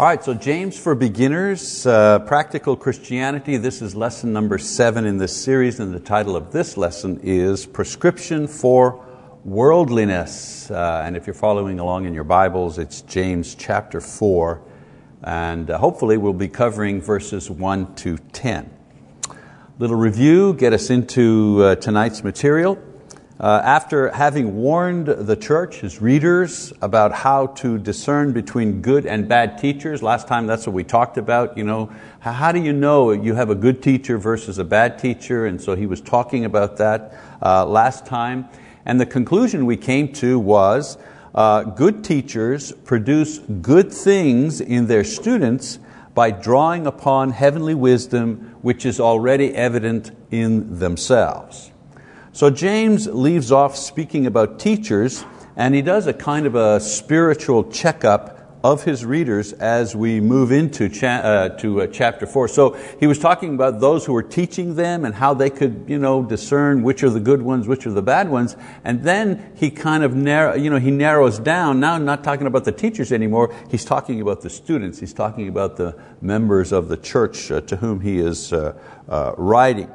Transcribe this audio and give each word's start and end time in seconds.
All 0.00 0.06
right, 0.06 0.24
so 0.24 0.32
James 0.32 0.78
for 0.78 0.94
Beginners, 0.94 1.86
uh, 1.86 2.20
Practical 2.20 2.74
Christianity. 2.74 3.58
This 3.58 3.82
is 3.82 3.94
lesson 3.94 4.32
number 4.32 4.56
seven 4.56 5.04
in 5.04 5.18
this 5.18 5.36
series, 5.36 5.78
and 5.78 5.92
the 5.92 6.00
title 6.00 6.36
of 6.36 6.52
this 6.52 6.78
lesson 6.78 7.20
is 7.22 7.66
Prescription 7.66 8.46
for 8.46 9.04
Worldliness. 9.44 10.70
Uh, 10.70 11.02
and 11.04 11.18
if 11.18 11.26
you're 11.26 11.34
following 11.34 11.80
along 11.80 12.06
in 12.06 12.14
your 12.14 12.24
Bibles, 12.24 12.78
it's 12.78 13.02
James 13.02 13.54
chapter 13.54 14.00
4, 14.00 14.62
and 15.22 15.68
uh, 15.68 15.76
hopefully 15.76 16.16
we'll 16.16 16.32
be 16.32 16.48
covering 16.48 17.02
verses 17.02 17.50
1 17.50 17.94
to 17.96 18.16
10. 18.16 18.70
Little 19.78 19.96
review, 19.96 20.54
get 20.54 20.72
us 20.72 20.88
into 20.88 21.62
uh, 21.62 21.74
tonight's 21.74 22.24
material. 22.24 22.82
Uh, 23.40 23.58
after 23.64 24.10
having 24.10 24.54
warned 24.54 25.06
the 25.06 25.34
church, 25.34 25.76
his 25.76 26.02
readers, 26.02 26.74
about 26.82 27.10
how 27.10 27.46
to 27.46 27.78
discern 27.78 28.34
between 28.34 28.82
good 28.82 29.06
and 29.06 29.26
bad 29.26 29.56
teachers, 29.56 30.02
last 30.02 30.28
time 30.28 30.46
that's 30.46 30.66
what 30.66 30.74
we 30.74 30.84
talked 30.84 31.16
about, 31.16 31.56
you 31.56 31.64
know, 31.64 31.90
how 32.20 32.52
do 32.52 32.60
you 32.60 32.70
know 32.70 33.12
you 33.12 33.34
have 33.34 33.48
a 33.48 33.54
good 33.54 33.82
teacher 33.82 34.18
versus 34.18 34.58
a 34.58 34.64
bad 34.64 34.98
teacher? 34.98 35.46
And 35.46 35.58
so 35.58 35.74
he 35.74 35.86
was 35.86 36.02
talking 36.02 36.44
about 36.44 36.76
that 36.76 37.14
uh, 37.40 37.64
last 37.64 38.04
time. 38.04 38.46
And 38.84 39.00
the 39.00 39.06
conclusion 39.06 39.64
we 39.64 39.78
came 39.78 40.12
to 40.14 40.38
was 40.38 40.98
uh, 41.34 41.62
good 41.62 42.04
teachers 42.04 42.72
produce 42.72 43.38
good 43.38 43.90
things 43.90 44.60
in 44.60 44.86
their 44.86 45.04
students 45.04 45.78
by 46.12 46.30
drawing 46.30 46.86
upon 46.86 47.30
heavenly 47.30 47.74
wisdom 47.74 48.54
which 48.60 48.84
is 48.84 49.00
already 49.00 49.54
evident 49.54 50.10
in 50.30 50.78
themselves. 50.78 51.69
So 52.32 52.48
James 52.48 53.08
leaves 53.08 53.50
off 53.50 53.76
speaking 53.76 54.24
about 54.24 54.60
teachers 54.60 55.24
and 55.56 55.74
he 55.74 55.82
does 55.82 56.06
a 56.06 56.12
kind 56.12 56.46
of 56.46 56.54
a 56.54 56.78
spiritual 56.78 57.64
checkup 57.64 58.36
of 58.62 58.84
his 58.84 59.04
readers 59.04 59.52
as 59.54 59.96
we 59.96 60.20
move 60.20 60.52
into 60.52 60.88
cha 60.88 61.06
uh, 61.06 61.48
to, 61.48 61.82
uh, 61.82 61.86
chapter 61.88 62.26
4. 62.26 62.46
So 62.46 62.78
he 63.00 63.08
was 63.08 63.18
talking 63.18 63.54
about 63.54 63.80
those 63.80 64.06
who 64.06 64.12
were 64.12 64.22
teaching 64.22 64.76
them 64.76 65.04
and 65.04 65.12
how 65.12 65.34
they 65.34 65.50
could 65.50 65.86
you 65.88 65.98
know, 65.98 66.22
discern 66.22 66.84
which 66.84 67.02
are 67.02 67.10
the 67.10 67.20
good 67.20 67.42
ones, 67.42 67.66
which 67.66 67.84
are 67.84 67.90
the 67.90 68.02
bad 68.02 68.28
ones. 68.28 68.56
And 68.84 69.02
then 69.02 69.52
he 69.56 69.70
kind 69.70 70.04
of 70.04 70.14
narrow, 70.14 70.54
you 70.54 70.70
know, 70.70 70.78
he 70.78 70.92
narrows 70.92 71.40
down, 71.40 71.80
now 71.80 71.94
I'm 71.94 72.04
not 72.04 72.22
talking 72.22 72.46
about 72.46 72.64
the 72.64 72.72
teachers 72.72 73.10
anymore, 73.10 73.52
he's 73.70 73.84
talking 73.84 74.20
about 74.20 74.42
the 74.42 74.50
students, 74.50 75.00
he's 75.00 75.14
talking 75.14 75.48
about 75.48 75.76
the 75.76 75.98
members 76.20 76.70
of 76.70 76.88
the 76.88 76.96
church 76.96 77.50
uh, 77.50 77.60
to 77.62 77.76
whom 77.76 78.00
he 78.00 78.20
is 78.20 78.52
uh, 78.52 78.78
uh, 79.08 79.32
writing. 79.36 79.90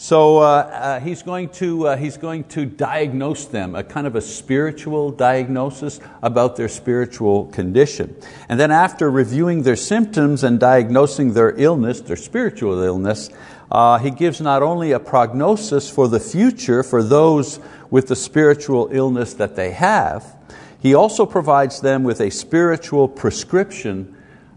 So 0.00 0.38
uh, 0.38 0.42
uh, 0.44 1.00
he's, 1.00 1.24
going 1.24 1.48
to, 1.54 1.88
uh, 1.88 1.96
he's 1.96 2.18
going 2.18 2.44
to 2.50 2.64
diagnose 2.64 3.46
them, 3.46 3.74
a 3.74 3.82
kind 3.82 4.06
of 4.06 4.14
a 4.14 4.20
spiritual 4.20 5.10
diagnosis 5.10 5.98
about 6.22 6.54
their 6.54 6.68
spiritual 6.68 7.46
condition. 7.46 8.14
And 8.48 8.60
then 8.60 8.70
after 8.70 9.10
reviewing 9.10 9.64
their 9.64 9.74
symptoms 9.74 10.44
and 10.44 10.60
diagnosing 10.60 11.32
their 11.32 11.50
illness, 11.50 12.00
their 12.00 12.14
spiritual 12.14 12.80
illness, 12.80 13.28
uh, 13.72 13.98
he 13.98 14.12
gives 14.12 14.40
not 14.40 14.62
only 14.62 14.92
a 14.92 15.00
prognosis 15.00 15.90
for 15.90 16.06
the 16.06 16.20
future 16.20 16.84
for 16.84 17.02
those 17.02 17.58
with 17.90 18.06
the 18.06 18.14
spiritual 18.14 18.90
illness 18.92 19.34
that 19.34 19.56
they 19.56 19.72
have, 19.72 20.36
he 20.78 20.94
also 20.94 21.26
provides 21.26 21.80
them 21.80 22.04
with 22.04 22.20
a 22.20 22.30
spiritual 22.30 23.08
prescription 23.08 24.14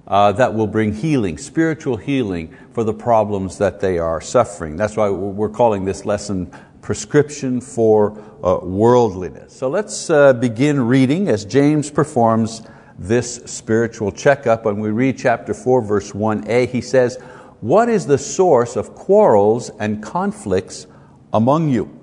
uh, 0.07 0.31
that 0.33 0.53
will 0.53 0.67
bring 0.67 0.93
healing, 0.93 1.37
spiritual 1.37 1.97
healing 1.97 2.55
for 2.71 2.83
the 2.83 2.93
problems 2.93 3.57
that 3.57 3.79
they 3.79 3.99
are 3.99 4.21
suffering. 4.21 4.75
That's 4.75 4.97
why 4.97 5.09
we're 5.09 5.49
calling 5.49 5.85
this 5.85 6.05
lesson 6.05 6.51
Prescription 6.81 7.61
for 7.61 8.19
uh, 8.43 8.57
Worldliness. 8.65 9.53
So 9.53 9.69
let's 9.69 10.09
uh, 10.09 10.33
begin 10.33 10.81
reading 10.81 11.29
as 11.29 11.45
James 11.45 11.91
performs 11.91 12.63
this 12.97 13.35
spiritual 13.45 14.11
checkup. 14.11 14.65
When 14.65 14.79
we 14.79 14.89
read 14.89 15.17
chapter 15.17 15.53
4, 15.53 15.81
verse 15.83 16.11
1a, 16.11 16.67
he 16.67 16.81
says, 16.81 17.17
What 17.61 17.87
is 17.87 18.07
the 18.07 18.17
source 18.17 18.75
of 18.75 18.95
quarrels 18.95 19.69
and 19.79 20.01
conflicts 20.01 20.87
among 21.31 21.69
you? 21.69 21.97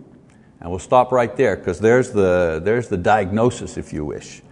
And 0.61 0.71
we'll 0.71 0.79
stop 0.79 1.13
right 1.13 1.37
there 1.37 1.57
because 1.57 1.81
there's 1.81 2.13
the, 2.13 2.61
there's 2.63 2.89
the 2.89 2.97
diagnosis, 2.97 3.77
if 3.77 3.93
you 3.93 4.05
wish. 4.05 4.43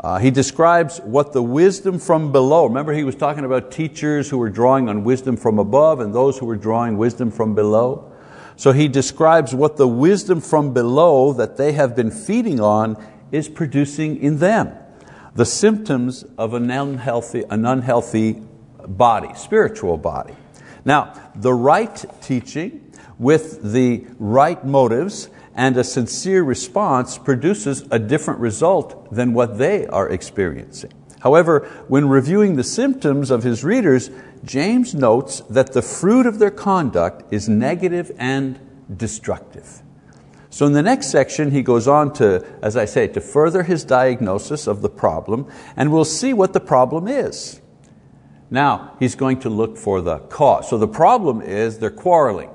Uh, 0.00 0.18
he 0.18 0.30
describes 0.30 0.98
what 1.00 1.32
the 1.32 1.42
wisdom 1.42 1.98
from 1.98 2.32
below, 2.32 2.66
remember 2.66 2.92
he 2.92 3.04
was 3.04 3.14
talking 3.14 3.44
about 3.44 3.70
teachers 3.70 4.28
who 4.28 4.38
were 4.38 4.50
drawing 4.50 4.88
on 4.88 5.04
wisdom 5.04 5.36
from 5.36 5.58
above 5.58 6.00
and 6.00 6.14
those 6.14 6.38
who 6.38 6.46
were 6.46 6.56
drawing 6.56 6.96
wisdom 6.96 7.30
from 7.30 7.54
below. 7.54 8.10
So 8.56 8.72
he 8.72 8.88
describes 8.88 9.54
what 9.54 9.76
the 9.76 9.88
wisdom 9.88 10.40
from 10.40 10.72
below 10.72 11.32
that 11.34 11.56
they 11.56 11.72
have 11.72 11.94
been 11.94 12.10
feeding 12.10 12.60
on 12.60 13.02
is 13.32 13.48
producing 13.48 14.20
in 14.20 14.38
them. 14.38 14.72
The 15.34 15.46
symptoms 15.46 16.24
of 16.38 16.54
an 16.54 16.70
unhealthy, 16.70 17.44
an 17.50 17.64
unhealthy 17.64 18.42
body, 18.86 19.30
spiritual 19.34 19.96
body. 19.96 20.34
Now, 20.84 21.14
the 21.34 21.54
right 21.54 22.04
teaching 22.20 22.92
with 23.18 23.72
the 23.72 24.06
right 24.18 24.64
motives 24.64 25.28
and 25.54 25.76
a 25.76 25.84
sincere 25.84 26.42
response 26.42 27.18
produces 27.18 27.86
a 27.90 27.98
different 27.98 28.40
result 28.40 29.12
than 29.14 29.34
what 29.34 29.58
they 29.58 29.86
are 29.86 30.08
experiencing. 30.08 30.92
However, 31.20 31.60
when 31.88 32.08
reviewing 32.08 32.56
the 32.56 32.64
symptoms 32.64 33.30
of 33.30 33.44
his 33.44 33.64
readers, 33.64 34.10
James 34.44 34.94
notes 34.94 35.40
that 35.48 35.72
the 35.72 35.80
fruit 35.80 36.26
of 36.26 36.38
their 36.38 36.50
conduct 36.50 37.32
is 37.32 37.48
negative 37.48 38.12
and 38.18 38.60
destructive. 38.94 39.80
So 40.50 40.66
in 40.66 40.72
the 40.72 40.82
next 40.82 41.08
section, 41.08 41.50
he 41.50 41.62
goes 41.62 41.88
on 41.88 42.12
to, 42.14 42.46
as 42.62 42.76
I 42.76 42.84
say, 42.84 43.08
to 43.08 43.20
further 43.20 43.62
his 43.62 43.84
diagnosis 43.84 44.66
of 44.66 44.82
the 44.82 44.88
problem, 44.88 45.50
and 45.76 45.90
we'll 45.90 46.04
see 46.04 46.32
what 46.32 46.52
the 46.52 46.60
problem 46.60 47.08
is. 47.08 47.60
Now, 48.50 48.94
he's 49.00 49.16
going 49.16 49.40
to 49.40 49.48
look 49.48 49.76
for 49.76 50.00
the 50.00 50.18
cause. 50.18 50.68
So 50.68 50.78
the 50.78 50.86
problem 50.86 51.40
is 51.40 51.78
they're 51.78 51.90
quarreling. 51.90 52.50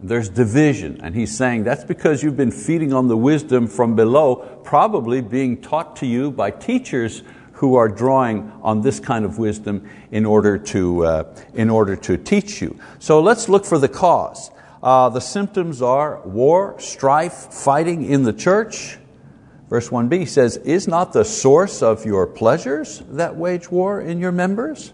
There's 0.00 0.28
division, 0.28 1.00
and 1.02 1.14
he's 1.14 1.36
saying 1.36 1.64
that's 1.64 1.82
because 1.82 2.22
you've 2.22 2.36
been 2.36 2.52
feeding 2.52 2.92
on 2.92 3.08
the 3.08 3.16
wisdom 3.16 3.66
from 3.66 3.96
below, 3.96 4.36
probably 4.62 5.20
being 5.20 5.60
taught 5.60 5.96
to 5.96 6.06
you 6.06 6.30
by 6.30 6.52
teachers 6.52 7.22
who 7.54 7.74
are 7.74 7.88
drawing 7.88 8.52
on 8.62 8.82
this 8.82 9.00
kind 9.00 9.24
of 9.24 9.38
wisdom 9.38 9.88
in 10.12 10.24
order 10.24 10.56
to, 10.56 11.04
uh, 11.04 11.34
in 11.54 11.68
order 11.68 11.96
to 11.96 12.16
teach 12.16 12.62
you. 12.62 12.78
So 13.00 13.20
let's 13.20 13.48
look 13.48 13.64
for 13.64 13.78
the 13.78 13.88
cause. 13.88 14.52
Uh, 14.80 15.08
the 15.08 15.20
symptoms 15.20 15.82
are 15.82 16.20
war, 16.20 16.78
strife, 16.78 17.32
fighting 17.32 18.04
in 18.04 18.22
the 18.22 18.32
church. 18.32 18.98
Verse 19.68 19.88
1b 19.88 20.28
says, 20.28 20.56
Is 20.58 20.86
not 20.86 21.12
the 21.12 21.24
source 21.24 21.82
of 21.82 22.06
your 22.06 22.28
pleasures 22.28 23.02
that 23.10 23.34
wage 23.34 23.68
war 23.68 24.00
in 24.00 24.20
your 24.20 24.30
members? 24.30 24.92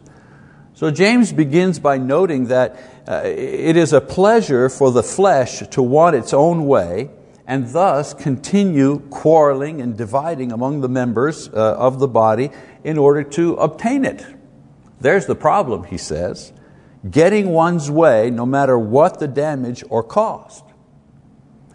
So 0.73 0.91
James 0.91 1.33
begins 1.33 1.79
by 1.79 1.99
noting 1.99 2.47
that 2.47 2.94
uh, 3.07 3.23
it 3.25 3.77
is 3.77 3.93
a 3.93 4.01
pleasure 4.01 4.69
for 4.69 4.91
the 4.91 5.03
flesh 5.03 5.61
to 5.69 5.83
want 5.83 6.17
its 6.17 6.33
own 6.33 6.67
way 6.67 7.11
and 7.47 7.69
thus 7.69 8.15
continue 8.15 9.01
quarreling 9.11 9.81
and 9.81 9.97
dividing 9.97 10.51
among 10.51 10.81
the 10.81 10.89
members 10.89 11.49
uh, 11.49 11.77
of 11.77 11.99
the 11.99 12.09
body 12.09 12.51
in 12.83 12.97
order 12.97 13.23
to 13.23 13.55
obtain 13.55 14.05
it. 14.05 14.25
There's 15.01 15.27
the 15.27 15.35
problem, 15.35 15.85
he 15.85 15.99
says, 15.99 16.53
getting 17.11 17.51
one's 17.51 17.91
way 17.91 18.31
no 18.31 18.47
matter 18.47 18.79
what 18.79 19.19
the 19.19 19.29
damage 19.29 19.85
or 19.91 20.03
cost. 20.03 20.65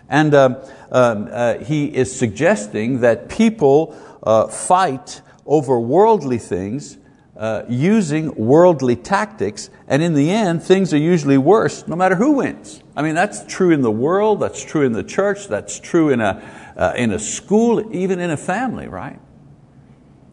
And 0.09 0.33
um, 0.33 0.57
um, 0.91 1.29
uh, 1.31 1.59
he 1.59 1.85
is 1.85 2.17
suggesting 2.17 3.01
that 3.01 3.29
people 3.29 3.95
uh, 4.23 4.47
fight 4.47 5.21
over 5.45 5.79
worldly 5.79 6.39
things 6.39 6.97
uh, 7.39 7.63
using 7.69 8.35
worldly 8.35 8.97
tactics, 8.97 9.69
and 9.87 10.03
in 10.03 10.13
the 10.13 10.29
end, 10.29 10.61
things 10.61 10.93
are 10.93 10.97
usually 10.97 11.37
worse 11.37 11.87
no 11.87 11.95
matter 11.95 12.15
who 12.15 12.33
wins. 12.33 12.83
I 12.97 13.01
mean, 13.01 13.15
that's 13.15 13.45
true 13.45 13.71
in 13.71 13.81
the 13.81 13.91
world, 13.91 14.41
that's 14.41 14.61
true 14.61 14.85
in 14.85 14.91
the 14.91 15.05
church, 15.05 15.47
that's 15.47 15.79
true 15.79 16.09
in 16.09 16.19
a, 16.19 16.43
uh, 16.75 16.93
in 16.97 17.11
a 17.11 17.17
school, 17.17 17.95
even 17.95 18.19
in 18.19 18.29
a 18.29 18.35
family, 18.35 18.89
right? 18.89 19.19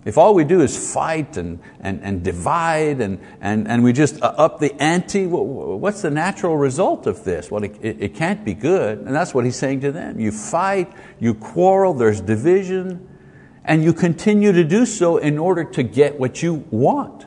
If 0.05 0.19
all 0.19 0.35
we 0.35 0.43
do 0.43 0.61
is 0.63 0.93
fight 0.93 1.37
and, 1.37 1.61
and, 1.79 2.01
and 2.03 2.25
divide 2.25 3.01
and, 3.01 3.21
and, 3.41 3.69
and 3.69 3.85
we 3.85 3.93
just 3.93 4.21
uh, 4.21 4.35
up 4.37 4.59
the 4.59 4.75
ante, 4.83 5.27
what's 5.27 6.03
the 6.03 6.11
natural 6.11 6.57
result 6.57 7.07
of 7.07 7.23
this? 7.23 7.53
Well, 7.53 7.63
it, 7.63 7.77
it, 7.83 8.03
it 8.03 8.15
can't 8.15 8.45
be 8.45 8.55
good, 8.55 8.99
and 8.99 9.15
that's 9.15 9.33
what 9.33 9.45
he's 9.45 9.57
saying 9.57 9.81
to 9.83 9.93
them. 9.93 10.19
You 10.19 10.33
fight, 10.33 10.93
you 11.21 11.35
quarrel, 11.35 11.95
there's 11.95 12.21
division, 12.21 13.09
and 13.67 13.83
you 13.83 13.93
continue 13.93 14.53
to 14.53 14.65
do 14.65 14.87
so 14.87 15.19
in 15.19 15.39
order 15.39 15.65
to 15.65 15.83
get 15.83 16.19
what 16.19 16.43
you 16.43 16.65
want. 16.71 17.27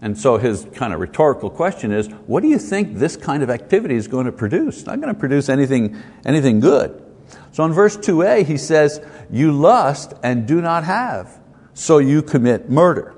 And 0.00 0.18
so 0.18 0.38
his 0.38 0.66
kind 0.74 0.92
of 0.92 0.98
rhetorical 0.98 1.48
question 1.48 1.92
is, 1.92 2.08
what 2.26 2.42
do 2.42 2.48
you 2.48 2.58
think 2.58 2.96
this 2.96 3.16
kind 3.16 3.42
of 3.42 3.50
activity 3.50 3.94
is 3.94 4.08
going 4.08 4.26
to 4.26 4.32
produce? 4.32 4.78
It's 4.78 4.86
not 4.86 5.00
going 5.00 5.14
to 5.14 5.18
produce 5.18 5.48
anything, 5.48 6.02
anything 6.24 6.58
good. 6.58 7.00
So 7.52 7.64
in 7.64 7.72
verse 7.72 7.96
2a, 7.96 8.44
he 8.44 8.56
says, 8.56 9.00
You 9.30 9.52
lust 9.52 10.14
and 10.24 10.46
do 10.46 10.60
not 10.60 10.84
have, 10.84 11.38
so 11.74 11.98
you 11.98 12.22
commit 12.22 12.68
murder. 12.68 13.14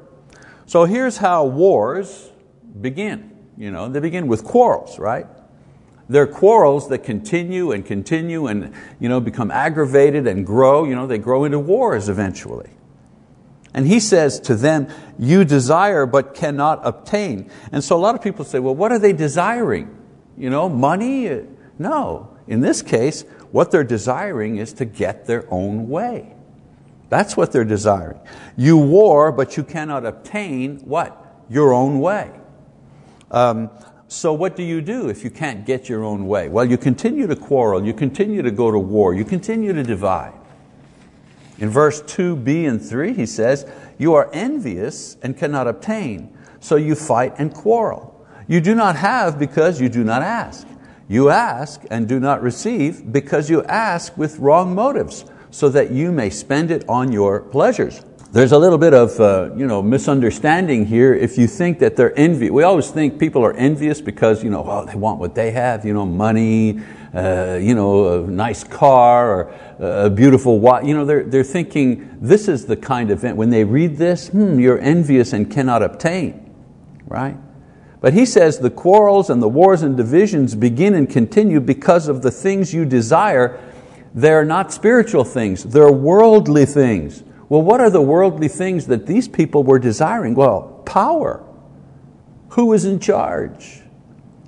So 0.66 0.84
here's 0.84 1.16
how 1.16 1.46
wars 1.46 2.30
begin. 2.80 3.30
You 3.56 3.70
know, 3.70 3.88
they 3.88 4.00
begin 4.00 4.26
with 4.26 4.44
quarrels, 4.44 4.98
right? 4.98 5.26
They're 6.08 6.26
quarrels 6.26 6.88
that 6.88 6.98
continue 6.98 7.72
and 7.72 7.84
continue 7.84 8.46
and 8.46 8.74
you 9.00 9.08
know, 9.08 9.20
become 9.20 9.50
aggravated 9.50 10.26
and 10.26 10.44
grow. 10.44 10.84
You 10.84 10.94
know, 10.94 11.06
they 11.06 11.18
grow 11.18 11.44
into 11.44 11.58
wars 11.58 12.08
eventually. 12.08 12.70
And 13.72 13.86
he 13.86 13.98
says 13.98 14.38
to 14.40 14.54
them, 14.54 14.88
You 15.18 15.44
desire 15.44 16.06
but 16.06 16.34
cannot 16.34 16.80
obtain. 16.84 17.50
And 17.72 17.82
so 17.82 17.96
a 17.96 17.98
lot 17.98 18.14
of 18.14 18.22
people 18.22 18.44
say, 18.44 18.58
Well, 18.60 18.74
what 18.74 18.92
are 18.92 18.98
they 18.98 19.12
desiring? 19.12 19.96
You 20.36 20.50
know, 20.50 20.68
money? 20.68 21.42
No. 21.78 22.36
In 22.46 22.60
this 22.60 22.82
case, 22.82 23.22
what 23.50 23.70
they're 23.70 23.84
desiring 23.84 24.58
is 24.58 24.72
to 24.74 24.84
get 24.84 25.26
their 25.26 25.46
own 25.52 25.88
way. 25.88 26.34
That's 27.08 27.36
what 27.36 27.52
they're 27.52 27.64
desiring. 27.64 28.20
You 28.56 28.76
war, 28.76 29.32
but 29.32 29.56
you 29.56 29.62
cannot 29.62 30.04
obtain 30.04 30.80
what? 30.80 31.44
Your 31.48 31.72
own 31.72 32.00
way. 32.00 32.30
Um, 33.30 33.70
so 34.14 34.32
what 34.32 34.56
do 34.56 34.62
you 34.62 34.80
do 34.80 35.08
if 35.08 35.24
you 35.24 35.30
can't 35.30 35.66
get 35.66 35.88
your 35.88 36.04
own 36.04 36.26
way? 36.26 36.48
Well, 36.48 36.64
you 36.64 36.78
continue 36.78 37.26
to 37.26 37.36
quarrel, 37.36 37.84
you 37.84 37.92
continue 37.92 38.42
to 38.42 38.50
go 38.50 38.70
to 38.70 38.78
war, 38.78 39.12
you 39.12 39.24
continue 39.24 39.72
to 39.72 39.82
divide. 39.82 40.32
In 41.58 41.68
verse 41.68 42.02
2b 42.02 42.68
and 42.68 42.82
3, 42.82 43.12
he 43.12 43.26
says, 43.26 43.66
You 43.98 44.14
are 44.14 44.30
envious 44.32 45.16
and 45.22 45.36
cannot 45.36 45.66
obtain, 45.66 46.36
so 46.60 46.76
you 46.76 46.94
fight 46.94 47.34
and 47.38 47.52
quarrel. 47.52 48.26
You 48.46 48.60
do 48.60 48.74
not 48.74 48.96
have 48.96 49.38
because 49.38 49.80
you 49.80 49.88
do 49.88 50.04
not 50.04 50.22
ask. 50.22 50.66
You 51.08 51.30
ask 51.30 51.82
and 51.90 52.08
do 52.08 52.18
not 52.20 52.42
receive 52.42 53.12
because 53.12 53.50
you 53.50 53.62
ask 53.64 54.16
with 54.16 54.38
wrong 54.38 54.74
motives, 54.74 55.24
so 55.50 55.68
that 55.68 55.90
you 55.90 56.10
may 56.10 56.30
spend 56.30 56.70
it 56.70 56.84
on 56.88 57.12
your 57.12 57.40
pleasures. 57.40 58.04
There's 58.34 58.50
a 58.50 58.58
little 58.58 58.78
bit 58.78 58.94
of 58.94 59.20
uh, 59.20 59.54
you 59.54 59.64
know, 59.64 59.80
misunderstanding 59.80 60.86
here 60.86 61.14
if 61.14 61.38
you 61.38 61.46
think 61.46 61.78
that 61.78 61.94
they're 61.94 62.18
envious. 62.18 62.50
We 62.50 62.64
always 62.64 62.90
think 62.90 63.20
people 63.20 63.44
are 63.44 63.52
envious 63.52 64.00
because 64.00 64.42
you 64.42 64.50
know, 64.50 64.64
oh, 64.66 64.84
they 64.84 64.96
want 64.96 65.20
what 65.20 65.36
they 65.36 65.52
have, 65.52 65.84
you 65.84 65.92
know, 65.92 66.04
money, 66.04 66.80
uh, 67.14 67.60
you 67.62 67.76
know, 67.76 68.24
a 68.24 68.26
nice 68.26 68.64
car, 68.64 69.30
or 69.30 69.54
a 69.78 70.10
beautiful 70.10 70.58
wife. 70.58 70.84
You 70.84 70.94
know, 70.94 71.04
they're, 71.04 71.22
they're 71.22 71.44
thinking 71.44 72.18
this 72.20 72.48
is 72.48 72.66
the 72.66 72.76
kind 72.76 73.12
of. 73.12 73.22
When 73.22 73.50
they 73.50 73.62
read 73.62 73.98
this, 73.98 74.30
hmm, 74.30 74.58
you're 74.58 74.80
envious 74.80 75.32
and 75.32 75.48
cannot 75.48 75.84
obtain, 75.84 76.52
right? 77.06 77.36
But 78.00 78.14
he 78.14 78.26
says 78.26 78.58
the 78.58 78.68
quarrels 78.68 79.30
and 79.30 79.40
the 79.40 79.48
wars 79.48 79.82
and 79.82 79.96
divisions 79.96 80.56
begin 80.56 80.94
and 80.94 81.08
continue 81.08 81.60
because 81.60 82.08
of 82.08 82.22
the 82.22 82.32
things 82.32 82.74
you 82.74 82.84
desire. 82.84 83.60
They're 84.12 84.44
not 84.44 84.72
spiritual 84.72 85.22
things, 85.22 85.62
they're 85.62 85.92
worldly 85.92 86.66
things. 86.66 87.22
Well, 87.48 87.62
what 87.62 87.80
are 87.80 87.90
the 87.90 88.02
worldly 88.02 88.48
things 88.48 88.86
that 88.86 89.06
these 89.06 89.28
people 89.28 89.62
were 89.62 89.78
desiring? 89.78 90.34
Well, 90.34 90.82
power. 90.86 91.44
Who 92.50 92.72
is 92.72 92.84
in 92.84 93.00
charge? 93.00 93.82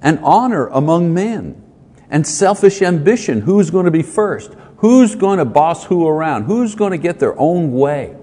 And 0.01 0.19
honor 0.21 0.69
among 0.69 1.13
men. 1.13 1.63
And 2.09 2.27
selfish 2.27 2.83
ambition. 2.83 3.43
Who's 3.43 3.71
going 3.71 3.85
to 3.85 3.91
be 3.91 4.03
first? 4.03 4.53
Who's 4.79 5.15
going 5.15 5.39
to 5.39 5.45
boss 5.45 5.85
who 5.85 6.07
around? 6.07 6.45
Who's 6.45 6.75
going 6.75 6.93
to 6.93 6.99
get 6.99 7.19
their 7.19 7.39
own 7.39 7.73
way? 7.73 8.17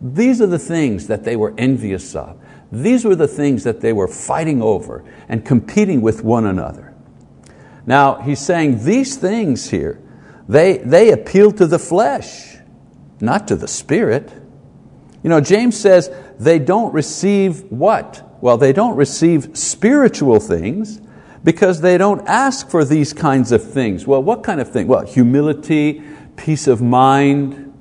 These 0.00 0.40
are 0.40 0.46
the 0.46 0.58
things 0.58 1.06
that 1.08 1.24
they 1.24 1.36
were 1.36 1.54
envious 1.56 2.14
of. 2.14 2.40
These 2.70 3.04
were 3.04 3.16
the 3.16 3.28
things 3.28 3.64
that 3.64 3.80
they 3.80 3.92
were 3.92 4.08
fighting 4.08 4.60
over 4.60 5.04
and 5.28 5.44
competing 5.44 6.00
with 6.00 6.24
one 6.24 6.46
another. 6.46 6.94
Now, 7.86 8.16
he's 8.16 8.40
saying 8.40 8.84
these 8.84 9.16
things 9.16 9.70
here, 9.70 10.00
they, 10.48 10.78
they 10.78 11.12
appeal 11.12 11.52
to 11.52 11.66
the 11.66 11.78
flesh 11.78 12.55
not 13.20 13.48
to 13.48 13.56
the 13.56 13.68
Spirit. 13.68 14.32
You 15.22 15.30
know, 15.30 15.40
James 15.40 15.78
says 15.78 16.10
they 16.38 16.58
don't 16.58 16.92
receive 16.92 17.70
what? 17.70 18.38
Well, 18.40 18.58
they 18.58 18.72
don't 18.72 18.96
receive 18.96 19.56
spiritual 19.56 20.40
things 20.40 21.00
because 21.42 21.80
they 21.80 21.96
don't 21.96 22.26
ask 22.28 22.68
for 22.68 22.84
these 22.84 23.12
kinds 23.12 23.52
of 23.52 23.62
things. 23.62 24.06
Well, 24.06 24.22
what 24.22 24.42
kind 24.42 24.60
of 24.60 24.70
thing? 24.70 24.86
Well, 24.86 25.06
humility, 25.06 26.02
peace 26.36 26.66
of 26.66 26.82
mind, 26.82 27.72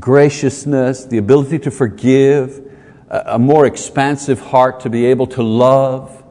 graciousness, 0.00 1.04
the 1.04 1.18
ability 1.18 1.60
to 1.60 1.70
forgive, 1.70 2.60
a 3.08 3.38
more 3.38 3.66
expansive 3.66 4.40
heart 4.40 4.80
to 4.80 4.90
be 4.90 5.06
able 5.06 5.26
to 5.28 5.42
love. 5.42 6.24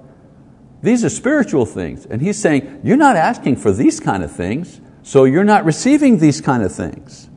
These 0.82 1.06
are 1.06 1.10
spiritual 1.10 1.66
things. 1.66 2.06
And 2.06 2.22
he's 2.22 2.38
saying, 2.38 2.82
you're 2.84 2.98
not 2.98 3.16
asking 3.16 3.56
for 3.56 3.72
these 3.72 4.02
kind 4.02 4.22
of 4.22 4.32
things, 4.32 4.82
so 5.02 5.24
you're 5.24 5.46
not 5.46 5.64
receiving 5.64 6.18
these 6.18 6.42
kind 6.42 6.62
of 6.62 6.76
things. 6.76 7.30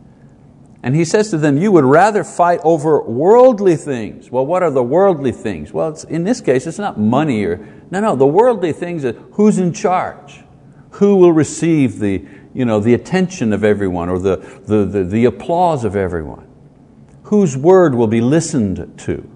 And 0.86 0.94
he 0.94 1.04
says 1.04 1.30
to 1.30 1.36
them, 1.36 1.58
You 1.58 1.72
would 1.72 1.84
rather 1.84 2.22
fight 2.22 2.60
over 2.62 3.02
worldly 3.02 3.74
things. 3.74 4.30
Well, 4.30 4.46
what 4.46 4.62
are 4.62 4.70
the 4.70 4.84
worldly 4.84 5.32
things? 5.32 5.72
Well, 5.72 5.98
in 6.08 6.22
this 6.22 6.40
case, 6.40 6.64
it's 6.64 6.78
not 6.78 6.96
money 6.96 7.44
or, 7.44 7.56
no, 7.90 7.98
no, 7.98 8.14
the 8.14 8.24
worldly 8.24 8.72
things 8.72 9.04
are 9.04 9.10
who's 9.32 9.58
in 9.58 9.72
charge? 9.72 10.44
Who 10.90 11.16
will 11.16 11.32
receive 11.32 11.98
the, 11.98 12.24
you 12.54 12.64
know, 12.64 12.78
the 12.78 12.94
attention 12.94 13.52
of 13.52 13.64
everyone 13.64 14.08
or 14.08 14.20
the, 14.20 14.36
the, 14.36 14.84
the, 14.84 15.02
the 15.02 15.24
applause 15.24 15.82
of 15.82 15.96
everyone? 15.96 16.46
Whose 17.24 17.56
word 17.56 17.96
will 17.96 18.06
be 18.06 18.20
listened 18.20 18.96
to? 18.98 19.28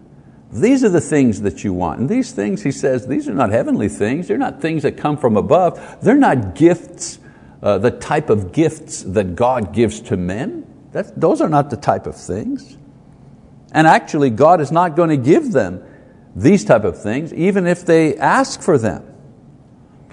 These 0.53 0.85
are 0.85 0.88
the 0.88 1.00
things 1.00 1.41
that 1.41 1.64
you 1.64 1.73
want. 1.73 1.99
And 1.99 2.08
these 2.08 2.31
things, 2.31 2.62
he 2.62 2.70
says, 2.70 3.08
these 3.08 3.29
are 3.29 3.35
not 3.35 3.50
heavenly 3.50 3.88
things. 3.88 4.29
They're 4.29 4.38
not 4.38 4.62
things 4.62 4.85
that 4.85 4.96
come 4.96 5.17
from 5.17 5.37
above. 5.37 5.99
They're 6.00 6.14
not 6.14 6.55
gifts, 6.55 7.19
uh, 7.61 7.79
the 7.79 7.91
type 7.91 8.31
of 8.31 8.53
gifts 8.53 9.03
that 9.03 9.35
God 9.35 9.75
gives 9.75 10.00
to 10.03 10.17
men. 10.17 10.59
Those 10.92 11.40
are 11.40 11.48
not 11.48 11.70
the 11.70 11.76
type 11.76 12.06
of 12.06 12.16
things. 12.16 12.76
And 13.72 13.87
actually, 13.87 14.31
God 14.31 14.60
is 14.60 14.72
not 14.72 14.96
going 14.96 15.10
to 15.10 15.16
give 15.16 15.52
them 15.52 15.82
these 16.34 16.64
type 16.64 16.84
of 16.84 17.00
things, 17.00 17.32
even 17.34 17.66
if 17.66 17.84
they 17.84 18.16
ask 18.16 18.60
for 18.60 18.78
them. 18.78 19.06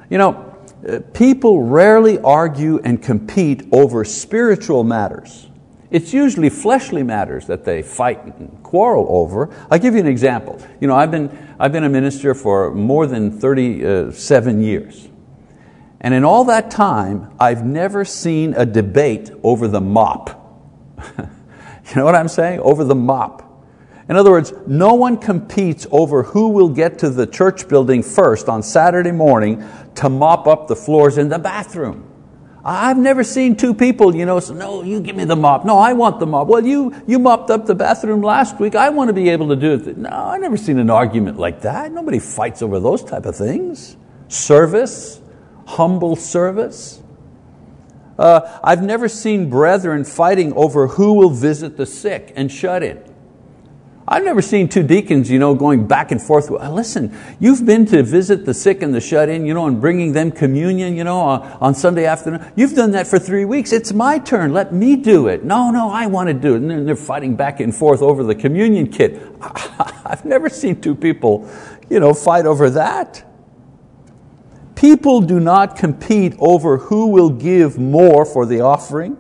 You 0.10 0.18
know, 0.18 0.56
uh, 0.88 1.00
people 1.14 1.64
rarely 1.64 2.20
argue 2.20 2.80
and 2.84 3.02
compete 3.02 3.68
over 3.72 4.06
spiritual 4.06 4.84
matters. 4.84 5.48
It's 5.90 6.14
usually 6.14 6.50
fleshly 6.50 7.02
matters 7.02 7.48
that 7.48 7.64
they 7.64 7.82
fight 7.82 8.24
and 8.24 8.62
quarrel 8.62 9.08
over. 9.10 9.50
I'll 9.72 9.80
give 9.80 9.94
you 9.94 10.02
an 10.02 10.08
example. 10.08 10.62
You 10.82 10.88
know, 10.88 10.96
I've 10.96 11.12
been, 11.12 11.56
I've 11.60 11.72
been 11.72 11.86
a 11.86 11.90
minister 11.90 12.34
for 12.34 12.72
more 12.74 13.08
than 13.08 13.32
37 13.32 14.62
years. 14.62 15.08
And 16.02 16.14
in 16.14 16.24
all 16.24 16.46
that 16.46 16.70
time, 16.70 17.34
I've 17.40 17.66
never 17.66 18.06
seen 18.06 18.54
a 18.54 18.66
debate 18.66 19.32
over 19.44 19.68
the 19.68 19.82
mop. 19.82 20.47
you 21.18 21.96
know 21.96 22.06
what 22.06 22.16
I'm 22.16 22.28
saying? 22.28 22.60
Over 22.60 22.84
the 22.84 22.96
mop. 22.96 23.44
In 24.10 24.16
other 24.16 24.32
words, 24.32 24.54
no 24.66 24.94
one 24.94 25.18
competes 25.18 25.86
over 25.92 26.24
who 26.24 26.50
will 26.50 26.70
get 26.70 27.00
to 27.00 27.10
the 27.10 27.28
church 27.28 27.68
building 27.68 28.02
first 28.02 28.48
on 28.48 28.64
Saturday 28.64 29.12
morning 29.12 29.68
to 29.96 30.10
mop 30.10 30.48
up 30.48 30.68
the 30.68 30.76
floors 30.76 31.18
in 31.18 31.28
the 31.28 31.40
bathroom. 31.40 32.08
I've 32.64 32.98
never 32.98 33.24
seen 33.24 33.56
two 33.56 33.74
people, 33.74 34.14
you 34.14 34.26
know, 34.26 34.40
say, 34.42 34.54
no, 34.54 34.84
you 34.84 35.00
give 35.00 35.16
me 35.16 35.24
the 35.24 35.38
mop. 35.38 35.64
No, 35.64 35.78
I 35.78 35.94
want 35.94 36.20
the 36.20 36.26
mop. 36.26 36.48
Well, 36.48 36.66
you, 36.66 36.94
you 37.08 37.18
mopped 37.18 37.50
up 37.50 37.66
the 37.66 37.76
bathroom 37.76 38.22
last 38.22 38.60
week. 38.60 38.76
I 38.76 38.90
want 38.90 39.08
to 39.08 39.14
be 39.14 39.30
able 39.30 39.48
to 39.50 39.56
do 39.56 39.74
it. 39.74 39.98
No, 39.98 40.10
I've 40.10 40.42
never 40.42 40.58
seen 40.58 40.78
an 40.78 40.90
argument 40.90 41.38
like 41.38 41.62
that. 41.62 41.94
Nobody 41.94 42.20
fights 42.20 42.62
over 42.62 42.80
those 42.82 43.04
type 43.04 43.26
of 43.26 43.38
things. 43.38 43.96
Service, 44.28 45.22
humble 45.66 46.18
service. 46.18 47.02
Uh, 48.18 48.60
I've 48.64 48.82
never 48.82 49.08
seen 49.08 49.50
brethren 49.50 50.04
fighting 50.04 50.54
over 50.54 50.88
who 50.88 51.14
will 51.14 51.30
visit 51.30 51.78
the 51.78 51.86
sick 51.86 52.34
and 52.36 52.52
shut 52.52 52.84
in. 52.84 53.04
I've 54.10 54.24
never 54.24 54.42
seen 54.42 54.70
two 54.70 54.84
deacons 54.84 55.30
you 55.30 55.38
know, 55.38 55.54
going 55.54 55.86
back 55.86 56.12
and 56.12 56.22
forth. 56.22 56.50
Listen, 56.50 57.14
you've 57.42 57.66
been 57.66 57.86
to 57.88 58.04
visit 58.04 58.46
the 58.46 58.54
sick 58.54 58.82
and 58.82 58.94
the 58.94 59.02
shut 59.02 59.28
in 59.28 59.46
you 59.46 59.54
know, 59.54 59.68
and 59.68 59.82
bringing 59.82 60.14
them 60.14 60.32
communion 60.32 60.96
you 60.96 61.04
know, 61.04 61.20
on, 61.20 61.42
on 61.60 61.76
Sunday 61.76 62.06
afternoon. 62.06 62.50
You've 62.56 62.74
done 62.74 62.92
that 62.92 63.06
for 63.06 63.20
three 63.20 63.44
weeks. 63.44 63.74
It's 63.74 63.92
my 63.92 64.18
turn. 64.18 64.54
Let 64.54 64.74
me 64.74 64.96
do 64.96 65.28
it. 65.28 65.44
No, 65.44 65.72
no, 65.72 65.90
I 65.90 66.08
want 66.08 66.28
to 66.30 66.34
do 66.34 66.56
it. 66.56 66.62
And 66.62 66.88
they're 66.88 66.96
fighting 66.96 67.36
back 67.36 67.60
and 67.60 67.76
forth 67.76 68.02
over 68.02 68.24
the 68.24 68.36
communion 68.36 68.90
kit. 68.90 69.22
I've 69.42 70.24
never 70.24 70.48
seen 70.48 70.80
two 70.80 70.96
people 70.96 71.50
you 71.90 72.00
know, 72.00 72.14
fight 72.14 72.46
over 72.46 72.70
that. 72.70 73.26
People 74.78 75.22
do 75.22 75.40
not 75.40 75.76
compete 75.76 76.36
over 76.38 76.78
who 76.78 77.08
will 77.08 77.32
give 77.32 77.80
more 77.80 78.24
for 78.26 78.46
the 78.46 78.62
offering. 78.62 79.18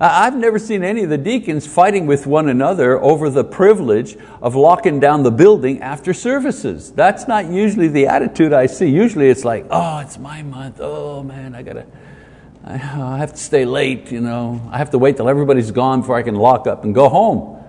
I've 0.00 0.36
never 0.36 0.58
seen 0.58 0.82
any 0.82 1.04
of 1.04 1.08
the 1.08 1.16
deacons 1.16 1.68
fighting 1.68 2.04
with 2.08 2.26
one 2.26 2.48
another 2.48 3.00
over 3.00 3.30
the 3.30 3.44
privilege 3.44 4.16
of 4.42 4.56
locking 4.56 4.98
down 4.98 5.22
the 5.22 5.30
building 5.30 5.82
after 5.82 6.12
services. 6.12 6.90
That's 6.90 7.28
not 7.28 7.46
usually 7.46 7.86
the 7.86 8.08
attitude 8.08 8.52
I 8.52 8.66
see. 8.66 8.88
Usually 8.88 9.28
it's 9.30 9.44
like, 9.44 9.66
oh, 9.70 10.00
it's 10.00 10.18
my 10.18 10.42
month. 10.42 10.80
Oh 10.80 11.22
man, 11.22 11.54
I 11.54 11.62
gotta, 11.62 11.86
I 12.64 12.76
have 12.76 13.34
to 13.34 13.38
stay 13.38 13.64
late. 13.64 14.10
You 14.10 14.20
know, 14.20 14.68
I 14.72 14.78
have 14.78 14.90
to 14.90 14.98
wait 14.98 15.16
till 15.16 15.28
everybody's 15.28 15.70
gone 15.70 16.00
before 16.00 16.16
I 16.16 16.24
can 16.24 16.34
lock 16.34 16.66
up 16.66 16.82
and 16.82 16.92
go 16.92 17.08
home. 17.08 17.64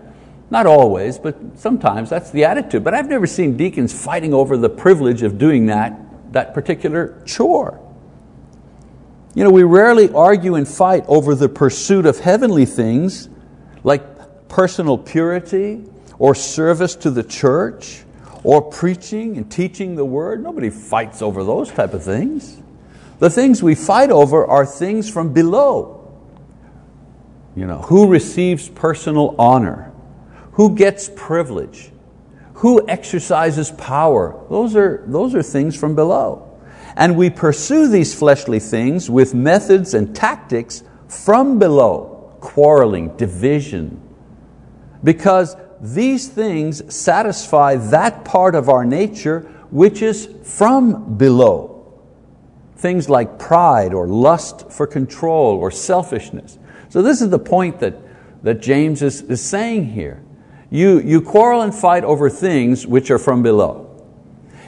Not 0.49 0.65
always, 0.65 1.19
but 1.19 1.37
sometimes 1.59 2.09
that's 2.09 2.31
the 2.31 2.43
attitude. 2.43 2.83
But 2.83 2.95
I've 2.95 3.07
never 3.07 3.27
seen 3.27 3.55
deacons 3.55 3.93
fighting 3.93 4.33
over 4.33 4.57
the 4.57 4.69
privilege 4.69 5.21
of 5.21 5.37
doing 5.37 5.67
that 5.67 6.06
that 6.31 6.53
particular 6.53 7.21
chore. 7.25 7.79
You 9.35 9.43
know, 9.43 9.51
we 9.51 9.63
rarely 9.63 10.11
argue 10.11 10.55
and 10.55 10.67
fight 10.67 11.03
over 11.07 11.35
the 11.35 11.47
pursuit 11.47 12.05
of 12.05 12.19
heavenly 12.19 12.65
things 12.65 13.29
like 13.83 14.49
personal 14.49 14.97
purity 14.97 15.83
or 16.17 16.33
service 16.33 16.95
to 16.95 17.11
the 17.11 17.23
church 17.23 18.03
or 18.43 18.61
preaching 18.61 19.37
and 19.37 19.51
teaching 19.51 19.95
the 19.95 20.05
word. 20.05 20.41
Nobody 20.41 20.69
fights 20.69 21.21
over 21.21 21.43
those 21.43 21.69
type 21.71 21.93
of 21.93 22.03
things. 22.03 22.61
The 23.19 23.29
things 23.29 23.61
we 23.61 23.75
fight 23.75 24.09
over 24.09 24.45
are 24.45 24.65
things 24.65 25.09
from 25.09 25.33
below. 25.33 25.93
You 27.55 27.65
know, 27.65 27.79
who 27.79 28.07
receives 28.07 28.69
personal 28.69 29.35
honor? 29.39 29.91
Who 30.53 30.75
gets 30.75 31.09
privilege? 31.15 31.91
Who 32.57 32.87
exercises 32.87 33.69
power? 33.71 34.43
Those 34.49 34.75
are, 34.75 35.03
those 35.05 35.35
are 35.35 35.43
things 35.43 35.75
from 35.75 35.93
below. 35.93 36.59
And 36.95 37.15
we 37.15 37.29
pursue 37.29 37.87
these 37.87 38.17
fleshly 38.17 38.59
things 38.59 39.11
with 39.11 39.35
methods 39.35 39.93
and 39.93 40.15
tactics 40.15 40.83
from 41.07 41.59
below, 41.59 42.35
quarreling, 42.41 43.15
division, 43.15 44.01
because 45.03 45.55
these 45.79 46.27
things 46.27 46.93
satisfy 46.93 47.75
that 47.75 48.25
part 48.25 48.55
of 48.55 48.69
our 48.69 48.83
nature 48.83 49.41
which 49.69 50.01
is 50.01 50.27
from 50.43 51.15
below. 51.15 52.01
Things 52.77 53.07
like 53.07 53.37
pride 53.37 53.93
or 53.93 54.07
lust 54.07 54.71
for 54.71 54.87
control 54.87 55.57
or 55.57 55.69
selfishness. 55.69 56.57
So 56.89 57.03
this 57.03 57.21
is 57.21 57.29
the 57.29 57.37
point 57.37 57.79
that, 57.81 57.97
that 58.41 58.63
James 58.63 59.03
is, 59.03 59.21
is 59.21 59.43
saying 59.43 59.91
here. 59.91 60.23
You, 60.69 60.99
you 60.99 61.21
quarrel 61.21 61.61
and 61.61 61.73
fight 61.73 62.03
over 62.03 62.29
things 62.29 62.85
which 62.85 63.09
are 63.09 63.19
from 63.19 63.41
below. 63.41 63.85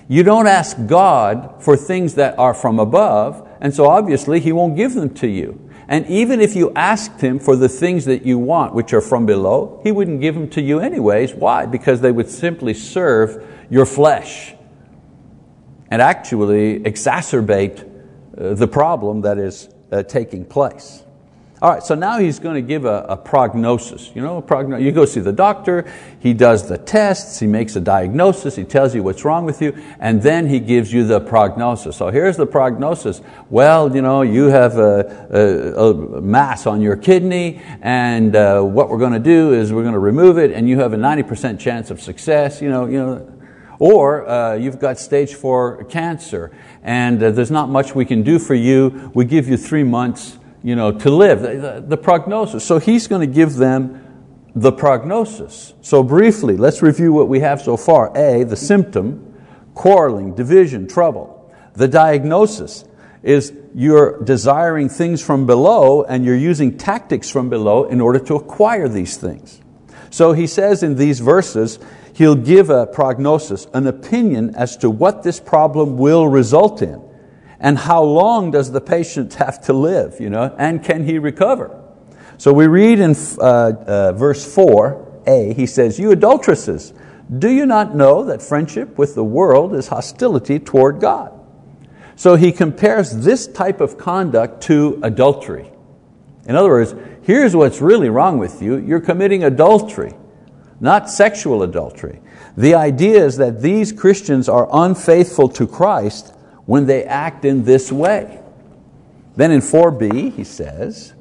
You 0.08 0.24
don't 0.24 0.48
ask 0.48 0.78
God 0.88 1.62
for 1.62 1.78
things 1.78 2.16
that 2.16 2.40
are 2.40 2.54
from 2.54 2.80
above, 2.80 3.48
and 3.62 3.74
so 3.74 3.86
obviously 3.86 4.40
He 4.40 4.52
won't 4.52 4.76
give 4.76 4.94
them 4.96 5.14
to 5.16 5.28
you. 5.28 5.70
And 5.88 6.06
even 6.08 6.40
if 6.40 6.56
you 6.56 6.72
asked 6.76 7.22
Him 7.22 7.40
for 7.40 7.56
the 7.56 7.70
things 7.70 8.06
that 8.06 8.26
you 8.26 8.40
want, 8.40 8.74
which 8.74 8.94
are 8.94 9.02
from 9.02 9.26
below, 9.26 9.82
He 9.84 9.92
wouldn't 9.92 10.22
give 10.22 10.36
them 10.36 10.50
to 10.52 10.62
you 10.62 10.80
anyways. 10.80 11.34
Why? 11.34 11.66
Because 11.66 12.02
they 12.02 12.12
would 12.12 12.30
simply 12.30 12.74
serve 12.74 13.46
your 13.70 13.86
flesh 13.86 14.56
and 15.92 16.02
actually 16.02 16.80
exacerbate 16.80 17.84
uh, 18.38 18.54
the 18.54 18.68
problem 18.68 19.22
that 19.22 19.38
is 19.38 19.70
uh, 19.92 20.04
taking 20.04 20.46
place. 20.46 21.04
All 21.62 21.70
right, 21.70 21.84
so 21.84 21.94
now 21.94 22.20
he's 22.20 22.40
going 22.40 22.56
to 22.56 22.62
give 22.62 22.86
a, 22.86 23.06
a 23.10 23.18
prognosis. 23.18 24.12
You 24.16 24.22
know, 24.22 24.38
a 24.38 24.42
progno- 24.42 24.82
you 24.82 24.94
go 24.94 25.04
see 25.04 25.20
the 25.20 25.34
doctor, 25.34 25.92
he 26.22 26.34
does 26.34 26.70
the 26.70 26.78
tests, 26.78 27.38
he 27.38 27.48
makes 27.48 27.76
a 27.76 27.82
diagnosis, 27.82 28.56
he 28.56 28.64
tells 28.64 28.96
you 28.96 29.04
what's 29.04 29.26
wrong 29.26 29.44
with 29.44 29.62
you, 29.62 29.78
and 30.00 30.22
then 30.22 30.48
he 30.48 30.62
gives 30.62 30.94
you 30.94 31.04
the 31.04 31.20
prognosis. 31.20 31.98
So 31.98 32.12
here's 32.12 32.38
the 32.38 32.48
prognosis. 32.48 33.20
Well, 33.50 33.94
you 33.94 34.02
know, 34.02 34.22
you 34.22 34.46
have 34.46 34.78
a, 34.78 35.28
a, 35.30 35.84
a 35.90 36.22
mass 36.22 36.66
on 36.66 36.80
your 36.80 36.96
kidney, 36.96 37.62
and 37.82 38.38
uh, 38.38 38.62
what 38.62 38.88
we're 38.88 38.98
going 38.98 39.12
to 39.12 39.20
do 39.20 39.52
is 39.54 39.74
we're 39.74 39.84
going 39.84 39.92
to 39.92 40.00
remove 40.00 40.38
it, 40.38 40.52
and 40.52 40.70
you 40.70 40.80
have 40.80 40.94
a 40.94 40.98
90% 40.98 41.60
chance 41.60 41.92
of 41.92 42.00
success. 42.00 42.62
You 42.62 42.70
know, 42.70 42.86
you 42.86 43.00
know, 43.00 43.34
or 43.80 44.30
uh, 44.30 44.54
you've 44.54 44.80
got 44.80 44.98
stage 44.98 45.34
four 45.34 45.84
cancer, 45.86 46.52
and 46.84 47.22
uh, 47.22 47.32
there's 47.32 47.52
not 47.52 47.68
much 47.68 47.96
we 47.96 48.06
can 48.06 48.24
do 48.24 48.40
for 48.40 48.56
you. 48.56 49.12
We 49.14 49.26
give 49.26 49.50
you 49.50 49.58
three 49.58 49.84
months 49.84 50.39
you 50.64 50.76
know, 50.76 50.92
to 50.92 51.10
live, 51.10 51.42
the, 51.42 51.84
the 51.86 51.98
prognosis. 51.98 52.64
So 52.64 52.80
he's 52.80 53.08
going 53.08 53.28
to 53.28 53.34
give 53.34 53.56
them 53.56 54.06
the 54.56 54.72
prognosis. 54.72 55.74
So 55.82 56.04
briefly, 56.04 56.58
let's 56.58 56.82
review 56.82 57.14
what 57.14 57.28
we 57.28 57.40
have 57.40 57.62
so 57.62 57.78
far. 57.78 58.16
A, 58.18 58.44
the 58.44 58.56
symptom, 58.56 59.34
quarreling, 59.74 60.36
division, 60.36 60.88
trouble. 60.88 61.54
The 61.74 61.88
diagnosis 61.88 62.84
is 63.24 63.54
you're 63.76 64.22
desiring 64.24 64.90
things 64.90 65.22
from 65.22 65.46
below 65.46 66.04
and 66.04 66.26
you're 66.26 66.36
using 66.36 66.78
tactics 66.78 67.30
from 67.30 67.50
below 67.50 67.86
in 67.86 68.02
order 68.02 68.20
to 68.20 68.36
acquire 68.36 68.88
these 68.90 69.18
things. 69.18 69.62
So 70.10 70.34
he 70.34 70.48
says 70.48 70.84
in 70.84 70.96
these 70.96 71.20
verses, 71.20 71.80
he'll 72.14 72.36
give 72.36 72.70
a 72.70 72.88
prognosis, 72.88 73.68
an 73.74 73.88
opinion 73.88 74.56
as 74.56 74.76
to 74.78 74.90
what 74.90 75.24
this 75.24 75.40
problem 75.40 75.98
will 75.98 76.28
result 76.28 76.82
in 76.82 77.02
and 77.60 77.78
how 77.78 78.04
long 78.04 78.52
does 78.52 78.72
the 78.72 78.82
patient 78.82 79.34
have 79.36 79.62
to 79.66 79.74
live, 79.74 80.20
you 80.20 80.30
know, 80.30 80.56
and 80.58 80.84
can 80.84 81.06
he 81.06 81.20
recover? 81.20 81.76
So 82.38 82.54
we 82.54 82.68
read 82.68 83.00
in 83.00 83.16
uh, 83.38 83.44
uh, 83.44 84.14
verse 84.14 84.56
4a, 84.56 85.56
he 85.56 85.66
says, 85.66 86.00
You 86.00 86.12
adulteresses, 86.12 86.94
do 87.38 87.50
you 87.50 87.66
not 87.66 87.96
know 87.96 88.24
that 88.26 88.42
friendship 88.42 88.98
with 88.98 89.14
the 89.14 89.24
world 89.24 89.76
is 89.76 89.90
hostility 89.90 90.58
toward 90.58 91.02
God? 91.02 91.34
So 92.16 92.36
he 92.36 92.52
compares 92.52 93.12
this 93.12 93.46
type 93.46 93.82
of 93.82 93.98
conduct 93.98 94.64
to 94.64 95.00
adultery. 95.04 95.72
In 96.48 96.56
other 96.56 96.70
words, 96.70 96.96
here's 97.24 97.56
what's 97.56 97.82
really 97.82 98.10
wrong 98.10 98.38
with 98.40 98.62
you 98.62 98.78
you're 98.78 99.02
committing 99.02 99.44
adultery, 99.44 100.14
not 100.80 101.10
sexual 101.10 101.62
adultery. 101.62 102.22
The 102.56 102.76
idea 102.76 103.26
is 103.26 103.38
that 103.38 103.62
these 103.62 103.92
Christians 103.92 104.48
are 104.48 104.68
unfaithful 104.72 105.50
to 105.50 105.68
Christ 105.68 106.34
when 106.70 106.86
they 106.86 107.04
act 107.04 107.46
in 107.46 107.64
this 107.64 107.92
way. 107.92 108.40
Then 109.36 109.50
in 109.50 109.60
4b, 109.60 110.36
he 110.36 110.44
says, 110.44 111.16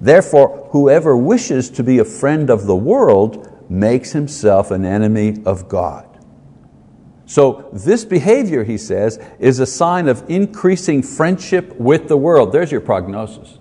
Therefore, 0.00 0.68
whoever 0.70 1.16
wishes 1.16 1.70
to 1.70 1.82
be 1.82 1.98
a 1.98 2.04
friend 2.04 2.48
of 2.48 2.66
the 2.66 2.76
world 2.76 3.68
makes 3.68 4.12
himself 4.12 4.70
an 4.70 4.84
enemy 4.84 5.42
of 5.44 5.68
God. 5.68 6.06
So, 7.26 7.68
this 7.72 8.04
behavior, 8.04 8.62
he 8.62 8.78
says, 8.78 9.18
is 9.40 9.58
a 9.58 9.66
sign 9.66 10.06
of 10.06 10.30
increasing 10.30 11.02
friendship 11.02 11.74
with 11.74 12.06
the 12.06 12.16
world. 12.16 12.52
There's 12.52 12.70
your 12.70 12.80
prognosis. 12.80 13.58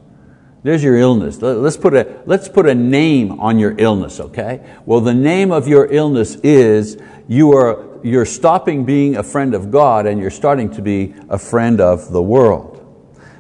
There's 0.61 0.83
your 0.83 0.97
illness. 0.97 1.41
Let's 1.41 1.77
put, 1.77 1.95
a, 1.95 2.21
let's 2.27 2.49
put 2.49 2.67
a 2.67 2.75
name 2.75 3.39
on 3.39 3.57
your 3.57 3.73
illness, 3.79 4.19
okay? 4.19 4.63
Well, 4.85 4.99
the 4.99 5.15
name 5.15 5.51
of 5.51 5.67
your 5.67 5.87
illness 5.87 6.35
is 6.43 7.01
you 7.27 7.53
are 7.57 7.88
you're 8.03 8.25
stopping 8.25 8.85
being 8.85 9.17
a 9.17 9.23
friend 9.23 9.53
of 9.53 9.71
God 9.71 10.05
and 10.05 10.19
you're 10.19 10.29
starting 10.29 10.69
to 10.71 10.81
be 10.81 11.13
a 11.29 11.37
friend 11.37 11.81
of 11.81 12.11
the 12.11 12.21
world. 12.21 12.75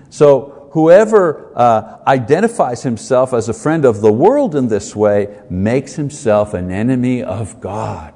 So 0.09 0.69
whoever 0.71 1.51
uh, 1.55 1.99
identifies 2.07 2.83
himself 2.83 3.33
as 3.33 3.49
a 3.49 3.53
friend 3.53 3.85
of 3.85 4.01
the 4.01 4.11
world 4.11 4.55
in 4.55 4.67
this 4.67 4.95
way 4.95 5.39
makes 5.49 5.93
himself 5.93 6.53
an 6.53 6.71
enemy 6.71 7.23
of 7.23 7.59
God. 7.59 8.13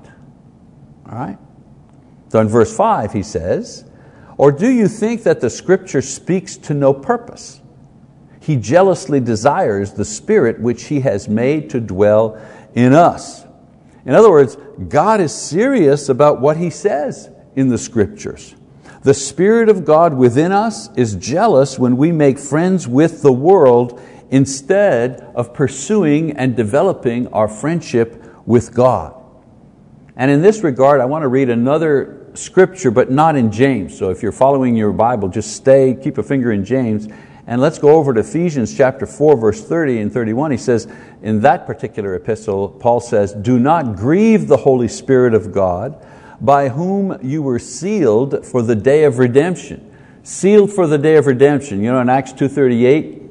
All 1.08 1.18
right? 1.18 1.38
So 2.30 2.40
in 2.40 2.48
verse 2.48 2.76
5 2.76 3.14
he 3.14 3.24
says, 3.24 3.86
Or 4.38 4.52
do 4.52 4.70
you 4.70 4.88
think 4.88 5.24
that 5.24 5.42
the 5.42 5.50
scripture 5.50 6.02
speaks 6.02 6.58
to 6.58 6.74
no 6.74 6.94
purpose? 6.94 7.62
He 8.44 8.58
jealously 8.58 9.22
desires 9.22 9.94
the 9.94 10.04
Spirit 10.04 10.60
which 10.60 10.86
He 10.86 11.00
has 11.00 11.30
made 11.30 11.70
to 11.70 11.80
dwell 11.80 12.42
in 12.76 12.94
us. 12.94 13.46
In 14.06 14.16
other 14.16 14.30
words, 14.30 14.58
God 14.90 15.22
is 15.22 15.34
serious 15.34 16.10
about 16.10 16.42
what 16.42 16.58
He 16.58 16.70
says 16.70 17.30
in 17.56 17.70
the 17.70 17.78
Scriptures. 17.78 18.56
The 19.04 19.14
Spirit 19.14 19.70
of 19.70 19.86
God 19.86 20.14
within 20.14 20.52
us 20.52 20.90
is 20.96 21.16
jealous 21.16 21.78
when 21.78 21.98
we 21.98 22.12
make 22.12 22.40
friends 22.40 22.88
with 22.88 23.22
the 23.22 23.34
world 23.34 24.02
instead 24.32 25.22
of 25.36 25.54
pursuing 25.54 26.32
and 26.32 26.56
developing 26.56 27.28
our 27.28 27.48
friendship 27.48 28.24
with 28.46 28.74
God. 28.74 29.14
And 30.16 30.32
in 30.32 30.42
this 30.42 30.64
regard, 30.64 31.02
I 31.02 31.06
want 31.06 31.24
to 31.24 31.28
read 31.28 31.50
another 31.50 32.28
scripture, 32.34 32.92
but 32.92 33.12
not 33.12 33.36
in 33.36 33.52
James. 33.52 33.98
So 33.98 34.10
if 34.10 34.24
you're 34.24 34.32
following 34.32 34.76
your 34.76 34.92
Bible, 34.92 35.28
just 35.28 35.56
stay, 35.56 35.98
keep 36.02 36.18
a 36.18 36.24
finger 36.24 36.52
in 36.52 36.66
James, 36.66 37.08
and 37.46 37.60
let's 37.60 37.78
go 37.78 37.90
over 37.96 38.14
to 38.14 38.22
Ephesians 38.22 38.76
chapter 38.76 39.06
4, 39.06 39.36
verse 39.38 39.64
30 39.64 40.00
and 40.00 40.14
31. 40.14 40.52
He 40.52 40.58
says, 40.58 40.88
in 41.22 41.42
that 41.42 41.66
particular 41.66 42.16
epistle, 42.16 42.70
Paul 42.70 43.02
says, 43.02 43.34
Do 43.34 43.60
not 43.60 43.96
grieve 43.96 44.48
the 44.48 44.58
Holy 44.58 44.88
Spirit 44.88 45.34
of 45.34 45.52
God, 45.52 46.06
by 46.40 46.70
whom 46.70 47.18
you 47.22 47.42
were 47.42 47.60
sealed 47.60 48.46
for 48.46 48.62
the 48.62 48.76
day 48.76 49.04
of 49.04 49.20
redemption. 49.20 49.90
Sealed 50.24 50.72
for 50.72 50.88
the 50.88 50.98
day 50.98 51.18
of 51.18 51.28
redemption. 51.28 51.82
You 51.82 51.92
know, 51.92 52.00
in 52.00 52.10
Acts 52.10 52.32
2.38, 52.32 53.23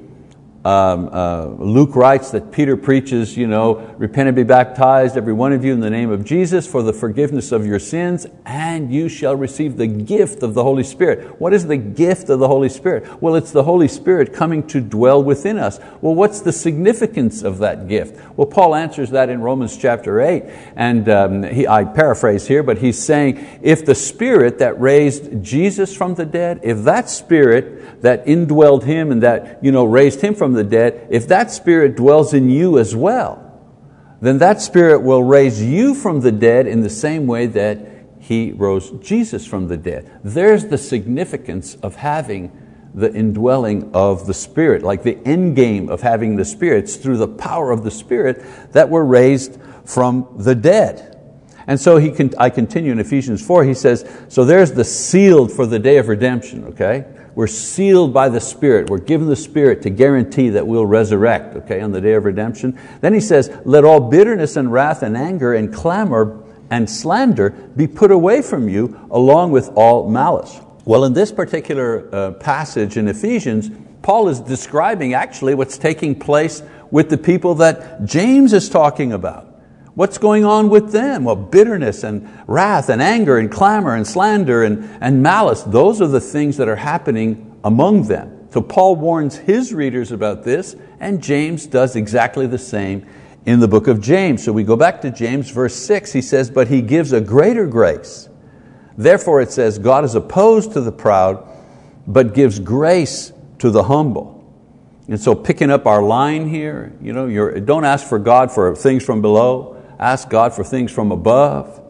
um, 0.64 1.08
uh, 1.10 1.46
Luke 1.46 1.96
writes 1.96 2.30
that 2.30 2.52
Peter 2.52 2.76
preaches, 2.76 3.36
you 3.36 3.48
know, 3.48 3.74
repent 3.98 4.28
and 4.28 4.36
be 4.36 4.44
baptized, 4.44 5.16
every 5.16 5.32
one 5.32 5.52
of 5.52 5.64
you, 5.64 5.72
in 5.72 5.80
the 5.80 5.90
name 5.90 6.10
of 6.10 6.24
Jesus 6.24 6.68
for 6.68 6.84
the 6.84 6.92
forgiveness 6.92 7.50
of 7.50 7.66
your 7.66 7.80
sins, 7.80 8.26
and 8.46 8.94
you 8.94 9.08
shall 9.08 9.34
receive 9.34 9.76
the 9.76 9.88
gift 9.88 10.44
of 10.44 10.54
the 10.54 10.62
Holy 10.62 10.84
Spirit. 10.84 11.40
What 11.40 11.52
is 11.52 11.66
the 11.66 11.76
gift 11.76 12.28
of 12.28 12.38
the 12.38 12.46
Holy 12.46 12.68
Spirit? 12.68 13.20
Well, 13.20 13.34
it's 13.34 13.50
the 13.50 13.64
Holy 13.64 13.88
Spirit 13.88 14.32
coming 14.32 14.64
to 14.68 14.80
dwell 14.80 15.20
within 15.20 15.58
us. 15.58 15.80
Well, 16.00 16.14
what's 16.14 16.40
the 16.40 16.52
significance 16.52 17.42
of 17.42 17.58
that 17.58 17.88
gift? 17.88 18.20
Well, 18.36 18.46
Paul 18.46 18.76
answers 18.76 19.10
that 19.10 19.30
in 19.30 19.40
Romans 19.40 19.76
chapter 19.76 20.20
8, 20.20 20.44
and 20.76 21.08
um, 21.08 21.42
he, 21.42 21.66
I 21.66 21.84
paraphrase 21.84 22.46
here, 22.46 22.62
but 22.62 22.78
he's 22.78 23.02
saying, 23.02 23.60
if 23.62 23.84
the 23.84 23.96
Spirit 23.96 24.60
that 24.60 24.80
raised 24.80 25.42
Jesus 25.42 25.96
from 25.96 26.14
the 26.14 26.24
dead, 26.24 26.60
if 26.62 26.84
that 26.84 27.10
Spirit 27.10 28.02
that 28.02 28.26
indwelled 28.26 28.82
Him 28.82 29.10
and 29.10 29.22
that 29.22 29.62
you 29.62 29.72
know, 29.72 29.84
raised 29.84 30.20
Him 30.20 30.34
from 30.34 30.51
from 30.52 30.68
the 30.68 30.70
dead, 30.70 31.08
if 31.10 31.28
that 31.28 31.50
Spirit 31.50 31.96
dwells 31.96 32.34
in 32.34 32.50
you 32.50 32.78
as 32.78 32.94
well, 32.94 33.38
then 34.20 34.38
that 34.38 34.60
Spirit 34.60 35.00
will 35.00 35.22
raise 35.22 35.62
you 35.62 35.94
from 35.94 36.20
the 36.20 36.30
dead 36.30 36.66
in 36.66 36.82
the 36.82 36.90
same 36.90 37.26
way 37.26 37.46
that 37.46 37.78
He 38.20 38.52
rose 38.52 38.90
Jesus 39.00 39.46
from 39.46 39.68
the 39.68 39.78
dead. 39.78 40.20
There's 40.22 40.66
the 40.66 40.78
significance 40.78 41.76
of 41.76 41.96
having 41.96 42.52
the 42.94 43.12
indwelling 43.14 43.90
of 43.94 44.26
the 44.26 44.34
Spirit, 44.34 44.82
like 44.82 45.02
the 45.02 45.18
end 45.24 45.56
game 45.56 45.88
of 45.88 46.02
having 46.02 46.36
the 46.36 46.44
Spirit. 46.44 46.84
It's 46.84 46.96
through 46.96 47.16
the 47.16 47.28
power 47.28 47.70
of 47.70 47.82
the 47.82 47.90
Spirit 47.90 48.44
that 48.72 48.90
we're 48.90 49.04
raised 49.04 49.58
from 49.86 50.28
the 50.36 50.54
dead. 50.54 51.11
And 51.66 51.80
so 51.80 51.96
he 51.96 52.10
can, 52.10 52.32
I 52.38 52.50
continue 52.50 52.92
in 52.92 52.98
Ephesians 52.98 53.44
4, 53.44 53.64
he 53.64 53.74
says, 53.74 54.08
so 54.28 54.44
there's 54.44 54.72
the 54.72 54.84
sealed 54.84 55.52
for 55.52 55.66
the 55.66 55.78
day 55.78 55.98
of 55.98 56.08
redemption, 56.08 56.64
okay? 56.64 57.04
We're 57.34 57.46
sealed 57.46 58.12
by 58.12 58.28
the 58.28 58.40
Spirit. 58.40 58.90
We're 58.90 58.98
given 58.98 59.28
the 59.28 59.36
Spirit 59.36 59.82
to 59.82 59.90
guarantee 59.90 60.50
that 60.50 60.66
we'll 60.66 60.86
resurrect, 60.86 61.56
okay, 61.56 61.80
on 61.80 61.92
the 61.92 62.00
day 62.00 62.12
of 62.14 62.24
redemption. 62.24 62.78
Then 63.00 63.14
he 63.14 63.20
says, 63.20 63.50
let 63.64 63.84
all 63.84 64.00
bitterness 64.00 64.56
and 64.56 64.72
wrath 64.72 65.02
and 65.02 65.16
anger 65.16 65.54
and 65.54 65.72
clamor 65.72 66.44
and 66.70 66.88
slander 66.88 67.50
be 67.50 67.86
put 67.86 68.10
away 68.10 68.42
from 68.42 68.68
you 68.68 69.08
along 69.10 69.52
with 69.52 69.70
all 69.74 70.10
malice. 70.10 70.60
Well, 70.84 71.04
in 71.04 71.12
this 71.12 71.30
particular 71.30 72.12
uh, 72.12 72.30
passage 72.32 72.96
in 72.96 73.08
Ephesians, 73.08 73.70
Paul 74.02 74.28
is 74.28 74.40
describing 74.40 75.14
actually 75.14 75.54
what's 75.54 75.78
taking 75.78 76.18
place 76.18 76.62
with 76.90 77.08
the 77.08 77.18
people 77.18 77.54
that 77.56 78.04
James 78.04 78.52
is 78.52 78.68
talking 78.68 79.12
about. 79.12 79.51
What's 79.94 80.16
going 80.16 80.44
on 80.44 80.70
with 80.70 80.90
them? 80.92 81.24
Well, 81.24 81.36
bitterness 81.36 82.02
and 82.02 82.28
wrath 82.46 82.88
and 82.88 83.02
anger 83.02 83.36
and 83.36 83.50
clamor 83.50 83.94
and 83.94 84.06
slander 84.06 84.64
and, 84.64 84.84
and 85.02 85.22
malice, 85.22 85.62
those 85.62 86.00
are 86.00 86.06
the 86.06 86.20
things 86.20 86.56
that 86.56 86.68
are 86.68 86.76
happening 86.76 87.60
among 87.62 88.04
them. 88.04 88.48
So 88.50 88.62
Paul 88.62 88.96
warns 88.96 89.36
his 89.36 89.72
readers 89.72 90.10
about 90.10 90.44
this, 90.44 90.76
and 90.98 91.22
James 91.22 91.66
does 91.66 91.94
exactly 91.96 92.46
the 92.46 92.58
same 92.58 93.06
in 93.44 93.60
the 93.60 93.68
book 93.68 93.86
of 93.86 94.00
James. 94.00 94.44
So 94.44 94.52
we 94.52 94.64
go 94.64 94.76
back 94.76 95.02
to 95.02 95.10
James, 95.10 95.50
verse 95.50 95.74
6, 95.74 96.12
he 96.12 96.22
says, 96.22 96.50
But 96.50 96.68
he 96.68 96.80
gives 96.80 97.12
a 97.12 97.20
greater 97.20 97.66
grace. 97.66 98.28
Therefore 98.96 99.40
it 99.40 99.50
says, 99.50 99.78
God 99.78 100.04
is 100.04 100.14
opposed 100.14 100.72
to 100.72 100.80
the 100.80 100.92
proud, 100.92 101.46
but 102.06 102.34
gives 102.34 102.58
grace 102.58 103.32
to 103.58 103.70
the 103.70 103.84
humble. 103.84 104.38
And 105.08 105.20
so 105.20 105.34
picking 105.34 105.70
up 105.70 105.86
our 105.86 106.02
line 106.02 106.48
here, 106.48 106.92
you 107.00 107.12
know, 107.12 107.58
don't 107.60 107.84
ask 107.84 108.06
for 108.06 108.18
God 108.18 108.52
for 108.52 108.74
things 108.76 109.04
from 109.04 109.20
below, 109.20 109.81
ask 110.02 110.28
God 110.28 110.52
for 110.52 110.64
things 110.64 110.90
from 110.90 111.12
above. 111.12 111.80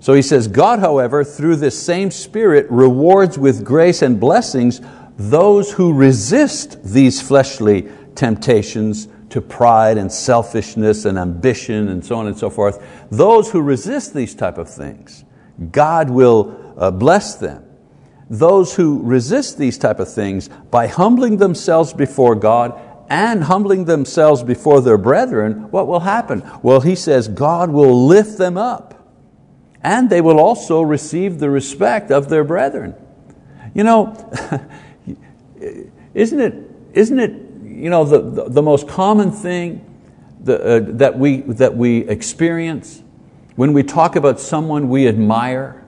So 0.00 0.14
he 0.14 0.22
says, 0.22 0.48
God, 0.48 0.80
however, 0.80 1.22
through 1.22 1.56
this 1.56 1.80
same 1.80 2.10
Spirit 2.10 2.66
rewards 2.70 3.38
with 3.38 3.64
grace 3.64 4.02
and 4.02 4.18
blessings 4.18 4.80
those 5.16 5.72
who 5.72 5.92
resist 5.92 6.82
these 6.82 7.20
fleshly 7.22 7.88
temptations 8.14 9.08
to 9.30 9.40
pride 9.40 9.96
and 9.96 10.10
selfishness 10.10 11.04
and 11.04 11.18
ambition 11.18 11.88
and 11.88 12.04
so 12.04 12.16
on 12.16 12.26
and 12.26 12.36
so 12.36 12.50
forth. 12.50 12.84
Those 13.10 13.50
who 13.50 13.62
resist 13.62 14.12
these 14.12 14.34
type 14.34 14.58
of 14.58 14.68
things, 14.68 15.24
God 15.70 16.10
will 16.10 16.74
uh, 16.76 16.90
bless 16.90 17.36
them. 17.36 17.64
Those 18.28 18.74
who 18.74 19.02
resist 19.02 19.58
these 19.58 19.78
type 19.78 20.00
of 20.00 20.12
things 20.12 20.48
by 20.48 20.86
humbling 20.86 21.36
themselves 21.36 21.92
before 21.92 22.34
God 22.34 22.80
and 23.08 23.44
humbling 23.44 23.84
themselves 23.84 24.42
before 24.42 24.80
their 24.80 24.98
brethren, 24.98 25.70
what 25.70 25.86
will 25.86 26.00
happen? 26.00 26.42
Well, 26.62 26.80
he 26.80 26.94
says 26.94 27.28
God 27.28 27.70
will 27.70 28.06
lift 28.06 28.38
them 28.38 28.56
up 28.56 28.94
and 29.82 30.08
they 30.08 30.20
will 30.20 30.38
also 30.38 30.82
receive 30.82 31.38
the 31.38 31.50
respect 31.50 32.10
of 32.10 32.28
their 32.28 32.44
brethren. 32.44 32.94
You 33.74 33.84
know, 33.84 34.30
isn't 36.14 36.40
it, 36.40 36.54
isn't 36.92 37.18
it 37.18 37.32
you 37.64 37.90
know, 37.90 38.04
the, 38.04 38.20
the, 38.20 38.48
the 38.48 38.62
most 38.62 38.86
common 38.86 39.32
thing 39.32 39.84
the, 40.40 40.62
uh, 40.62 40.80
that, 40.98 41.18
we, 41.18 41.38
that 41.38 41.76
we 41.76 42.08
experience 42.08 43.02
when 43.56 43.72
we 43.72 43.82
talk 43.82 44.16
about 44.16 44.38
someone 44.40 44.88
we 44.88 45.08
admire? 45.08 45.84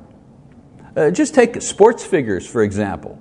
Uh, 0.96 1.10
just 1.10 1.34
take 1.34 1.60
sports 1.62 2.04
figures, 2.04 2.46
for 2.46 2.62
example 2.62 3.18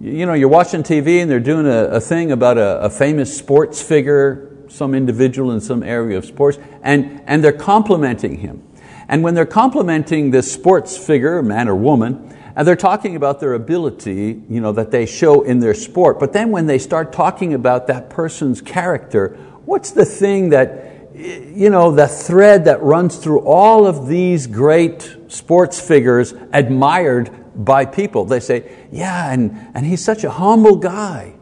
you 0.00 0.26
know, 0.26 0.34
you're 0.34 0.48
watching 0.48 0.82
TV 0.82 1.20
and 1.20 1.30
they're 1.30 1.40
doing 1.40 1.66
a, 1.66 1.84
a 1.84 2.00
thing 2.00 2.32
about 2.32 2.58
a, 2.58 2.80
a, 2.80 2.90
famous 2.90 3.36
sports 3.36 3.80
figure, 3.80 4.50
some 4.68 4.94
individual 4.94 5.52
in 5.52 5.60
some 5.60 5.82
area 5.82 6.18
of 6.18 6.24
sports, 6.24 6.58
and, 6.82 7.22
and 7.26 7.44
they're 7.44 7.52
complimenting 7.52 8.38
him. 8.38 8.62
And 9.08 9.22
when 9.22 9.34
they're 9.34 9.46
complimenting 9.46 10.30
this 10.30 10.50
sports 10.50 10.96
figure, 10.96 11.42
man 11.42 11.68
or 11.68 11.76
woman, 11.76 12.36
and 12.56 12.66
they're 12.66 12.76
talking 12.76 13.16
about 13.16 13.40
their 13.40 13.54
ability 13.54 14.42
you 14.48 14.60
know, 14.60 14.72
that 14.72 14.90
they 14.90 15.06
show 15.06 15.42
in 15.42 15.60
their 15.60 15.74
sport, 15.74 16.18
but 16.18 16.32
then 16.32 16.50
when 16.50 16.66
they 16.66 16.78
start 16.78 17.12
talking 17.12 17.54
about 17.54 17.86
that 17.86 18.10
person's 18.10 18.60
character, 18.60 19.36
what's 19.64 19.90
the 19.90 20.04
thing 20.04 20.50
that, 20.50 21.14
you 21.14 21.70
know, 21.70 21.92
the 21.92 22.08
thread 22.08 22.64
that 22.64 22.82
runs 22.82 23.16
through 23.16 23.40
all 23.40 23.86
of 23.86 24.08
these 24.08 24.46
great 24.46 25.16
sports 25.28 25.80
figures 25.80 26.32
admired 26.52 27.41
by 27.54 27.84
people. 27.84 28.24
They 28.24 28.40
say, 28.40 28.86
yeah, 28.90 29.32
and, 29.32 29.70
and 29.74 29.86
he's 29.86 30.04
such 30.04 30.24
a 30.24 30.30
humble 30.30 30.76
guy. 30.76 31.34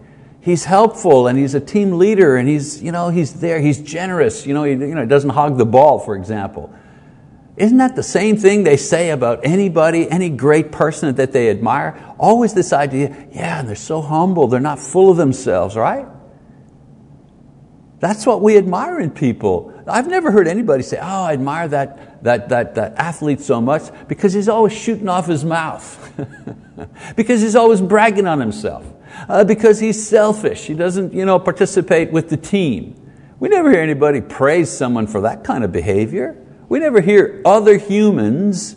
He's 0.42 0.64
helpful 0.64 1.26
and 1.26 1.38
he's 1.38 1.54
a 1.54 1.60
team 1.60 1.98
leader 1.98 2.36
and 2.36 2.48
he's, 2.48 2.82
you 2.82 2.92
know, 2.92 3.10
he's 3.10 3.40
there, 3.40 3.60
he's 3.60 3.78
generous, 3.78 4.46
you 4.46 4.54
know, 4.54 4.64
he 4.64 4.72
you 4.72 4.94
know, 4.94 5.04
doesn't 5.04 5.30
hog 5.30 5.58
the 5.58 5.66
ball, 5.66 5.98
for 5.98 6.16
example. 6.16 6.74
Isn't 7.56 7.76
that 7.76 7.94
the 7.94 8.02
same 8.02 8.38
thing 8.38 8.64
they 8.64 8.78
say 8.78 9.10
about 9.10 9.44
anybody, 9.44 10.10
any 10.10 10.30
great 10.30 10.72
person 10.72 11.14
that 11.14 11.32
they 11.32 11.50
admire? 11.50 12.14
Always 12.18 12.54
this 12.54 12.72
idea, 12.72 13.28
yeah, 13.32 13.60
they're 13.60 13.76
so 13.76 14.00
humble, 14.00 14.46
they're 14.46 14.60
not 14.60 14.78
full 14.78 15.10
of 15.10 15.18
themselves, 15.18 15.76
right? 15.76 16.06
That's 18.00 18.24
what 18.24 18.40
we 18.40 18.56
admire 18.56 18.98
in 18.98 19.10
people. 19.10 19.74
I've 19.86 20.08
never 20.08 20.30
heard 20.30 20.48
anybody 20.48 20.82
say, 20.82 20.98
oh, 20.98 21.24
I 21.24 21.34
admire 21.34 21.68
that, 21.68 22.24
that, 22.24 22.48
that, 22.48 22.74
that 22.76 22.96
athlete 22.96 23.40
so 23.40 23.60
much 23.60 23.82
because 24.08 24.32
he's 24.32 24.48
always 24.48 24.72
shooting 24.72 25.08
off 25.08 25.26
his 25.26 25.44
mouth. 25.44 26.12
because 27.16 27.42
he's 27.42 27.54
always 27.54 27.82
bragging 27.82 28.26
on 28.26 28.40
himself. 28.40 28.86
Uh, 29.28 29.44
because 29.44 29.80
he's 29.80 30.08
selfish. 30.08 30.64
He 30.64 30.72
doesn't 30.72 31.12
you 31.12 31.26
know, 31.26 31.38
participate 31.38 32.10
with 32.10 32.30
the 32.30 32.38
team. 32.38 32.96
We 33.38 33.50
never 33.50 33.70
hear 33.70 33.80
anybody 33.80 34.22
praise 34.22 34.70
someone 34.70 35.06
for 35.06 35.22
that 35.22 35.44
kind 35.44 35.62
of 35.62 35.72
behavior. 35.72 36.36
We 36.68 36.78
never 36.78 37.00
hear 37.00 37.42
other 37.44 37.76
humans 37.76 38.76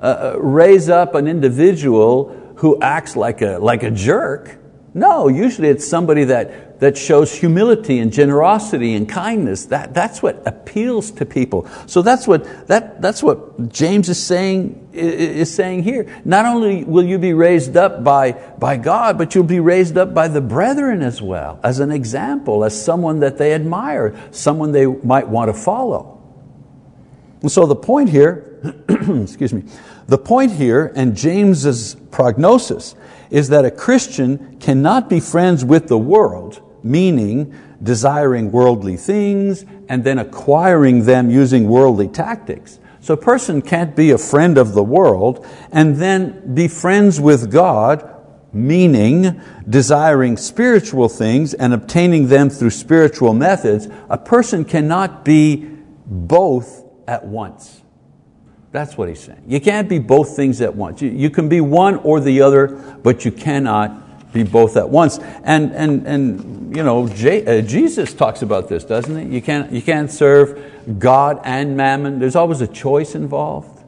uh, 0.00 0.34
uh 0.34 0.38
raise 0.40 0.88
up 0.88 1.14
an 1.14 1.28
individual 1.28 2.54
who 2.56 2.80
acts 2.80 3.16
like 3.16 3.42
a, 3.42 3.58
like 3.58 3.82
a 3.82 3.90
jerk. 3.90 4.58
No, 4.94 5.28
usually 5.28 5.68
it's 5.68 5.86
somebody 5.86 6.24
that 6.24 6.71
that 6.82 6.98
shows 6.98 7.32
humility 7.32 8.00
and 8.00 8.12
generosity 8.12 8.94
and 8.94 9.08
kindness. 9.08 9.66
That, 9.66 9.94
that's 9.94 10.20
what 10.20 10.42
appeals 10.44 11.12
to 11.12 11.24
people. 11.24 11.68
So 11.86 12.02
that's 12.02 12.26
what, 12.26 12.66
that, 12.66 13.00
that's 13.00 13.22
what 13.22 13.70
James 13.70 14.08
is 14.08 14.20
saying, 14.20 14.88
is 14.92 15.54
saying 15.54 15.84
here. 15.84 16.12
Not 16.24 16.44
only 16.44 16.82
will 16.82 17.04
you 17.04 17.20
be 17.20 17.34
raised 17.34 17.76
up 17.76 18.02
by, 18.02 18.32
by 18.32 18.78
God, 18.78 19.16
but 19.16 19.32
you'll 19.32 19.44
be 19.44 19.60
raised 19.60 19.96
up 19.96 20.12
by 20.12 20.26
the 20.26 20.40
brethren 20.40 21.02
as 21.02 21.22
well, 21.22 21.60
as 21.62 21.78
an 21.78 21.92
example, 21.92 22.64
as 22.64 22.84
someone 22.84 23.20
that 23.20 23.38
they 23.38 23.54
admire, 23.54 24.20
someone 24.32 24.72
they 24.72 24.86
might 24.86 25.28
want 25.28 25.50
to 25.50 25.54
follow. 25.54 26.20
And 27.42 27.52
so 27.52 27.64
the 27.64 27.76
point 27.76 28.10
here, 28.10 28.58
excuse 28.88 29.52
me, 29.52 29.62
the 30.08 30.18
point 30.18 30.50
here 30.50 30.92
and 30.96 31.16
James's 31.16 31.94
prognosis 32.10 32.96
is 33.30 33.50
that 33.50 33.64
a 33.64 33.70
Christian 33.70 34.58
cannot 34.58 35.08
be 35.08 35.20
friends 35.20 35.64
with 35.64 35.86
the 35.86 35.96
world 35.96 36.60
meaning 36.82 37.54
desiring 37.82 38.52
worldly 38.52 38.96
things 38.96 39.64
and 39.88 40.04
then 40.04 40.18
acquiring 40.18 41.04
them 41.04 41.30
using 41.30 41.68
worldly 41.68 42.08
tactics. 42.08 42.78
So 43.00 43.14
a 43.14 43.16
person 43.16 43.62
can't 43.62 43.96
be 43.96 44.12
a 44.12 44.18
friend 44.18 44.56
of 44.56 44.74
the 44.74 44.82
world 44.82 45.44
and 45.72 45.96
then 45.96 46.54
be 46.54 46.68
friends 46.68 47.20
with 47.20 47.50
God, 47.50 48.08
meaning 48.52 49.40
desiring 49.68 50.36
spiritual 50.36 51.08
things 51.08 51.52
and 51.52 51.74
obtaining 51.74 52.28
them 52.28 52.48
through 52.48 52.70
spiritual 52.70 53.34
methods. 53.34 53.88
A 54.08 54.18
person 54.18 54.64
cannot 54.64 55.24
be 55.24 55.68
both 56.06 56.84
at 57.08 57.26
once. 57.26 57.82
That's 58.70 58.96
what 58.96 59.08
he's 59.08 59.20
saying. 59.20 59.42
You 59.46 59.60
can't 59.60 59.88
be 59.88 59.98
both 59.98 60.34
things 60.34 60.60
at 60.60 60.74
once. 60.74 61.02
You, 61.02 61.28
can 61.28 61.48
be 61.48 61.60
one 61.60 61.96
or 61.96 62.20
the 62.20 62.40
other, 62.40 62.68
but 63.02 63.24
you 63.24 63.30
cannot 63.30 64.11
be 64.32 64.42
both 64.42 64.76
at 64.76 64.88
once. 64.88 65.18
And, 65.44 65.72
and, 65.72 66.06
and 66.06 66.76
you 66.76 66.82
know, 66.82 67.08
J, 67.08 67.60
uh, 67.60 67.62
Jesus 67.62 68.14
talks 68.14 68.42
about 68.42 68.68
this, 68.68 68.84
doesn't 68.84 69.30
he? 69.30 69.34
You 69.34 69.42
can't, 69.42 69.72
you 69.72 69.82
can't 69.82 70.10
serve 70.10 70.98
God 70.98 71.40
and 71.44 71.76
mammon. 71.76 72.18
There's 72.18 72.36
always 72.36 72.60
a 72.60 72.66
choice 72.66 73.14
involved. 73.14 73.80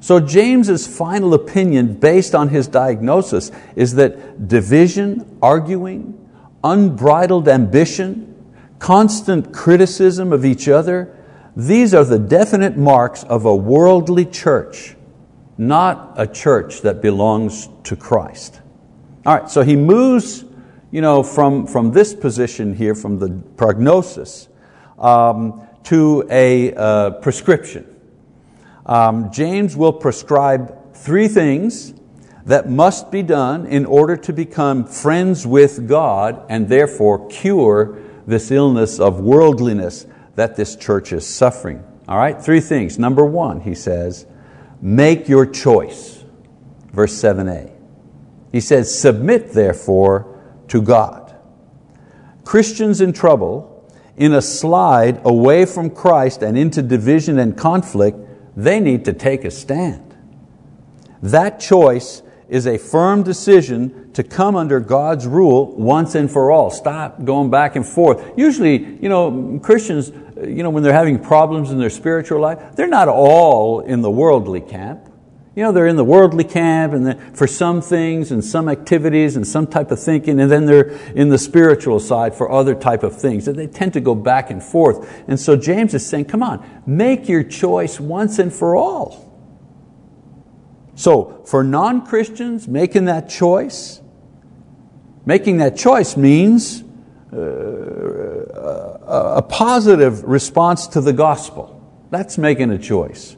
So 0.00 0.20
James's 0.20 0.86
final 0.86 1.34
opinion 1.34 1.94
based 1.94 2.34
on 2.34 2.48
his 2.48 2.68
diagnosis 2.68 3.50
is 3.74 3.94
that 3.96 4.48
division, 4.48 5.38
arguing, 5.42 6.14
unbridled 6.62 7.48
ambition, 7.48 8.24
constant 8.78 9.52
criticism 9.52 10.32
of 10.32 10.44
each 10.44 10.68
other, 10.68 11.14
these 11.56 11.94
are 11.94 12.04
the 12.04 12.18
definite 12.18 12.76
marks 12.76 13.24
of 13.24 13.44
a 13.44 13.54
worldly 13.54 14.24
church, 14.24 14.94
not 15.56 16.14
a 16.16 16.26
church 16.26 16.82
that 16.82 17.02
belongs 17.02 17.68
to 17.84 17.96
Christ. 17.96 18.60
All 19.26 19.36
right, 19.36 19.50
so 19.50 19.62
he 19.62 19.76
moves 19.76 20.44
you 20.90 21.00
know, 21.00 21.22
from, 21.22 21.66
from 21.66 21.92
this 21.92 22.14
position 22.14 22.74
here, 22.74 22.94
from 22.94 23.18
the 23.18 23.42
prognosis, 23.56 24.48
um, 24.98 25.66
to 25.84 26.26
a 26.30 26.74
uh, 26.74 27.10
prescription. 27.10 27.86
Um, 28.86 29.30
James 29.30 29.76
will 29.76 29.92
prescribe 29.92 30.94
three 30.94 31.28
things 31.28 31.92
that 32.46 32.70
must 32.70 33.10
be 33.10 33.22
done 33.22 33.66
in 33.66 33.84
order 33.84 34.16
to 34.16 34.32
become 34.32 34.86
friends 34.86 35.46
with 35.46 35.86
God 35.86 36.42
and 36.48 36.68
therefore 36.68 37.28
cure 37.28 37.98
this 38.26 38.50
illness 38.50 38.98
of 38.98 39.20
worldliness 39.20 40.06
that 40.36 40.56
this 40.56 40.74
church 40.74 41.12
is 41.12 41.26
suffering. 41.26 41.84
All 42.08 42.16
right, 42.16 42.40
three 42.40 42.60
things. 42.60 42.98
Number 42.98 43.24
one, 43.24 43.60
he 43.60 43.74
says, 43.74 44.24
make 44.80 45.28
your 45.28 45.44
choice. 45.44 46.24
Verse 46.92 47.12
7a. 47.12 47.77
He 48.52 48.60
says, 48.60 48.98
submit 48.98 49.52
therefore 49.52 50.40
to 50.68 50.80
God. 50.82 51.36
Christians 52.44 53.00
in 53.00 53.12
trouble, 53.12 53.74
in 54.16 54.32
a 54.32 54.42
slide 54.42 55.20
away 55.24 55.64
from 55.64 55.90
Christ 55.90 56.42
and 56.42 56.56
into 56.56 56.82
division 56.82 57.38
and 57.38 57.56
conflict, 57.56 58.18
they 58.56 58.80
need 58.80 59.04
to 59.04 59.12
take 59.12 59.44
a 59.44 59.50
stand. 59.50 60.16
That 61.22 61.60
choice 61.60 62.22
is 62.48 62.66
a 62.66 62.78
firm 62.78 63.22
decision 63.22 64.12
to 64.14 64.24
come 64.24 64.56
under 64.56 64.80
God's 64.80 65.26
rule 65.26 65.76
once 65.76 66.14
and 66.14 66.30
for 66.30 66.50
all. 66.50 66.70
Stop 66.70 67.24
going 67.24 67.50
back 67.50 67.76
and 67.76 67.86
forth. 67.86 68.32
Usually, 68.36 68.78
you 69.00 69.08
know, 69.08 69.60
Christians, 69.62 70.10
you 70.42 70.62
know, 70.62 70.70
when 70.70 70.82
they're 70.82 70.92
having 70.92 71.18
problems 71.18 71.70
in 71.70 71.78
their 71.78 71.90
spiritual 71.90 72.40
life, 72.40 72.74
they're 72.74 72.86
not 72.88 73.08
all 73.08 73.80
in 73.80 74.00
the 74.00 74.10
worldly 74.10 74.60
camp. 74.60 75.07
You 75.58 75.64
know, 75.64 75.72
they're 75.72 75.88
in 75.88 75.96
the 75.96 76.04
worldly 76.04 76.44
camp 76.44 76.92
and 76.92 77.36
for 77.36 77.48
some 77.48 77.80
things 77.80 78.30
and 78.30 78.44
some 78.44 78.68
activities 78.68 79.34
and 79.34 79.44
some 79.44 79.66
type 79.66 79.90
of 79.90 80.00
thinking, 80.00 80.38
and 80.38 80.48
then 80.48 80.66
they're 80.66 80.90
in 81.16 81.30
the 81.30 81.38
spiritual 81.38 81.98
side 81.98 82.36
for 82.36 82.48
other 82.48 82.76
type 82.76 83.02
of 83.02 83.20
things. 83.20 83.48
And 83.48 83.58
they 83.58 83.66
tend 83.66 83.94
to 83.94 84.00
go 84.00 84.14
back 84.14 84.52
and 84.52 84.62
forth. 84.62 85.12
And 85.26 85.40
so 85.40 85.56
James 85.56 85.94
is 85.94 86.06
saying, 86.06 86.26
come 86.26 86.44
on, 86.44 86.64
make 86.86 87.28
your 87.28 87.42
choice 87.42 87.98
once 87.98 88.38
and 88.38 88.52
for 88.52 88.76
all. 88.76 89.34
So 90.94 91.42
for 91.44 91.64
non-Christians, 91.64 92.68
making 92.68 93.06
that 93.06 93.28
choice, 93.28 94.00
making 95.26 95.56
that 95.56 95.76
choice 95.76 96.16
means 96.16 96.84
uh, 97.32 97.36
a 99.36 99.42
positive 99.42 100.22
response 100.22 100.86
to 100.86 101.00
the 101.00 101.12
gospel. 101.12 101.74
That's 102.10 102.38
making 102.38 102.70
a 102.70 102.78
choice. 102.78 103.36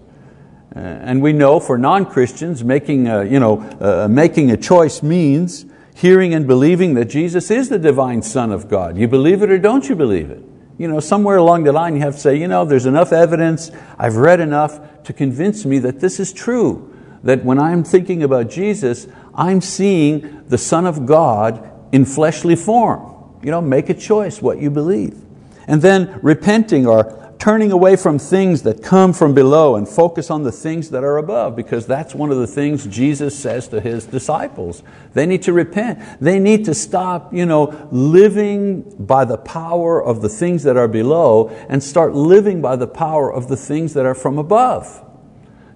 Uh, 0.75 0.79
and 0.79 1.21
we 1.21 1.33
know 1.33 1.59
for 1.59 1.77
non-Christians, 1.77 2.63
making 2.63 3.09
a, 3.09 3.25
you 3.25 3.41
know, 3.41 3.59
uh, 3.81 4.07
making 4.09 4.51
a 4.51 4.57
choice 4.57 5.03
means 5.03 5.67
hearing 5.95 6.33
and 6.33 6.47
believing 6.47 6.95
that 6.95 7.07
Jesus 7.07 7.51
is 7.51 7.69
the 7.69 7.79
divine 7.79 8.23
Son 8.23 8.53
of 8.53 8.69
God. 8.69 8.97
You 8.97 9.09
believe 9.09 9.43
it 9.43 9.51
or 9.51 9.59
don't 9.59 9.89
you 9.89 9.97
believe 9.97 10.31
it? 10.31 10.45
You 10.79 10.89
know, 10.89 11.01
somewhere 11.01 11.37
along 11.37 11.65
the 11.65 11.73
line 11.73 11.95
you 11.95 12.01
have 12.03 12.15
to 12.15 12.21
say, 12.21 12.37
you 12.37 12.49
know, 12.49 12.65
there's 12.65 12.87
enough 12.87 13.13
evidence, 13.13 13.71
I've 13.99 14.17
read 14.17 14.41
enough 14.41 15.03
to 15.05 15.13
convince 15.13 15.67
me 15.67 15.79
that 15.81 16.01
this 16.01 16.19
is 16.21 16.33
true 16.33 16.91
that 17.23 17.45
when 17.45 17.59
I'm 17.59 17.85
thinking 17.85 18.23
about 18.23 18.49
Jesus, 18.49 19.07
I'm 19.35 19.61
seeing 19.61 20.45
the 20.49 20.57
Son 20.57 20.87
of 20.87 21.05
God 21.05 21.71
in 21.93 22.05
fleshly 22.05 22.57
form. 22.57 23.39
You 23.43 23.51
know, 23.51 23.61
make 23.61 23.91
a 23.91 23.95
choice 23.95 24.41
what 24.41 24.61
you 24.61 24.71
believe. 24.71 25.19
And 25.67 25.83
then 25.83 26.19
repenting 26.23 26.87
or 26.87 27.30
turning 27.41 27.73
away 27.73 27.97
from 27.97 28.19
things 28.19 28.63
that 28.63 28.83
come 28.83 29.15
from 29.15 29.33
below 29.33 29.75
and 29.75 29.89
focus 29.89 30.31
on 30.31 30.43
the 30.43 30.53
things 30.53 30.91
that 30.91 31.03
are 31.03 31.17
above, 31.17 31.57
because 31.57 31.87
that's 31.87 32.15
one 32.15 32.31
of 32.31 32.37
the 32.37 32.47
things 32.47 32.87
Jesus 32.87 33.37
says 33.37 33.67
to 33.69 33.81
His 33.81 34.05
disciples. 34.05 34.83
They 35.15 35.25
need 35.25 35.43
to 35.43 35.55
repent. 35.55 36.21
They 36.21 36.39
need 36.39 36.67
to 36.67 36.75
stop 36.75 37.33
you 37.33 37.47
know, 37.47 37.89
living 37.91 38.83
by 38.99 39.25
the 39.25 39.39
power 39.39 40.05
of 40.05 40.21
the 40.21 40.29
things 40.29 40.65
that 40.65 40.77
are 40.77 40.87
below 40.87 41.49
and 41.71 41.83
start 41.83 42.15
living 42.15 42.61
by 42.61 42.77
the 42.77 42.87
power 42.87 43.33
of 43.33 43.49
the 43.49 43.57
things 43.57 43.95
that 43.95 44.05
are 44.05 44.15
from 44.15 44.39
above. 44.39 45.03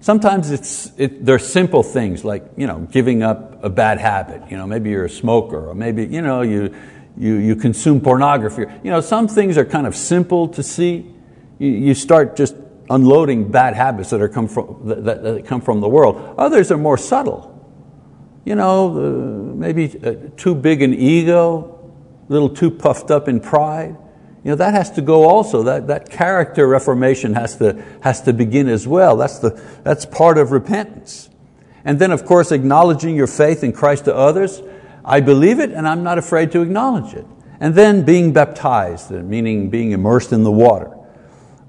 Sometimes 0.01 0.51
it's, 0.51 0.91
it, 0.97 1.25
they're 1.25 1.39
simple 1.39 1.81
things 1.81 2.23
like 2.23 2.45
you 2.55 2.67
know, 2.67 2.81
giving 2.91 3.23
up 3.23 3.63
a 3.63 3.71
bad 3.71 3.97
habit. 3.97 4.51
You 4.51 4.57
know, 4.57 4.67
maybe 4.67 4.91
you're 4.91 5.05
a 5.05 5.09
smoker 5.09 5.69
or 5.69 5.73
maybe 5.73 6.05
you, 6.05 6.21
know, 6.21 6.43
you, 6.43 6.75
you, 7.17 7.37
you 7.37 7.55
consume 7.55 8.01
pornography. 8.01 8.65
You 8.83 8.91
know, 8.91 9.01
some 9.01 9.27
things 9.27 9.57
are 9.57 9.65
kind 9.65 9.87
of 9.87 9.95
simple 9.95 10.47
to 10.49 10.61
see. 10.61 11.14
You, 11.59 11.93
start 11.93 12.35
just 12.35 12.55
unloading 12.89 13.49
bad 13.49 13.75
habits 13.75 14.09
that, 14.09 14.21
are 14.21 14.27
come 14.27 14.47
from, 14.47 14.81
that, 14.85 15.23
that 15.23 15.45
come 15.45 15.61
from 15.61 15.79
the 15.79 15.89
world. 15.89 16.35
Others 16.37 16.71
are 16.71 16.77
more 16.77 16.97
subtle. 16.97 17.51
You 18.43 18.55
know, 18.55 18.89
uh, 18.89 19.55
maybe 19.55 19.99
uh, 20.03 20.15
too 20.37 20.53
big 20.53 20.81
an 20.81 20.93
ego, 20.93 21.93
a 22.27 22.31
little 22.31 22.49
too 22.49 22.69
puffed 22.69 23.09
up 23.09 23.27
in 23.27 23.39
pride. 23.39 23.97
You 24.43 24.51
know, 24.51 24.55
that 24.57 24.75
has 24.75 24.91
to 24.91 25.01
go 25.01 25.27
also. 25.27 25.63
That, 25.63 25.87
that 25.87 26.09
character 26.09 26.67
reformation 26.67 27.33
has 27.33 27.57
to, 27.57 27.83
has 28.01 28.21
to 28.23 28.33
begin 28.33 28.67
as 28.67 28.87
well. 28.87 29.17
That's, 29.17 29.39
the, 29.39 29.59
that's 29.83 30.05
part 30.05 30.37
of 30.37 30.51
repentance. 30.51 31.29
And 31.83 31.97
then, 31.97 32.11
of 32.11 32.25
course, 32.25 32.51
acknowledging 32.51 33.15
your 33.15 33.27
faith 33.27 33.63
in 33.63 33.71
Christ 33.71 34.05
to 34.05 34.15
others. 34.15 34.61
I 35.03 35.21
believe 35.21 35.59
it 35.59 35.71
and 35.71 35.87
I'm 35.87 36.03
not 36.03 36.17
afraid 36.17 36.51
to 36.51 36.61
acknowledge 36.61 37.13
it. 37.13 37.25
And 37.59 37.73
then 37.73 38.03
being 38.03 38.33
baptized, 38.33 39.11
meaning 39.11 39.69
being 39.69 39.91
immersed 39.91 40.31
in 40.31 40.43
the 40.43 40.51
water. 40.51 40.95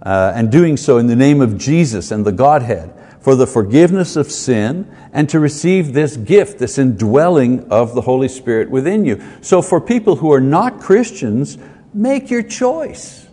Uh, 0.07 0.33
and 0.37 0.53
doing 0.53 0.77
so 0.77 0.99
in 0.99 1.09
the 1.09 1.17
name 1.17 1.41
of 1.41 1.59
Jesus 1.59 2.13
and 2.13 2.25
the 2.25 2.31
Godhead 2.31 2.93
for 3.21 3.35
the 3.35 3.47
forgiveness 3.47 4.15
of 4.15 4.31
sin 4.31 4.89
and 5.13 5.29
to 5.31 5.41
receive 5.41 5.95
this 5.95 6.17
gift, 6.17 6.61
this 6.61 6.79
indwelling 6.79 7.73
of 7.73 7.97
the 7.97 8.03
Holy 8.03 8.29
Spirit 8.29 8.71
within 8.71 9.05
you. 9.05 9.21
So 9.41 9.63
for 9.63 9.81
people 9.81 10.17
who 10.17 10.33
are 10.33 10.41
not 10.41 10.81
Christians, 10.81 11.59
Make 11.97 12.31
your 12.31 12.43
choice 12.43 13.27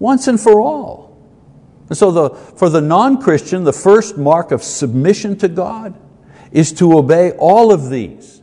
once 0.00 0.26
and 0.26 0.40
for 0.40 0.60
all. 0.60 1.16
And 1.88 1.96
so 1.96 2.10
the, 2.10 2.30
for 2.30 2.68
the 2.68 2.80
non-Christian, 2.80 3.62
the 3.62 3.72
first 3.72 4.18
mark 4.18 4.50
of 4.50 4.60
submission 4.60 5.38
to 5.38 5.46
God 5.46 5.96
is 6.50 6.72
to 6.74 6.98
obey 6.98 7.30
all 7.38 7.72
of 7.72 7.88
these, 7.88 8.42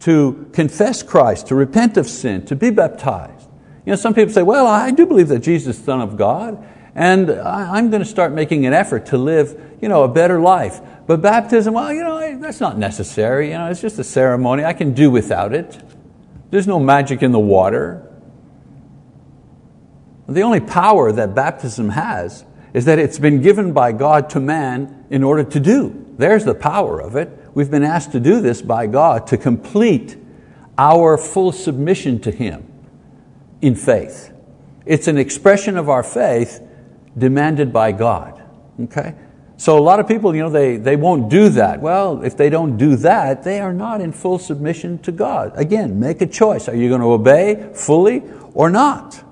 to 0.00 0.48
confess 0.54 1.02
Christ, 1.02 1.48
to 1.48 1.54
repent 1.54 1.98
of 1.98 2.08
sin, 2.08 2.46
to 2.46 2.56
be 2.56 2.70
baptized. 2.70 3.50
You 3.84 3.90
know, 3.90 3.96
some 3.96 4.14
people 4.14 4.32
say, 4.32 4.42
well, 4.42 4.66
I 4.66 4.92
do 4.92 5.04
believe 5.04 5.28
that 5.28 5.40
Jesus 5.40 5.76
is 5.76 5.80
the 5.80 5.84
Son 5.84 6.00
of 6.00 6.16
God, 6.16 6.66
and 6.94 7.30
I'm 7.30 7.90
going 7.90 8.02
to 8.02 8.08
start 8.08 8.32
making 8.32 8.66
an 8.66 8.72
effort 8.72 9.06
to 9.06 9.18
live 9.18 9.70
you 9.80 9.88
know, 9.88 10.04
a 10.04 10.08
better 10.08 10.40
life. 10.40 10.80
But 11.06 11.22
baptism, 11.22 11.74
well, 11.74 11.92
you 11.92 12.02
know, 12.02 12.38
that's 12.38 12.60
not 12.60 12.78
necessary. 12.78 13.48
You 13.48 13.54
know, 13.54 13.70
it's 13.70 13.80
just 13.80 13.98
a 13.98 14.04
ceremony. 14.04 14.64
I 14.64 14.72
can 14.72 14.92
do 14.92 15.10
without 15.10 15.54
it. 15.54 15.80
There's 16.50 16.66
no 16.66 16.78
magic 16.78 17.22
in 17.22 17.32
the 17.32 17.40
water. 17.40 18.06
The 20.28 20.42
only 20.42 20.60
power 20.60 21.10
that 21.12 21.34
baptism 21.34 21.90
has 21.90 22.44
is 22.72 22.84
that 22.84 22.98
it's 22.98 23.18
been 23.18 23.40
given 23.40 23.72
by 23.72 23.92
God 23.92 24.30
to 24.30 24.40
man 24.40 25.06
in 25.10 25.24
order 25.24 25.42
to 25.42 25.58
do. 25.58 26.06
There's 26.18 26.44
the 26.44 26.54
power 26.54 27.00
of 27.00 27.16
it. 27.16 27.30
We've 27.54 27.70
been 27.70 27.82
asked 27.82 28.12
to 28.12 28.20
do 28.20 28.40
this 28.40 28.62
by 28.62 28.86
God 28.86 29.26
to 29.28 29.36
complete 29.36 30.16
our 30.78 31.18
full 31.18 31.50
submission 31.50 32.20
to 32.20 32.30
Him 32.30 32.70
in 33.60 33.74
faith. 33.74 34.32
It's 34.86 35.08
an 35.08 35.18
expression 35.18 35.76
of 35.76 35.88
our 35.88 36.02
faith 36.02 36.60
demanded 37.20 37.72
by 37.72 37.92
God. 37.92 38.42
Okay? 38.80 39.14
So 39.56 39.78
a 39.78 39.80
lot 39.80 40.00
of 40.00 40.08
people, 40.08 40.34
you 40.34 40.42
know, 40.42 40.48
they, 40.48 40.78
they 40.78 40.96
won't 40.96 41.28
do 41.28 41.50
that. 41.50 41.82
Well, 41.82 42.24
if 42.24 42.34
they 42.34 42.48
don't 42.48 42.78
do 42.78 42.96
that, 42.96 43.44
they 43.44 43.60
are 43.60 43.74
not 43.74 44.00
in 44.00 44.10
full 44.10 44.38
submission 44.38 44.98
to 45.00 45.12
God. 45.12 45.52
Again, 45.54 46.00
make 46.00 46.22
a 46.22 46.26
choice. 46.26 46.66
Are 46.66 46.74
you 46.74 46.88
going 46.88 47.02
to 47.02 47.12
obey 47.12 47.70
fully 47.74 48.22
or 48.54 48.70
not? 48.70 49.22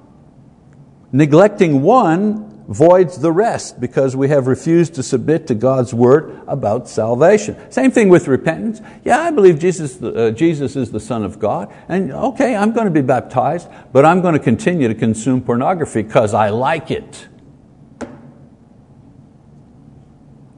Neglecting 1.12 1.80
one 1.80 2.48
voids 2.68 3.18
the 3.18 3.32
rest 3.32 3.80
because 3.80 4.14
we 4.14 4.28
have 4.28 4.46
refused 4.46 4.94
to 4.96 5.02
submit 5.02 5.46
to 5.46 5.54
God's 5.54 5.94
word 5.94 6.42
about 6.46 6.86
salvation. 6.86 7.56
Same 7.72 7.90
thing 7.90 8.10
with 8.10 8.28
repentance. 8.28 8.82
Yeah, 9.04 9.20
I 9.20 9.30
believe 9.30 9.58
Jesus, 9.58 10.02
uh, 10.02 10.30
Jesus 10.36 10.76
is 10.76 10.90
the 10.90 11.00
Son 11.00 11.24
of 11.24 11.38
God, 11.38 11.74
and 11.88 12.12
okay, 12.12 12.54
I'm 12.54 12.72
going 12.72 12.84
to 12.84 12.90
be 12.90 13.00
baptized, 13.00 13.68
but 13.90 14.04
I'm 14.04 14.20
going 14.20 14.34
to 14.34 14.38
continue 14.38 14.88
to 14.88 14.94
consume 14.94 15.40
pornography 15.40 16.02
because 16.02 16.34
I 16.34 16.50
like 16.50 16.90
it. 16.90 17.28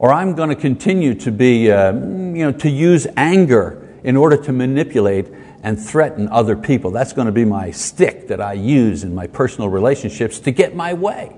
Or 0.01 0.11
I'm 0.11 0.33
going 0.33 0.49
to 0.49 0.55
continue 0.55 1.13
to 1.13 1.31
be, 1.31 1.71
uh, 1.71 1.93
you 1.93 2.43
know, 2.43 2.51
to 2.53 2.69
use 2.71 3.05
anger 3.15 3.87
in 4.03 4.17
order 4.17 4.35
to 4.35 4.51
manipulate 4.51 5.27
and 5.61 5.79
threaten 5.79 6.27
other 6.29 6.55
people. 6.55 6.89
That's 6.89 7.13
going 7.13 7.27
to 7.27 7.31
be 7.31 7.45
my 7.45 7.69
stick 7.69 8.27
that 8.29 8.41
I 8.41 8.53
use 8.53 9.03
in 9.03 9.13
my 9.13 9.27
personal 9.27 9.69
relationships 9.69 10.39
to 10.39 10.49
get 10.49 10.75
my 10.75 10.95
way. 10.95 11.35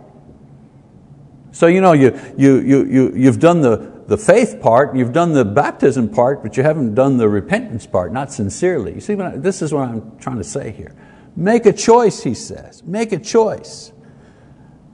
So 1.51 1.67
you 1.67 1.81
know, 1.81 1.91
you, 1.91 2.17
you, 2.37 2.61
you, 2.61 2.85
you, 2.85 3.13
you've 3.13 3.41
done 3.41 3.59
the, 3.59 4.01
the 4.07 4.17
faith 4.17 4.61
part, 4.61 4.95
you've 4.95 5.11
done 5.11 5.33
the 5.33 5.43
baptism 5.43 6.07
part, 6.07 6.41
but 6.41 6.55
you 6.55 6.63
haven't 6.63 6.95
done 6.95 7.17
the 7.17 7.27
repentance 7.27 7.85
part, 7.85 8.13
not 8.13 8.31
sincerely. 8.31 8.93
You 8.93 9.01
see, 9.01 9.15
this 9.15 9.61
is 9.61 9.73
what 9.73 9.89
I'm 9.89 10.17
trying 10.19 10.37
to 10.37 10.43
say 10.45 10.71
here. 10.71 10.95
Make 11.35 11.65
a 11.65 11.73
choice, 11.73 12.23
he 12.23 12.33
says. 12.33 12.81
Make 12.81 13.11
a 13.11 13.19
choice. 13.19 13.91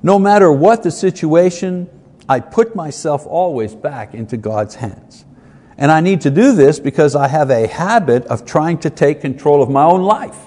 No 0.02 0.18
matter 0.18 0.52
what 0.52 0.82
the 0.82 0.90
situation, 0.90 1.88
I 2.30 2.40
put 2.40 2.76
myself 2.76 3.26
always 3.26 3.74
back 3.74 4.14
into 4.14 4.38
God's 4.38 4.76
hands. 4.76 5.26
And 5.80 5.92
I 5.92 6.00
need 6.00 6.22
to 6.22 6.30
do 6.30 6.54
this 6.54 6.80
because 6.80 7.16
I 7.16 7.28
have 7.28 7.50
a 7.50 7.66
habit 7.66 8.26
of 8.28 8.46
trying 8.46 8.78
to 8.80 8.92
take 8.92 9.22
control 9.22 9.64
of 9.64 9.70
my 9.70 9.84
own 9.84 10.04
life. 10.04 10.38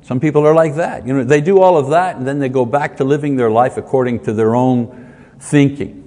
Some 0.00 0.18
people 0.18 0.46
are 0.46 0.54
like 0.54 0.76
that. 0.76 1.06
You 1.06 1.12
know, 1.12 1.24
they 1.24 1.42
do 1.42 1.60
all 1.60 1.76
of 1.76 1.90
that 1.90 2.16
and 2.16 2.26
then 2.26 2.38
they 2.38 2.48
go 2.48 2.64
back 2.64 2.96
to 2.96 3.04
living 3.04 3.36
their 3.36 3.50
life 3.50 3.76
according 3.76 4.20
to 4.20 4.32
their 4.32 4.56
own 4.56 5.12
thinking. 5.38 5.98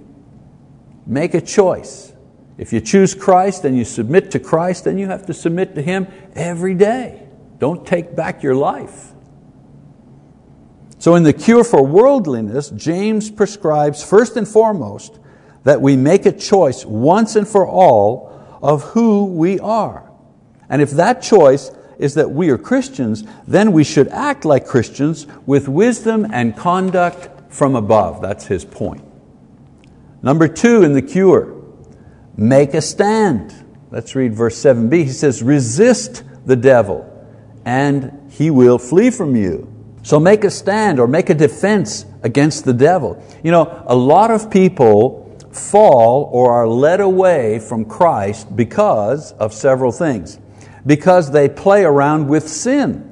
Make 1.05 1.35
a 1.35 1.41
choice. 1.41 2.11
If 2.57 2.73
you 2.73 2.81
choose 2.81 3.13
Christ 3.13 3.65
and 3.65 3.77
you 3.77 3.85
submit 3.85 4.31
to 4.31 4.39
Christ, 4.39 4.85
then 4.85 4.97
you 4.97 5.07
have 5.07 5.25
to 5.27 5.33
submit 5.33 5.75
to 5.75 5.81
Him 5.81 6.07
every 6.33 6.73
day. 6.73 7.27
Don't 7.59 7.85
take 7.85 8.15
back 8.15 8.41
your 8.41 8.55
life. 8.55 9.11
So, 11.03 11.15
in 11.15 11.23
the 11.23 11.33
cure 11.33 11.65
for 11.65 11.85
worldliness, 11.85 12.69
James 12.69 13.29
prescribes 13.29 14.01
first 14.01 14.37
and 14.37 14.47
foremost 14.47 15.19
that 15.65 15.81
we 15.81 15.97
make 15.97 16.25
a 16.25 16.31
choice 16.31 16.85
once 16.85 17.35
and 17.35 17.45
for 17.45 17.67
all 17.67 18.31
of 18.61 18.83
who 18.83 19.25
we 19.25 19.59
are. 19.59 20.09
And 20.69 20.81
if 20.81 20.91
that 20.91 21.21
choice 21.21 21.71
is 21.99 22.13
that 22.13 22.31
we 22.31 22.49
are 22.51 22.57
Christians, 22.57 23.25
then 23.45 23.73
we 23.73 23.83
should 23.83 24.07
act 24.07 24.45
like 24.45 24.65
Christians 24.65 25.27
with 25.45 25.67
wisdom 25.67 26.25
and 26.31 26.55
conduct 26.55 27.51
from 27.51 27.75
above. 27.75 28.21
That's 28.21 28.47
his 28.47 28.63
point. 28.63 29.03
Number 30.21 30.47
two 30.47 30.83
in 30.83 30.93
the 30.93 31.01
cure, 31.01 31.65
make 32.37 32.73
a 32.73 32.81
stand. 32.81 33.53
Let's 33.91 34.15
read 34.15 34.35
verse 34.35 34.55
7b. 34.55 34.93
He 35.03 35.09
says, 35.09 35.43
resist 35.43 36.23
the 36.45 36.55
devil 36.55 37.09
and 37.65 38.31
he 38.31 38.49
will 38.49 38.77
flee 38.79 39.09
from 39.09 39.35
you. 39.35 39.72
So 40.03 40.19
make 40.19 40.43
a 40.43 40.51
stand 40.51 40.99
or 40.99 41.07
make 41.07 41.29
a 41.29 41.33
defense 41.33 42.05
against 42.21 42.65
the 42.65 42.73
devil. 42.73 43.23
You 43.43 43.51
know, 43.51 43.83
a 43.87 43.95
lot 43.95 44.31
of 44.31 44.51
people 44.51 45.37
fall 45.51 46.29
or 46.31 46.51
are 46.51 46.67
led 46.67 46.99
away 46.99 47.59
from 47.59 47.85
Christ 47.85 48.55
because 48.55 49.31
of 49.33 49.53
several 49.53 49.91
things. 49.91 50.39
Because 50.85 51.31
they 51.31 51.47
play 51.47 51.83
around 51.83 52.27
with 52.27 52.47
sin. 52.49 53.09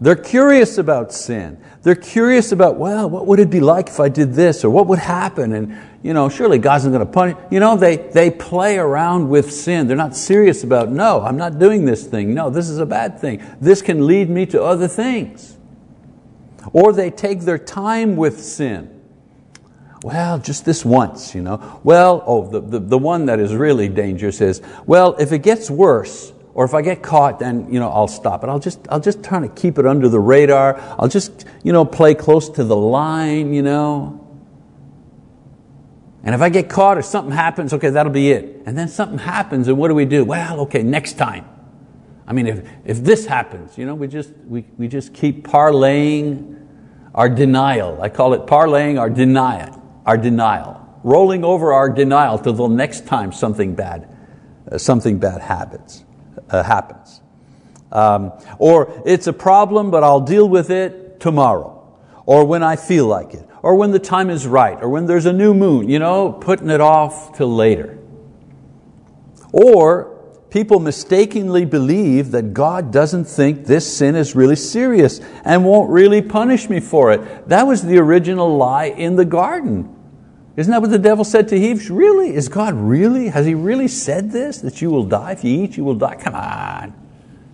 They're 0.00 0.14
curious 0.16 0.78
about 0.78 1.12
sin. 1.12 1.62
They're 1.82 1.94
curious 1.94 2.52
about, 2.52 2.76
well, 2.76 3.10
what 3.10 3.26
would 3.26 3.40
it 3.40 3.50
be 3.50 3.60
like 3.60 3.88
if 3.88 4.00
I 4.00 4.08
did 4.08 4.34
this, 4.34 4.64
or 4.64 4.70
what 4.70 4.86
would 4.86 4.98
happen? 4.98 5.52
And 5.52 5.76
you 6.02 6.14
know, 6.14 6.28
surely 6.28 6.58
God's 6.58 6.84
not 6.84 6.92
going 6.92 7.06
to 7.06 7.12
punish. 7.12 7.36
You 7.50 7.60
know, 7.60 7.76
they, 7.76 7.96
they 7.96 8.30
play 8.30 8.78
around 8.78 9.28
with 9.28 9.52
sin. 9.52 9.86
They're 9.86 9.96
not 9.96 10.16
serious 10.16 10.64
about, 10.64 10.90
no, 10.90 11.20
I'm 11.20 11.36
not 11.36 11.58
doing 11.58 11.84
this 11.84 12.06
thing. 12.06 12.32
No, 12.32 12.48
this 12.48 12.68
is 12.70 12.78
a 12.78 12.86
bad 12.86 13.18
thing. 13.20 13.44
This 13.60 13.82
can 13.82 14.06
lead 14.06 14.30
me 14.30 14.46
to 14.46 14.62
other 14.62 14.88
things. 14.88 15.58
Or 16.72 16.92
they 16.92 17.10
take 17.10 17.40
their 17.40 17.58
time 17.58 18.16
with 18.16 18.40
sin. 18.42 19.00
Well, 20.02 20.38
just 20.38 20.64
this 20.64 20.84
once, 20.84 21.34
you 21.34 21.42
know. 21.42 21.80
Well, 21.84 22.22
oh, 22.26 22.48
the, 22.48 22.60
the, 22.60 22.78
the 22.78 22.98
one 22.98 23.26
that 23.26 23.38
is 23.38 23.54
really 23.54 23.88
dangerous 23.88 24.40
is, 24.40 24.62
well, 24.86 25.14
if 25.16 25.32
it 25.32 25.40
gets 25.40 25.70
worse, 25.70 26.32
or 26.54 26.64
if 26.64 26.72
I 26.72 26.80
get 26.80 27.02
caught, 27.02 27.38
then 27.38 27.72
you 27.72 27.78
know, 27.78 27.90
I'll 27.90 28.08
stop 28.08 28.42
it. 28.42 28.48
I'll 28.48 28.58
just, 28.58 28.80
I'll 28.88 29.00
just 29.00 29.22
try 29.22 29.40
to 29.40 29.48
keep 29.48 29.78
it 29.78 29.86
under 29.86 30.08
the 30.08 30.18
radar. 30.18 30.80
I'll 30.98 31.08
just 31.08 31.46
you 31.62 31.72
know, 31.72 31.84
play 31.84 32.14
close 32.14 32.48
to 32.50 32.64
the 32.64 32.76
line, 32.76 33.52
you 33.52 33.62
know. 33.62 34.19
And 36.22 36.34
if 36.34 36.40
I 36.40 36.48
get 36.50 36.68
caught 36.68 36.98
or 36.98 37.02
something 37.02 37.32
happens, 37.32 37.72
okay, 37.72 37.90
that'll 37.90 38.12
be 38.12 38.30
it. 38.30 38.62
And 38.66 38.76
then 38.76 38.88
something 38.88 39.18
happens, 39.18 39.68
and 39.68 39.78
what 39.78 39.88
do 39.88 39.94
we 39.94 40.04
do? 40.04 40.24
Well, 40.24 40.60
okay, 40.60 40.82
next 40.82 41.14
time. 41.14 41.46
I 42.26 42.32
mean, 42.32 42.46
if, 42.46 42.68
if 42.84 43.02
this 43.02 43.26
happens, 43.26 43.76
you 43.76 43.86
know, 43.86 43.94
we 43.94 44.06
just, 44.06 44.30
we, 44.46 44.64
we 44.76 44.86
just 44.86 45.14
keep 45.14 45.46
parlaying 45.46 46.66
our 47.14 47.28
denial. 47.28 48.00
I 48.00 48.08
call 48.08 48.34
it 48.34 48.46
parlaying 48.46 49.00
our 49.00 49.10
denial, 49.10 49.82
our 50.06 50.16
denial, 50.16 51.00
rolling 51.02 51.42
over 51.42 51.72
our 51.72 51.90
denial 51.90 52.38
till 52.38 52.52
the 52.52 52.68
next 52.68 53.06
time 53.06 53.32
something 53.32 53.74
bad, 53.74 54.16
uh, 54.70 54.78
something 54.78 55.18
bad 55.18 55.40
happens. 55.40 56.04
Uh, 56.48 56.62
happens. 56.62 57.20
Um, 57.92 58.32
or 58.58 59.02
it's 59.04 59.26
a 59.26 59.32
problem, 59.32 59.90
but 59.90 60.04
I'll 60.04 60.20
deal 60.20 60.48
with 60.48 60.70
it 60.70 61.18
tomorrow, 61.20 61.98
or 62.26 62.44
when 62.44 62.62
I 62.62 62.76
feel 62.76 63.06
like 63.06 63.34
it 63.34 63.49
or 63.62 63.74
when 63.74 63.90
the 63.90 63.98
time 63.98 64.30
is 64.30 64.46
right, 64.46 64.78
or 64.82 64.88
when 64.88 65.06
there's 65.06 65.26
a 65.26 65.32
new 65.32 65.54
moon, 65.54 65.88
you 65.88 65.98
know, 65.98 66.32
putting 66.32 66.70
it 66.70 66.80
off 66.80 67.36
till 67.36 67.54
later. 67.54 67.98
Or 69.52 70.16
people 70.50 70.80
mistakenly 70.80 71.64
believe 71.64 72.30
that 72.32 72.54
God 72.54 72.92
doesn't 72.92 73.24
think 73.24 73.66
this 73.66 73.96
sin 73.96 74.16
is 74.16 74.34
really 74.34 74.56
serious 74.56 75.20
and 75.44 75.64
won't 75.64 75.90
really 75.90 76.22
punish 76.22 76.68
me 76.68 76.80
for 76.80 77.12
it. 77.12 77.48
That 77.48 77.66
was 77.66 77.82
the 77.82 77.98
original 77.98 78.56
lie 78.56 78.86
in 78.86 79.16
the 79.16 79.24
garden. 79.24 79.96
Isn't 80.56 80.70
that 80.72 80.80
what 80.80 80.90
the 80.90 80.98
devil 80.98 81.24
said 81.24 81.48
to 81.48 81.56
Eve? 81.56 81.90
Really? 81.90 82.34
Is 82.34 82.48
God 82.48 82.74
really? 82.74 83.28
Has 83.28 83.46
He 83.46 83.54
really 83.54 83.88
said 83.88 84.30
this? 84.32 84.58
That 84.58 84.82
you 84.82 84.90
will 84.90 85.04
die? 85.04 85.32
If 85.32 85.44
you 85.44 85.62
eat, 85.62 85.76
you 85.76 85.84
will 85.84 85.94
die? 85.94 86.16
Come 86.16 86.34
on. 86.34 86.94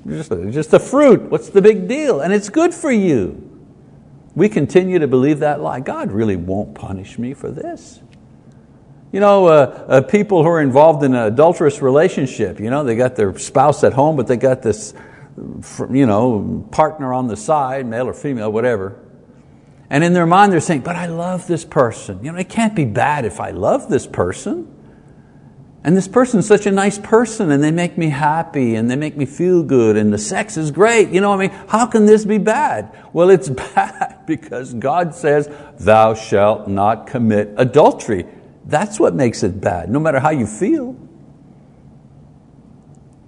Just 0.08 0.30
just 0.50 0.72
a 0.72 0.78
fruit. 0.78 1.22
What's 1.30 1.50
the 1.50 1.60
big 1.60 1.88
deal? 1.88 2.20
And 2.20 2.32
it's 2.32 2.48
good 2.48 2.72
for 2.72 2.92
you. 2.92 3.55
We 4.36 4.50
continue 4.50 4.98
to 4.98 5.08
believe 5.08 5.40
that 5.40 5.62
lie. 5.62 5.80
God 5.80 6.12
really 6.12 6.36
won't 6.36 6.74
punish 6.74 7.18
me 7.18 7.32
for 7.32 7.50
this. 7.50 8.00
You 9.10 9.18
know, 9.18 9.46
uh, 9.46 9.84
uh, 9.88 10.00
people 10.02 10.42
who 10.42 10.48
are 10.50 10.60
involved 10.60 11.02
in 11.02 11.14
an 11.14 11.22
adulterous 11.22 11.80
relationship, 11.80 12.60
you 12.60 12.68
know, 12.68 12.84
they 12.84 12.96
got 12.96 13.16
their 13.16 13.36
spouse 13.38 13.82
at 13.82 13.94
home, 13.94 14.14
but 14.14 14.26
they 14.26 14.36
got 14.36 14.60
this 14.60 14.92
you 15.90 16.06
know, 16.06 16.68
partner 16.70 17.14
on 17.14 17.28
the 17.28 17.36
side, 17.36 17.86
male 17.86 18.06
or 18.06 18.12
female, 18.14 18.52
whatever. 18.52 19.00
And 19.88 20.04
in 20.04 20.12
their 20.12 20.26
mind, 20.26 20.52
they're 20.52 20.60
saying, 20.60 20.80
But 20.80 20.96
I 20.96 21.06
love 21.06 21.46
this 21.46 21.64
person. 21.64 22.22
You 22.22 22.32
know, 22.32 22.38
it 22.38 22.50
can't 22.50 22.74
be 22.74 22.84
bad 22.84 23.24
if 23.24 23.40
I 23.40 23.52
love 23.52 23.88
this 23.88 24.06
person. 24.06 24.70
And 25.82 25.96
this 25.96 26.08
person's 26.08 26.46
such 26.46 26.66
a 26.66 26.72
nice 26.72 26.98
person 26.98 27.50
and 27.50 27.62
they 27.62 27.70
make 27.70 27.96
me 27.96 28.08
happy 28.08 28.74
and 28.74 28.90
they 28.90 28.96
make 28.96 29.16
me 29.16 29.24
feel 29.24 29.62
good 29.62 29.96
and 29.96 30.12
the 30.12 30.18
sex 30.18 30.56
is 30.56 30.72
great. 30.72 31.10
You 31.10 31.20
know, 31.20 31.32
I 31.32 31.36
mean, 31.36 31.50
how 31.68 31.86
can 31.86 32.06
this 32.06 32.24
be 32.24 32.38
bad? 32.38 32.92
Well, 33.12 33.30
it's 33.30 33.48
bad 33.74 34.15
because 34.26 34.74
God 34.74 35.14
says, 35.14 35.50
Thou 35.78 36.14
shalt 36.14 36.68
not 36.68 37.06
commit 37.06 37.54
adultery. 37.56 38.26
That's 38.64 38.98
what 38.98 39.14
makes 39.14 39.42
it 39.42 39.60
bad, 39.60 39.90
no 39.90 40.00
matter 40.00 40.18
how 40.18 40.30
you 40.30 40.46
feel. 40.46 40.96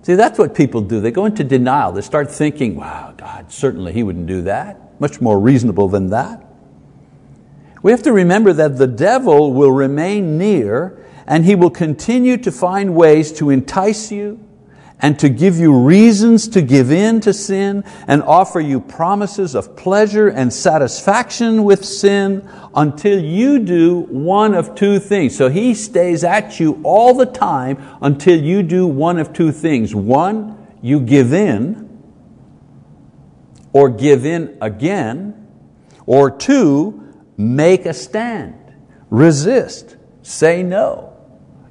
See, 0.02 0.14
that's 0.14 0.38
what 0.38 0.54
people 0.54 0.80
do. 0.80 1.00
They 1.00 1.10
go 1.10 1.26
into 1.26 1.44
denial. 1.44 1.92
They 1.92 2.00
start 2.00 2.30
thinking, 2.30 2.76
wow, 2.76 3.14
God, 3.16 3.52
certainly 3.52 3.92
He 3.92 4.02
wouldn't 4.02 4.26
do 4.26 4.42
that. 4.42 5.00
Much 5.00 5.20
more 5.20 5.38
reasonable 5.38 5.88
than 5.88 6.10
that. 6.10 6.44
We 7.82 7.92
have 7.92 8.02
to 8.04 8.12
remember 8.12 8.52
that 8.54 8.78
the 8.78 8.86
devil 8.86 9.52
will 9.52 9.70
remain 9.70 10.38
near 10.38 11.04
and 11.26 11.44
he 11.44 11.54
will 11.54 11.70
continue 11.70 12.38
to 12.38 12.50
find 12.50 12.94
ways 12.94 13.30
to 13.34 13.50
entice 13.50 14.10
you 14.10 14.47
and 15.00 15.18
to 15.18 15.28
give 15.28 15.56
you 15.58 15.72
reasons 15.72 16.48
to 16.48 16.62
give 16.62 16.90
in 16.90 17.20
to 17.20 17.32
sin 17.32 17.84
and 18.06 18.22
offer 18.22 18.60
you 18.60 18.80
promises 18.80 19.54
of 19.54 19.76
pleasure 19.76 20.28
and 20.28 20.52
satisfaction 20.52 21.64
with 21.64 21.84
sin 21.84 22.48
until 22.74 23.18
you 23.18 23.60
do 23.60 24.00
one 24.00 24.54
of 24.54 24.74
two 24.74 24.98
things. 24.98 25.36
So 25.36 25.48
he 25.48 25.74
stays 25.74 26.24
at 26.24 26.58
you 26.58 26.80
all 26.82 27.14
the 27.14 27.26
time 27.26 27.78
until 28.02 28.40
you 28.40 28.62
do 28.62 28.86
one 28.86 29.18
of 29.18 29.32
two 29.32 29.52
things. 29.52 29.94
One, 29.94 30.66
you 30.82 31.00
give 31.00 31.32
in 31.32 31.88
or 33.72 33.88
give 33.88 34.24
in 34.24 34.56
again, 34.60 35.46
or 36.06 36.30
two, 36.30 37.14
make 37.36 37.86
a 37.86 37.94
stand, 37.94 38.56
resist, 39.10 39.96
say 40.22 40.62
no. 40.62 41.07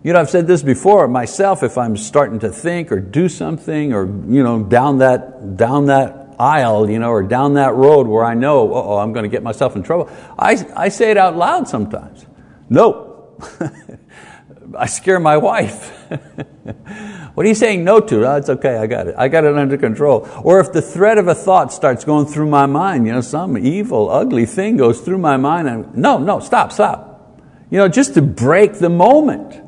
You 0.04 0.14
know, 0.14 0.20
I've 0.20 0.30
said 0.30 0.48
this 0.48 0.62
before 0.62 1.08
myself, 1.08 1.64
if 1.64 1.78
I'm 1.78 1.98
starting 1.98 2.40
to 2.40 2.50
think 2.50 2.92
or 2.92 3.00
do 3.00 3.28
something 3.28 3.94
or 3.94 4.06
you 4.06 4.44
know, 4.44 4.64
down, 4.64 5.00
that, 5.00 5.58
down 5.58 5.88
that 5.88 6.36
aisle 6.40 6.90
you 6.90 7.00
know, 7.00 7.10
or 7.10 7.24
down 7.24 7.56
that 7.56 7.74
road 7.74 8.08
where 8.08 8.24
I 8.24 8.36
know, 8.36 8.74
oh, 8.74 8.98
I'm 8.98 9.12
going 9.14 9.24
to 9.24 9.30
get 9.30 9.44
myself 9.44 9.76
in 9.76 9.84
trouble, 9.84 10.10
I, 10.38 10.66
I 10.76 10.90
say 10.90 11.12
it 11.12 11.18
out 11.18 11.36
loud 11.36 11.68
sometimes. 11.68 12.26
No. 12.70 13.38
I 14.78 14.86
scare 14.88 15.20
my 15.20 15.38
wife. 15.38 15.90
what 17.34 17.46
are 17.46 17.50
you 17.50 17.56
saying 17.56 17.84
no 17.84 18.00
to? 18.00 18.28
Oh, 18.28 18.36
it's 18.36 18.50
okay, 18.50 18.78
I 18.78 18.88
got 18.88 19.08
it. 19.08 19.16
I 19.18 19.30
got 19.30 19.46
it 19.46 19.56
under 19.56 19.78
control. 19.78 20.28
Or 20.44 20.60
if 20.60 20.74
the 20.74 20.82
thread 20.82 21.18
of 21.18 21.28
a 21.28 21.36
thought 21.36 21.72
starts 21.72 22.04
going 22.04 22.26
through 22.26 22.48
my 22.48 22.66
mind, 22.66 23.08
you 23.08 23.14
know, 23.14 23.22
some 23.22 23.58
evil, 23.58 24.10
ugly 24.10 24.46
thing 24.46 24.78
goes 24.78 25.00
through 25.00 25.20
my 25.20 25.38
mind, 25.38 25.68
and 25.68 25.96
no, 25.96 26.18
no, 26.18 26.40
stop, 26.40 26.72
stop. 26.72 27.42
You 27.70 27.78
know, 27.78 27.88
just 27.88 28.14
to 28.16 28.22
break 28.22 28.74
the 28.74 28.90
moment 28.90 29.67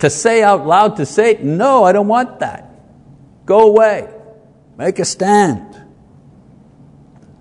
to 0.00 0.10
say 0.10 0.42
out 0.42 0.66
loud 0.66 0.96
to 0.96 1.06
Satan, 1.06 1.56
no, 1.56 1.84
I 1.84 1.92
don't 1.92 2.08
want 2.08 2.40
that. 2.40 2.66
Go 3.46 3.68
away. 3.68 4.08
Make 4.76 4.98
a 4.98 5.04
stand. 5.04 5.76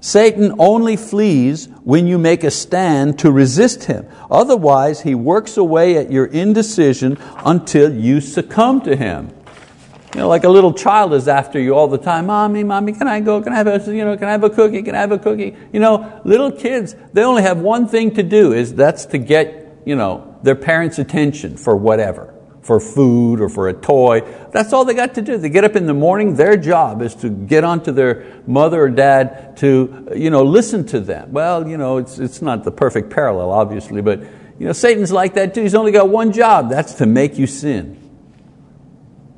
Satan 0.02 0.56
only 0.60 0.96
flees 0.96 1.68
when 1.84 2.08
you 2.08 2.18
make 2.18 2.44
a 2.44 2.52
stand 2.52 3.20
to 3.20 3.32
resist 3.32 3.86
him. 3.86 4.08
Otherwise, 4.32 5.02
he 5.02 5.14
works 5.14 5.58
away 5.58 5.98
at 5.98 6.12
your 6.12 6.26
indecision 6.26 7.18
until 7.46 7.94
you 7.94 8.22
succumb 8.22 8.82
to 8.82 8.96
him. 8.96 9.30
You 10.16 10.22
know, 10.22 10.28
like 10.28 10.44
a 10.46 10.50
little 10.50 10.74
child 10.74 11.14
is 11.14 11.28
after 11.28 11.60
you 11.60 11.76
all 11.76 11.88
the 11.88 11.98
time. 11.98 12.28
Mommy, 12.28 12.64
mommy, 12.64 12.94
can 12.94 13.08
I 13.08 13.20
go? 13.20 13.42
Can 13.42 13.54
I 13.54 13.58
have 13.58 13.68
a, 13.68 13.94
you 13.94 14.04
know, 14.04 14.18
can 14.18 14.28
I 14.28 14.32
have 14.32 14.44
a 14.44 14.50
cookie? 14.50 14.82
Can 14.82 14.96
I 14.96 15.00
have 15.00 15.12
a 15.12 15.20
cookie? 15.20 15.56
You 15.72 15.80
know, 15.80 16.22
little 16.24 16.52
kids, 16.52 16.96
they 17.14 17.24
only 17.24 17.44
have 17.44 17.60
one 17.60 17.88
thing 17.88 18.16
to 18.16 18.24
do, 18.24 18.54
is 18.54 18.74
that's 18.74 19.06
to 19.08 19.18
get, 19.18 19.82
you 19.86 19.96
know, 19.96 20.40
their 20.42 20.56
parents' 20.56 20.98
attention 20.98 21.58
for 21.58 21.76
whatever 21.76 22.29
for 22.70 22.80
food 22.80 23.42
or 23.42 23.50
for 23.50 23.68
a 23.68 23.74
toy. 23.74 24.22
That's 24.52 24.74
all 24.74 24.86
they 24.86 24.94
got 24.94 25.16
to 25.16 25.24
do. 25.24 25.40
They 25.40 25.50
get 25.50 25.64
up 25.64 25.76
in 25.76 25.88
the 25.88 25.94
morning, 25.96 26.36
their 26.36 26.56
job 26.56 27.02
is 27.02 27.16
to 27.16 27.30
get 27.32 27.64
onto 27.64 27.92
their 27.92 28.44
mother 28.46 28.84
or 28.84 28.90
dad 28.90 29.58
to 29.58 30.10
you 30.16 30.30
know, 30.30 30.44
listen 30.44 30.86
to 30.86 31.00
them. 31.00 31.32
Well, 31.32 31.68
you 31.68 31.78
know, 31.78 31.98
it's, 31.98 32.20
it's 32.20 32.44
not 32.44 32.64
the 32.64 32.72
perfect 32.72 33.10
parallel, 33.10 33.50
obviously, 33.50 34.04
but 34.04 34.20
you 34.60 34.68
know, 34.68 34.72
Satan's 34.72 35.12
like 35.12 35.34
that 35.34 35.56
too. 35.56 35.64
He's 35.64 35.74
only 35.74 35.92
got 35.92 36.10
one 36.10 36.32
job, 36.32 36.70
that's 36.70 36.94
to 36.96 37.08
make 37.08 37.40
you 37.40 37.48
sin. 37.48 37.98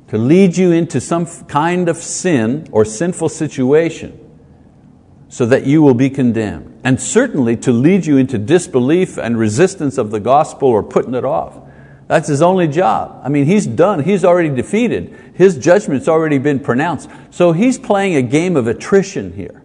To 0.08 0.18
lead 0.18 0.58
you 0.58 0.72
into 0.72 1.00
some 1.00 1.24
kind 1.46 1.88
of 1.88 1.96
sin 1.96 2.68
or 2.70 2.84
sinful 2.84 3.30
situation 3.30 4.18
so 5.30 5.46
that 5.46 5.64
you 5.66 5.80
will 5.80 5.94
be 5.94 6.10
condemned, 6.10 6.82
and 6.84 7.00
certainly 7.00 7.56
to 7.56 7.72
lead 7.72 8.04
you 8.04 8.18
into 8.18 8.36
disbelief 8.36 9.16
and 9.16 9.38
resistance 9.38 9.96
of 9.96 10.10
the 10.10 10.20
gospel 10.20 10.68
or 10.68 10.82
putting 10.82 11.14
it 11.14 11.24
off. 11.24 11.71
That's 12.12 12.28
his 12.28 12.42
only 12.42 12.68
job. 12.68 13.22
I 13.24 13.30
mean, 13.30 13.46
he's 13.46 13.66
done, 13.66 14.04
he's 14.04 14.22
already 14.22 14.50
defeated. 14.50 15.32
His 15.32 15.56
judgment's 15.56 16.08
already 16.08 16.36
been 16.36 16.60
pronounced. 16.60 17.08
So 17.30 17.52
he's 17.52 17.78
playing 17.78 18.16
a 18.16 18.20
game 18.20 18.54
of 18.54 18.66
attrition 18.66 19.32
here. 19.32 19.62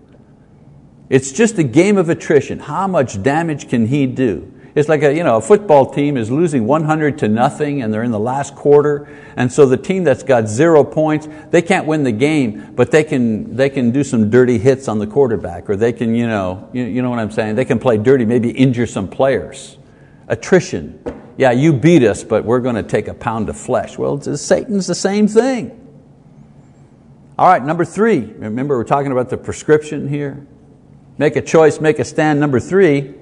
It's 1.10 1.34
just 1.34 1.58
a 1.58 1.64
game 1.66 1.98
of 1.98 2.08
attrition. 2.08 2.60
How 2.60 2.88
much 2.88 3.22
damage 3.22 3.68
can 3.68 3.88
he 3.88 4.06
do? 4.06 4.50
It's 4.76 4.88
like 4.88 5.04
a, 5.04 5.14
you 5.14 5.26
know, 5.26 5.36
a 5.36 5.42
football 5.42 5.94
team 5.94 6.16
is 6.16 6.32
losing 6.32 6.66
100 6.66 7.18
to 7.18 7.28
nothing 7.28 7.82
and 7.82 7.94
they're 7.94 8.04
in 8.04 8.12
the 8.12 8.18
last 8.18 8.56
quarter. 8.56 9.10
And 9.36 9.52
so 9.52 9.66
the 9.66 9.76
team 9.76 10.06
that's 10.06 10.24
got 10.24 10.48
zero 10.48 10.86
points, 10.86 11.28
they 11.50 11.62
can't 11.62 11.86
win 11.86 12.04
the 12.06 12.14
game, 12.14 12.72
but 12.78 12.92
they 12.92 13.04
can, 13.04 13.58
they 13.58 13.70
can 13.70 13.92
do 13.92 14.06
some 14.06 14.30
dirty 14.30 14.58
hits 14.58 14.88
on 14.88 15.00
the 15.00 15.08
quarterback 15.08 15.70
or 15.70 15.76
they 15.76 15.92
can, 15.92 16.16
you 16.16 16.28
know, 16.28 16.70
you, 16.72 16.86
you 16.86 17.02
know 17.02 17.10
what 17.10 17.20
I'm 17.20 17.30
saying? 17.30 17.56
They 17.56 17.66
can 17.66 17.78
play 17.78 17.98
dirty, 17.98 18.24
maybe 18.24 18.52
injure 18.52 18.88
some 18.88 19.10
players. 19.10 19.78
Attrition. 20.30 21.04
Yeah, 21.38 21.52
you 21.52 21.72
beat 21.72 22.04
us, 22.04 22.24
but 22.24 22.46
we're 22.46 22.60
going 22.60 22.76
to 22.76 22.84
take 22.84 23.08
a 23.08 23.14
pound 23.14 23.48
of 23.50 23.58
flesh. 23.58 23.98
Well, 23.98 24.20
Satan's 24.20 24.88
the 24.88 24.96
same 24.96 25.28
thing. 25.28 25.88
All 27.38 27.48
right, 27.48 27.64
number 27.64 27.86
three. 27.86 28.20
Remember, 28.20 28.76
we're 28.76 28.84
talking 28.84 29.12
about 29.12 29.30
the 29.30 29.38
prescription 29.38 30.08
here. 30.08 30.46
Make 31.20 31.36
a 31.36 31.42
choice, 31.42 31.80
make 31.80 32.00
a 32.00 32.06
stand. 32.06 32.40
Number 32.40 32.60
three, 32.60 33.14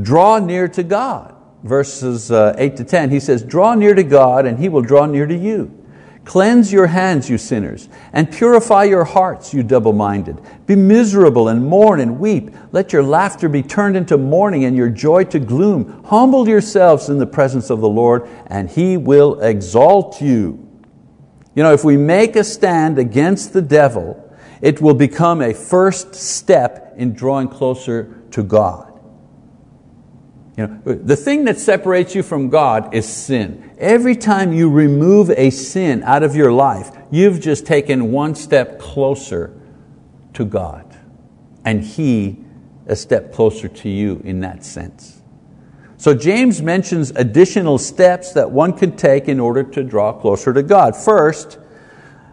draw 0.00 0.38
near 0.38 0.68
to 0.68 0.82
God. 0.84 1.34
Verses 1.64 2.30
uh, 2.30 2.54
8 2.56 2.76
to 2.76 2.84
10, 2.84 3.10
he 3.10 3.18
says, 3.18 3.42
Draw 3.42 3.74
near 3.74 3.94
to 3.94 4.04
God, 4.04 4.46
and 4.46 4.58
He 4.58 4.68
will 4.68 4.82
draw 4.82 5.06
near 5.06 5.26
to 5.26 5.36
you. 5.36 5.77
Cleanse 6.28 6.70
your 6.70 6.88
hands, 6.88 7.30
you 7.30 7.38
sinners, 7.38 7.88
and 8.12 8.30
purify 8.30 8.84
your 8.84 9.04
hearts, 9.04 9.54
you 9.54 9.62
double 9.62 9.94
minded. 9.94 10.38
Be 10.66 10.76
miserable 10.76 11.48
and 11.48 11.64
mourn 11.66 12.00
and 12.00 12.20
weep. 12.20 12.50
Let 12.70 12.92
your 12.92 13.02
laughter 13.02 13.48
be 13.48 13.62
turned 13.62 13.96
into 13.96 14.18
mourning 14.18 14.64
and 14.64 14.76
your 14.76 14.90
joy 14.90 15.24
to 15.24 15.38
gloom. 15.38 16.04
Humble 16.04 16.46
yourselves 16.46 17.08
in 17.08 17.16
the 17.16 17.26
presence 17.26 17.70
of 17.70 17.80
the 17.80 17.88
Lord, 17.88 18.28
and 18.46 18.68
He 18.68 18.98
will 18.98 19.40
exalt 19.40 20.20
you. 20.20 20.68
You 21.54 21.62
know, 21.62 21.72
if 21.72 21.82
we 21.82 21.96
make 21.96 22.36
a 22.36 22.44
stand 22.44 22.98
against 22.98 23.54
the 23.54 23.62
devil, 23.62 24.30
it 24.60 24.82
will 24.82 24.92
become 24.92 25.40
a 25.40 25.54
first 25.54 26.14
step 26.14 26.92
in 26.98 27.14
drawing 27.14 27.48
closer 27.48 28.22
to 28.32 28.42
God. 28.42 28.87
You 30.58 30.66
know, 30.66 30.80
the 30.92 31.14
thing 31.14 31.44
that 31.44 31.60
separates 31.60 32.16
you 32.16 32.24
from 32.24 32.48
God 32.48 32.92
is 32.92 33.08
sin. 33.08 33.70
Every 33.78 34.16
time 34.16 34.52
you 34.52 34.68
remove 34.68 35.30
a 35.30 35.50
sin 35.50 36.02
out 36.02 36.24
of 36.24 36.34
your 36.34 36.50
life, 36.50 36.90
you've 37.12 37.38
just 37.38 37.64
taken 37.64 38.10
one 38.10 38.34
step 38.34 38.80
closer 38.80 39.56
to 40.34 40.44
God. 40.44 40.98
And 41.64 41.84
He 41.84 42.38
a 42.88 42.96
step 42.96 43.32
closer 43.32 43.68
to 43.68 43.88
you 43.88 44.20
in 44.24 44.40
that 44.40 44.64
sense. 44.64 45.22
So 45.96 46.12
James 46.12 46.60
mentions 46.60 47.10
additional 47.12 47.78
steps 47.78 48.32
that 48.32 48.50
one 48.50 48.72
can 48.72 48.96
take 48.96 49.28
in 49.28 49.38
order 49.38 49.62
to 49.62 49.84
draw 49.84 50.12
closer 50.12 50.52
to 50.52 50.64
God. 50.64 50.96
First, 50.96 51.58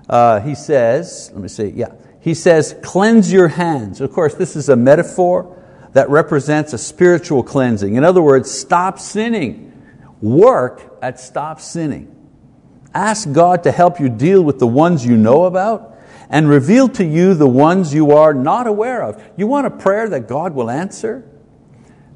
uh, 0.10 0.40
he 0.40 0.56
says, 0.56 1.30
let 1.32 1.42
me 1.44 1.48
see, 1.48 1.68
yeah, 1.76 1.94
he 2.22 2.34
says, 2.34 2.76
cleanse 2.82 3.32
your 3.32 3.50
hands. 3.50 4.02
Of 4.02 4.12
course, 4.14 4.34
this 4.34 4.56
is 4.56 4.70
a 4.70 4.76
metaphor 4.76 5.56
that 5.96 6.10
represents 6.10 6.74
a 6.74 6.78
spiritual 6.78 7.42
cleansing. 7.42 7.96
In 7.96 8.04
other 8.04 8.22
words, 8.22 8.52
stop 8.52 9.00
sinning. 9.00 9.72
Work 10.22 10.98
at 11.02 11.22
stop 11.22 11.62
sinning. 11.62 12.14
Ask 12.94 13.32
God 13.32 13.64
to 13.64 13.72
help 13.72 14.02
you 14.02 14.10
deal 14.10 14.42
with 14.42 14.60
the 14.60 14.68
ones 14.68 15.06
you 15.06 15.16
know 15.16 15.46
about 15.46 15.98
and 16.30 16.50
reveal 16.50 16.90
to 16.90 17.06
you 17.06 17.34
the 17.34 17.48
ones 17.48 17.94
you 17.94 18.12
are 18.12 18.34
not 18.34 18.68
aware 18.68 19.04
of. 19.04 19.24
You 19.38 19.48
want 19.48 19.68
a 19.68 19.70
prayer 19.70 20.10
that 20.10 20.28
God 20.28 20.54
will 20.54 20.70
answer? 20.70 21.24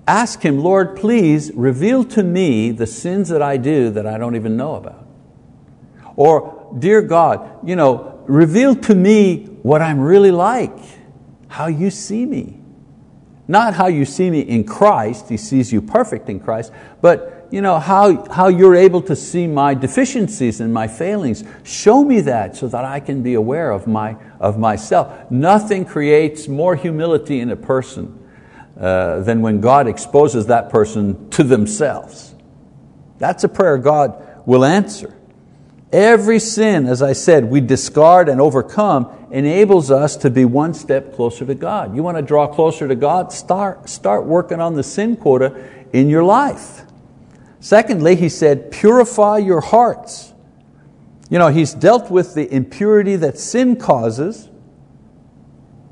Ask 0.05 0.41
Him, 0.41 0.59
Lord, 0.59 0.97
please 0.97 1.49
reveal 1.53 2.03
to 2.03 2.21
me 2.21 2.71
the 2.71 2.87
sins 2.87 3.29
that 3.29 3.41
I 3.41 3.55
do 3.55 3.91
that 3.91 4.05
I 4.05 4.17
don't 4.17 4.35
even 4.35 4.57
know 4.57 4.75
about. 4.75 5.07
Or, 6.17 6.75
dear 6.77 7.01
God, 7.01 7.65
you 7.65 7.77
know, 7.77 8.21
reveal 8.27 8.75
to 8.75 8.93
me 8.93 9.45
what 9.61 9.81
I'm 9.81 10.01
really 10.01 10.31
like, 10.31 10.77
how 11.47 11.67
you 11.67 11.89
see 11.89 12.25
me. 12.25 12.58
Not 13.49 13.73
how 13.73 13.87
you 13.87 14.05
see 14.05 14.29
me 14.29 14.41
in 14.41 14.63
Christ, 14.63 15.27
He 15.27 15.35
sees 15.35 15.73
you 15.73 15.81
perfect 15.81 16.29
in 16.29 16.39
Christ, 16.39 16.71
but 17.01 17.47
you 17.49 17.61
know, 17.61 17.79
how, 17.79 18.31
how 18.31 18.47
you're 18.47 18.75
able 18.75 19.01
to 19.01 19.15
see 19.15 19.47
my 19.47 19.73
deficiencies 19.73 20.59
and 20.61 20.71
my 20.71 20.87
failings. 20.87 21.43
Show 21.63 22.03
me 22.03 22.21
that 22.21 22.55
so 22.55 22.67
that 22.67 22.85
I 22.85 22.99
can 22.99 23.23
be 23.23 23.33
aware 23.33 23.71
of, 23.71 23.87
my, 23.87 24.17
of 24.39 24.59
myself. 24.59 25.31
Nothing 25.31 25.83
creates 25.83 26.47
more 26.47 26.75
humility 26.75 27.39
in 27.39 27.49
a 27.49 27.55
person 27.55 28.23
uh, 28.79 29.21
than 29.21 29.41
when 29.41 29.61
God 29.61 29.87
exposes 29.87 30.45
that 30.45 30.69
person 30.69 31.31
to 31.31 31.43
themselves. 31.43 32.35
That's 33.17 33.43
a 33.43 33.49
prayer 33.49 33.79
God 33.79 34.45
will 34.45 34.63
answer. 34.63 35.15
Every 35.91 36.37
sin, 36.37 36.85
as 36.85 37.01
I 37.01 37.13
said, 37.13 37.45
we 37.45 37.61
discard 37.61 38.29
and 38.29 38.39
overcome 38.39 39.18
enables 39.31 39.91
us 39.91 40.17
to 40.17 40.29
be 40.29 40.45
one 40.45 40.73
step 40.73 41.13
closer 41.15 41.45
to 41.45 41.55
God. 41.55 41.95
You 41.95 42.03
want 42.03 42.17
to 42.17 42.23
draw 42.23 42.47
closer 42.47 42.87
to 42.87 42.95
God? 42.95 43.31
Start, 43.31 43.89
start 43.89 44.25
working 44.25 44.59
on 44.59 44.75
the 44.75 44.83
sin 44.83 45.15
quota 45.15 45.69
in 45.93 46.09
your 46.09 46.23
life. 46.23 46.81
Secondly, 47.59 48.15
he 48.15 48.29
said, 48.29 48.71
purify 48.71 49.37
your 49.37 49.61
hearts. 49.61 50.33
You 51.29 51.37
know, 51.37 51.49
he's 51.49 51.73
dealt 51.73 52.09
with 52.09 52.33
the 52.33 52.51
impurity 52.51 53.15
that 53.17 53.37
sin 53.37 53.75
causes. 53.75 54.49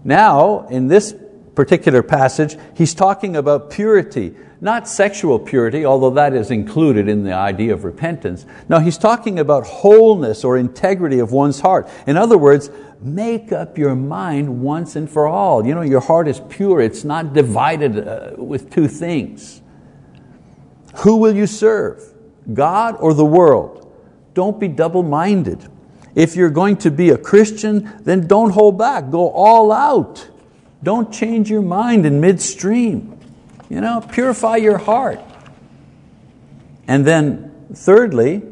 Now, 0.04 0.68
in 0.68 0.88
this 0.88 1.14
particular 1.54 2.02
passage, 2.02 2.58
he's 2.76 2.94
talking 2.94 3.36
about 3.36 3.70
purity, 3.70 4.36
not 4.60 4.88
sexual 4.88 5.38
purity, 5.38 5.86
although 5.86 6.10
that 6.12 6.34
is 6.34 6.50
included 6.50 7.08
in 7.08 7.24
the 7.24 7.34
idea 7.34 7.74
of 7.74 7.84
repentance. 7.84 8.46
No, 8.68 8.80
he's 8.80 8.98
talking 8.98 9.40
about 9.40 9.66
wholeness 9.66 10.44
or 10.44 10.58
integrity 10.58 11.20
of 11.20 11.32
one's 11.32 11.60
heart. 11.60 11.88
In 12.08 12.18
other 12.18 12.38
words, 12.38 12.72
make 13.00 13.52
up 13.52 13.78
your 13.78 13.96
mind 13.96 14.62
once 14.62 14.96
and 14.96 15.10
for 15.10 15.28
all. 15.28 15.66
You 15.66 15.76
know, 15.76 15.82
your 15.82 16.02
heart 16.02 16.28
is 16.28 16.42
pure, 16.50 16.82
it's 16.82 17.04
not 17.04 17.34
divided 17.34 18.08
uh, 18.08 18.32
with 18.38 18.72
two 18.72 18.88
things. 18.88 19.62
Who 20.98 21.18
will 21.18 21.36
you 21.36 21.46
serve, 21.46 22.04
God 22.52 22.96
or 23.00 23.14
the 23.14 23.26
world? 23.26 23.94
Don't 24.34 24.60
be 24.60 24.68
double 24.68 25.04
minded. 25.04 25.68
If 26.16 26.36
you're 26.36 26.50
going 26.50 26.78
to 26.78 26.90
be 26.90 27.12
a 27.12 27.18
Christian, 27.18 27.94
then 28.02 28.26
don't 28.26 28.50
hold 28.50 28.80
back, 28.80 29.12
go 29.12 29.30
all 29.30 29.72
out. 29.72 30.28
Don't 30.82 31.14
change 31.14 31.52
your 31.52 31.62
mind 31.62 32.08
in 32.08 32.20
midstream. 32.20 33.17
You 33.70 33.82
know, 33.82 34.02
purify 34.02 34.58
your 34.58 34.78
heart. 34.78 35.20
And 36.88 37.06
then, 37.06 37.68
thirdly, 37.74 38.44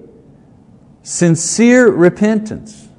sincere 1.04 1.90
repentance. 1.90 2.90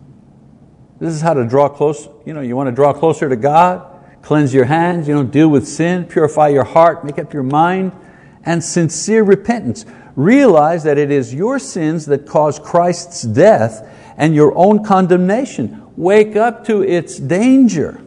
This 0.98 1.12
is 1.12 1.20
how 1.20 1.34
to 1.34 1.44
draw 1.44 1.68
close. 1.68 2.08
You 2.24 2.32
know, 2.32 2.40
you 2.40 2.56
want 2.56 2.68
to 2.68 2.74
draw 2.74 2.94
closer 2.94 3.28
to 3.28 3.36
God, 3.36 3.86
cleanse 4.22 4.54
your 4.54 4.64
hands, 4.64 5.08
you 5.08 5.14
know, 5.14 5.24
deal 5.24 5.48
with 5.48 5.68
sin, 5.68 6.06
purify 6.06 6.48
your 6.48 6.64
heart, 6.64 7.04
make 7.04 7.18
up 7.18 7.34
your 7.34 7.42
mind, 7.42 7.92
and 8.44 8.64
sincere 8.64 9.22
repentance. 9.22 9.84
Realize 10.14 10.84
that 10.84 10.96
it 10.96 11.10
is 11.10 11.34
your 11.34 11.58
sins 11.58 12.06
that 12.06 12.26
cause 12.26 12.58
Christ's 12.58 13.22
death 13.22 13.86
and 14.16 14.34
your 14.34 14.56
own 14.56 14.82
condemnation. 14.82 15.82
Wake 15.96 16.34
up 16.36 16.64
to 16.66 16.82
its 16.82 17.18
danger. 17.18 18.02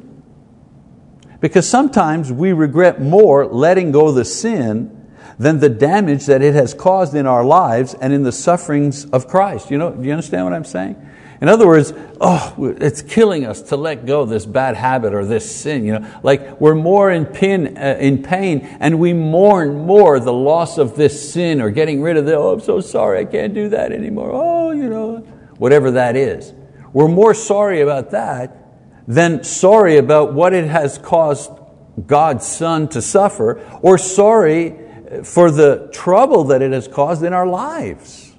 Because 1.40 1.68
sometimes 1.68 2.32
we 2.32 2.52
regret 2.52 3.02
more 3.02 3.46
letting 3.46 3.92
go 3.92 4.12
the 4.12 4.26
sin 4.26 4.96
than 5.38 5.60
the 5.60 5.70
damage 5.70 6.26
that 6.26 6.42
it 6.42 6.54
has 6.54 6.74
caused 6.74 7.16
in 7.16 7.26
our 7.26 7.46
lives 7.46 7.94
and 7.94 8.12
in 8.12 8.24
the 8.24 8.32
sufferings 8.32 9.06
of 9.06 9.28
Christ. 9.28 9.72
You 9.72 9.78
know, 9.78 9.92
do 9.92 10.06
you 10.06 10.12
understand 10.12 10.44
what 10.44 10.54
I'm 10.54 10.66
saying? 10.66 11.06
In 11.42 11.48
other 11.48 11.66
words, 11.66 11.94
oh, 12.20 12.76
it's 12.82 13.02
killing 13.02 13.46
us 13.46 13.62
to 13.62 13.78
let 13.78 14.06
go 14.06 14.26
this 14.26 14.46
bad 14.46 14.76
habit 14.76 15.14
or 15.14 15.24
this 15.24 15.50
sin. 15.50 15.86
You 15.86 16.00
know, 16.00 16.20
like 16.22 16.60
we're 16.60 16.76
more 16.76 17.10
in, 17.10 17.26
pin, 17.26 17.78
uh, 17.78 17.96
in 17.98 18.22
pain 18.22 18.68
and 18.82 19.00
we 19.00 19.14
mourn 19.14 19.86
more 19.86 20.20
the 20.20 20.34
loss 20.34 20.78
of 20.78 20.98
this 20.98 21.32
sin 21.32 21.62
or 21.62 21.70
getting 21.70 22.02
rid 22.02 22.18
of 22.18 22.28
it. 22.28 22.34
Oh, 22.34 22.52
I'm 22.52 22.60
so 22.60 22.82
sorry, 22.82 23.20
I 23.20 23.26
can't 23.26 23.54
do 23.54 23.70
that 23.70 23.94
anymore. 23.94 24.32
Oh, 24.34 24.72
you 24.72 24.90
know, 24.90 25.20
whatever 25.58 25.92
that 25.92 26.18
is. 26.18 26.54
We're 26.92 27.08
more 27.08 27.34
sorry 27.34 27.80
about 27.80 28.12
that 28.12 28.59
than 29.10 29.44
sorry 29.44 29.98
about 29.98 30.34
what 30.34 30.54
it 30.54 30.70
has 30.70 31.00
caused 31.00 31.52
God's 32.06 32.46
Son 32.46 32.88
to 32.90 33.02
suffer, 33.02 33.60
or 33.82 33.98
sorry 33.98 34.76
for 35.24 35.50
the 35.50 35.90
trouble 35.92 36.44
that 36.46 36.62
it 36.62 36.72
has 36.72 36.88
caused 36.88 37.24
in 37.24 37.34
our 37.34 37.48
lives. 37.48 38.36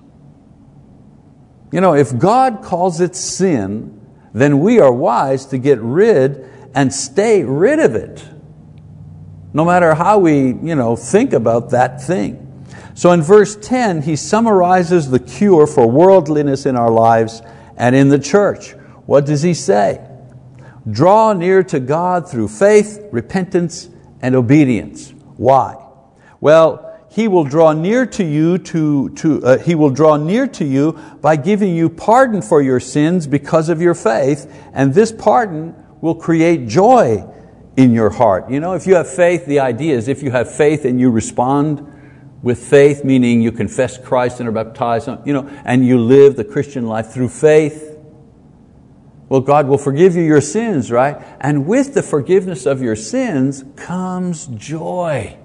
You 1.72 1.80
know, 1.80 1.94
if 1.94 2.16
God 2.16 2.62
calls 2.62 3.00
it 3.00 3.16
sin, 3.16 4.00
then 4.32 4.60
we 4.60 4.78
are 4.78 4.92
wise 4.92 5.44
to 5.46 5.58
get 5.58 5.80
rid 5.80 6.48
and 6.72 6.94
stay 6.94 7.42
rid 7.42 7.80
of 7.80 7.96
it, 7.96 8.24
no 9.52 9.64
matter 9.64 9.94
how 9.96 10.20
we 10.20 10.52
you 10.52 10.76
know, 10.76 10.94
think 10.94 11.32
about 11.32 11.70
that 11.70 12.00
thing. 12.00 12.46
So 12.94 13.10
in 13.10 13.22
verse 13.22 13.56
10, 13.56 14.02
he 14.02 14.14
summarizes 14.14 15.10
the 15.10 15.18
cure 15.18 15.66
for 15.66 15.90
worldliness 15.90 16.64
in 16.64 16.76
our 16.76 16.90
lives 16.90 17.42
and 17.76 17.96
in 17.96 18.08
the 18.08 18.20
church. 18.20 18.74
What 19.06 19.26
does 19.26 19.42
he 19.42 19.54
say? 19.54 20.06
Draw 20.88 21.34
near 21.34 21.62
to 21.64 21.80
God 21.80 22.28
through 22.28 22.48
faith, 22.48 23.00
repentance, 23.10 23.88
and 24.22 24.34
obedience. 24.34 25.12
Why? 25.36 25.76
Well, 26.40 26.86
he 27.10 27.26
will 27.26 27.44
draw 27.44 27.72
near 27.72 28.06
to 28.06 28.24
you 28.24 28.58
to, 28.58 29.08
to 29.10 29.44
uh, 29.44 29.58
he 29.58 29.74
will 29.74 29.90
draw 29.90 30.16
near 30.16 30.46
to 30.46 30.64
you 30.64 30.92
by 31.20 31.36
giving 31.36 31.74
you 31.74 31.90
pardon 31.90 32.40
for 32.40 32.62
your 32.62 32.78
sins 32.78 33.26
because 33.26 33.68
of 33.68 33.82
your 33.82 33.94
faith, 33.94 34.50
and 34.72 34.94
this 34.94 35.10
pardon 35.10 35.74
will 36.00 36.14
create 36.14 36.68
joy 36.68 37.24
in 37.76 37.92
your 37.92 38.10
heart. 38.10 38.48
You 38.48 38.60
know, 38.60 38.74
if 38.74 38.86
you 38.86 38.94
have 38.94 39.12
faith, 39.12 39.44
the 39.46 39.60
idea 39.60 39.96
is 39.96 40.06
if 40.06 40.22
you 40.22 40.30
have 40.30 40.54
faith 40.54 40.84
and 40.84 41.00
you 41.00 41.10
respond 41.10 41.86
with 42.42 42.58
faith, 42.58 43.04
meaning 43.04 43.42
you 43.42 43.52
confess 43.52 43.98
Christ 43.98 44.40
and 44.40 44.48
are 44.48 44.52
baptized, 44.52 45.08
you 45.26 45.32
know, 45.32 45.48
and 45.64 45.84
you 45.84 45.98
live 45.98 46.36
the 46.36 46.44
Christian 46.44 46.86
life 46.86 47.10
through 47.10 47.28
faith, 47.28 47.89
well, 49.30 49.40
God 49.40 49.68
will 49.68 49.78
forgive 49.78 50.16
you 50.16 50.22
your 50.22 50.40
sins, 50.40 50.90
right? 50.90 51.16
And 51.40 51.64
with 51.64 51.94
the 51.94 52.02
forgiveness 52.02 52.66
of 52.66 52.82
your 52.82 52.96
sins 52.96 53.64
comes 53.76 54.48
joy. 54.48 55.38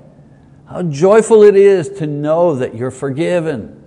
How 0.67 0.81
joyful 0.81 1.43
it 1.43 1.55
is 1.55 1.89
to 1.99 2.07
know 2.07 2.55
that 2.55 2.73
you're 2.73 2.89
forgiven. 2.89 3.83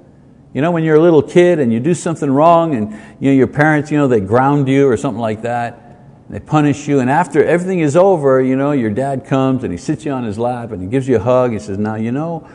You 0.55 0.63
know, 0.63 0.71
when 0.71 0.85
you're 0.85 0.95
a 0.95 1.01
little 1.01 1.21
kid 1.23 1.59
and 1.59 1.73
you 1.73 1.81
do 1.81 1.95
something 1.95 2.31
wrong 2.31 2.77
and 2.77 2.93
you 3.19 3.31
know, 3.31 3.37
your 3.37 3.49
parents, 3.49 3.91
you 3.91 3.99
know, 3.99 4.07
they 4.07 4.21
ground 4.21 4.69
you 4.69 4.89
or 4.89 4.97
something 4.97 5.21
like 5.21 5.43
that, 5.43 5.99
they 6.31 6.39
punish 6.39 6.87
you, 6.87 7.01
and 7.01 7.11
after 7.11 7.43
everything 7.43 7.81
is 7.81 7.97
over, 7.97 8.41
you 8.41 8.55
know, 8.55 8.71
your 8.73 8.91
dad 8.91 9.27
comes 9.27 9.65
and 9.65 9.73
he 9.73 9.79
sits 9.79 10.05
you 10.05 10.13
on 10.13 10.23
his 10.23 10.39
lap 10.39 10.71
and 10.71 10.81
he 10.81 10.87
gives 10.87 11.09
you 11.09 11.17
a 11.17 11.21
hug. 11.21 11.53
He 11.53 11.59
says, 11.59 11.77
now, 11.77 11.97
you 11.97 12.13
know, 12.13 12.49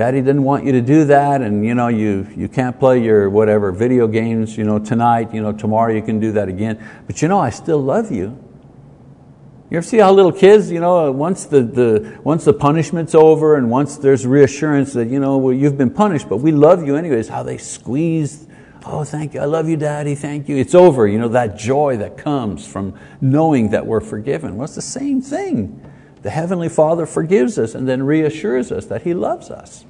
daddy 0.00 0.22
didn't 0.22 0.44
want 0.44 0.64
you 0.64 0.72
to 0.72 0.80
do 0.80 1.04
that 1.04 1.42
and 1.42 1.62
you, 1.62 1.74
know, 1.74 1.88
you, 1.88 2.26
you 2.34 2.48
can't 2.48 2.80
play 2.80 3.04
your 3.04 3.28
whatever 3.28 3.70
video 3.70 4.06
games 4.06 4.56
you 4.56 4.64
know, 4.64 4.78
tonight, 4.78 5.34
you 5.34 5.42
know, 5.42 5.52
tomorrow 5.52 5.92
you 5.92 6.00
can 6.00 6.18
do 6.18 6.32
that 6.32 6.48
again. 6.48 6.82
But 7.06 7.20
you 7.20 7.28
know, 7.28 7.38
I 7.38 7.50
still 7.50 7.82
love 7.82 8.10
you. 8.10 8.28
You 9.68 9.76
ever 9.76 9.82
see 9.82 9.98
how 9.98 10.10
little 10.14 10.32
kids, 10.32 10.70
you 10.70 10.80
know, 10.80 11.12
once 11.12 11.44
the, 11.44 11.60
the, 11.60 12.18
once 12.24 12.46
the 12.46 12.54
punishment's 12.54 13.14
over 13.14 13.56
and 13.56 13.70
once 13.70 13.98
there's 13.98 14.26
reassurance 14.26 14.94
that 14.94 15.08
you 15.08 15.20
know, 15.20 15.36
well, 15.36 15.52
you've 15.52 15.76
been 15.76 15.90
punished, 15.90 16.30
but 16.30 16.38
we 16.38 16.50
love 16.50 16.86
you 16.86 16.96
anyways, 16.96 17.28
how 17.28 17.42
they 17.42 17.58
squeeze, 17.58 18.46
oh, 18.86 19.04
thank 19.04 19.34
you, 19.34 19.40
I 19.40 19.44
love 19.44 19.68
you, 19.68 19.76
daddy, 19.76 20.14
thank 20.14 20.48
you. 20.48 20.56
It's 20.56 20.74
over, 20.74 21.06
you 21.06 21.18
know, 21.18 21.28
that 21.28 21.58
joy 21.58 21.98
that 21.98 22.16
comes 22.16 22.66
from 22.66 22.98
knowing 23.20 23.68
that 23.72 23.84
we're 23.84 24.00
forgiven. 24.00 24.56
Well, 24.56 24.64
it's 24.64 24.76
the 24.76 24.80
same 24.80 25.20
thing. 25.20 25.78
The 26.22 26.30
Heavenly 26.30 26.70
Father 26.70 27.04
forgives 27.04 27.58
us 27.58 27.74
and 27.74 27.86
then 27.86 28.02
reassures 28.02 28.72
us 28.72 28.86
that 28.86 29.02
He 29.02 29.12
loves 29.12 29.50
us. 29.50 29.84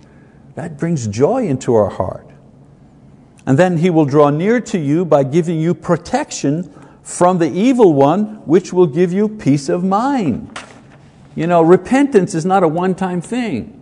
That 0.61 0.77
brings 0.77 1.09
joy 1.09 1.49
into 1.49 1.75
our 1.75 1.89
heart. 1.89 2.29
And 3.47 3.59
then 3.59 3.79
He 3.79 3.89
will 3.89 4.05
draw 4.05 4.29
near 4.29 4.61
to 4.61 4.79
you 4.79 5.07
by 5.07 5.25
giving 5.25 5.59
you 5.59 5.73
protection 5.73 6.71
from 7.03 7.39
the 7.39 7.51
evil 7.51 7.95
one, 7.95 8.47
which 8.47 8.71
will 8.71 8.87
give 8.87 9.11
you 9.11 9.27
peace 9.27 9.71
of 9.71 9.83
mind. 9.83 10.59
You 11.35 11.47
know, 11.47 11.63
repentance 11.63 12.35
is 12.35 12.45
not 12.45 12.63
a 12.63 12.69
one-time 12.69 13.23
thing. 13.23 13.75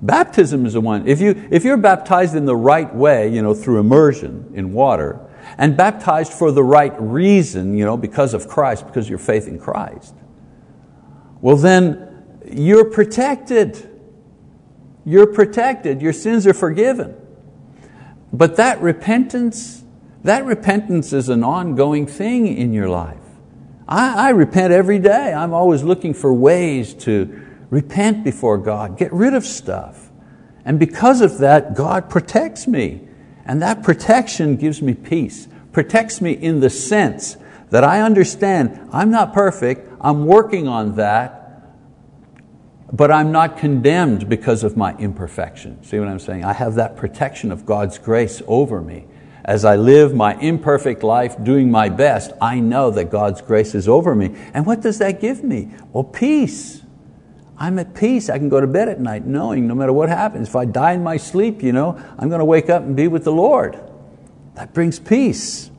Baptism 0.00 0.64
is 0.64 0.74
a 0.74 0.80
one. 0.80 1.06
If, 1.06 1.20
you, 1.20 1.48
if 1.50 1.64
you're 1.66 1.76
baptized 1.76 2.34
in 2.34 2.46
the 2.46 2.56
right 2.56 2.94
way, 2.94 3.28
you 3.28 3.42
know, 3.42 3.52
through 3.52 3.78
immersion 3.78 4.50
in 4.54 4.72
water, 4.72 5.20
and 5.58 5.76
baptized 5.76 6.32
for 6.32 6.50
the 6.50 6.64
right 6.64 6.98
reason, 6.98 7.76
you 7.76 7.84
know, 7.84 7.98
because 7.98 8.32
of 8.32 8.48
Christ, 8.48 8.86
because 8.86 9.04
of 9.04 9.10
your 9.10 9.18
faith 9.18 9.46
in 9.46 9.58
Christ, 9.58 10.14
well 11.42 11.56
then 11.56 12.24
you're 12.50 12.86
protected. 12.86 13.95
You're 15.06 15.26
protected. 15.26 16.02
Your 16.02 16.12
sins 16.12 16.46
are 16.46 16.52
forgiven. 16.52 17.16
But 18.32 18.56
that 18.56 18.82
repentance 18.82 19.84
that 20.26 20.44
repentance 20.44 21.12
is 21.12 21.28
an 21.28 21.44
ongoing 21.44 22.04
thing 22.04 22.48
in 22.48 22.72
your 22.72 22.88
life. 22.88 23.20
I, 23.86 24.26
I 24.26 24.30
repent 24.30 24.72
every 24.72 24.98
day. 24.98 25.32
I'm 25.32 25.54
always 25.54 25.84
looking 25.84 26.14
for 26.14 26.34
ways 26.34 26.94
to 26.94 27.46
repent 27.70 28.24
before 28.24 28.58
God, 28.58 28.98
get 28.98 29.12
rid 29.12 29.34
of 29.34 29.46
stuff. 29.46 30.10
And 30.64 30.80
because 30.80 31.20
of 31.20 31.38
that, 31.38 31.76
God 31.76 32.10
protects 32.10 32.66
me. 32.66 33.02
And 33.44 33.62
that 33.62 33.84
protection 33.84 34.56
gives 34.56 34.82
me 34.82 34.94
peace, 34.94 35.46
protects 35.70 36.20
me 36.20 36.32
in 36.32 36.58
the 36.58 36.70
sense 36.70 37.36
that 37.70 37.84
I 37.84 38.00
understand 38.00 38.88
I'm 38.92 39.12
not 39.12 39.32
perfect, 39.32 39.88
I'm 40.00 40.26
working 40.26 40.66
on 40.66 40.96
that, 40.96 41.35
but 42.92 43.10
I'm 43.10 43.32
not 43.32 43.58
condemned 43.58 44.28
because 44.28 44.64
of 44.64 44.76
my 44.76 44.96
imperfection. 44.96 45.82
See 45.82 45.98
what 45.98 46.08
I'm 46.08 46.20
saying? 46.20 46.44
I 46.44 46.52
have 46.52 46.76
that 46.76 46.96
protection 46.96 47.50
of 47.50 47.66
God's 47.66 47.98
grace 47.98 48.42
over 48.46 48.80
me 48.80 49.06
as 49.46 49.64
I 49.64 49.76
live 49.76 50.12
my 50.12 50.34
imperfect 50.40 51.04
life 51.04 51.42
doing 51.42 51.70
my 51.70 51.88
best, 51.88 52.32
I 52.40 52.58
know 52.58 52.90
that 52.90 53.10
God's 53.10 53.40
grace 53.40 53.76
is 53.76 53.86
over 53.88 54.12
me. 54.12 54.34
And 54.52 54.66
what 54.66 54.80
does 54.80 54.98
that 54.98 55.20
give 55.20 55.44
me? 55.44 55.70
Well, 55.92 56.02
peace. 56.02 56.82
I'm 57.56 57.78
at 57.78 57.94
peace. 57.94 58.28
I 58.28 58.38
can 58.38 58.48
go 58.48 58.60
to 58.60 58.66
bed 58.66 58.88
at 58.88 59.00
night 59.00 59.24
knowing 59.24 59.68
no 59.68 59.74
matter 59.76 59.92
what 59.92 60.08
happens, 60.08 60.48
if 60.48 60.56
I 60.56 60.64
die 60.64 60.92
in 60.92 61.04
my 61.04 61.16
sleep, 61.16 61.62
you 61.62 61.72
know, 61.72 61.96
I'm 62.18 62.28
going 62.28 62.40
to 62.40 62.44
wake 62.44 62.68
up 62.68 62.82
and 62.82 62.96
be 62.96 63.06
with 63.06 63.22
the 63.22 63.32
Lord. 63.32 63.78
That 64.54 64.74
brings 64.74 64.98
peace. 64.98 65.70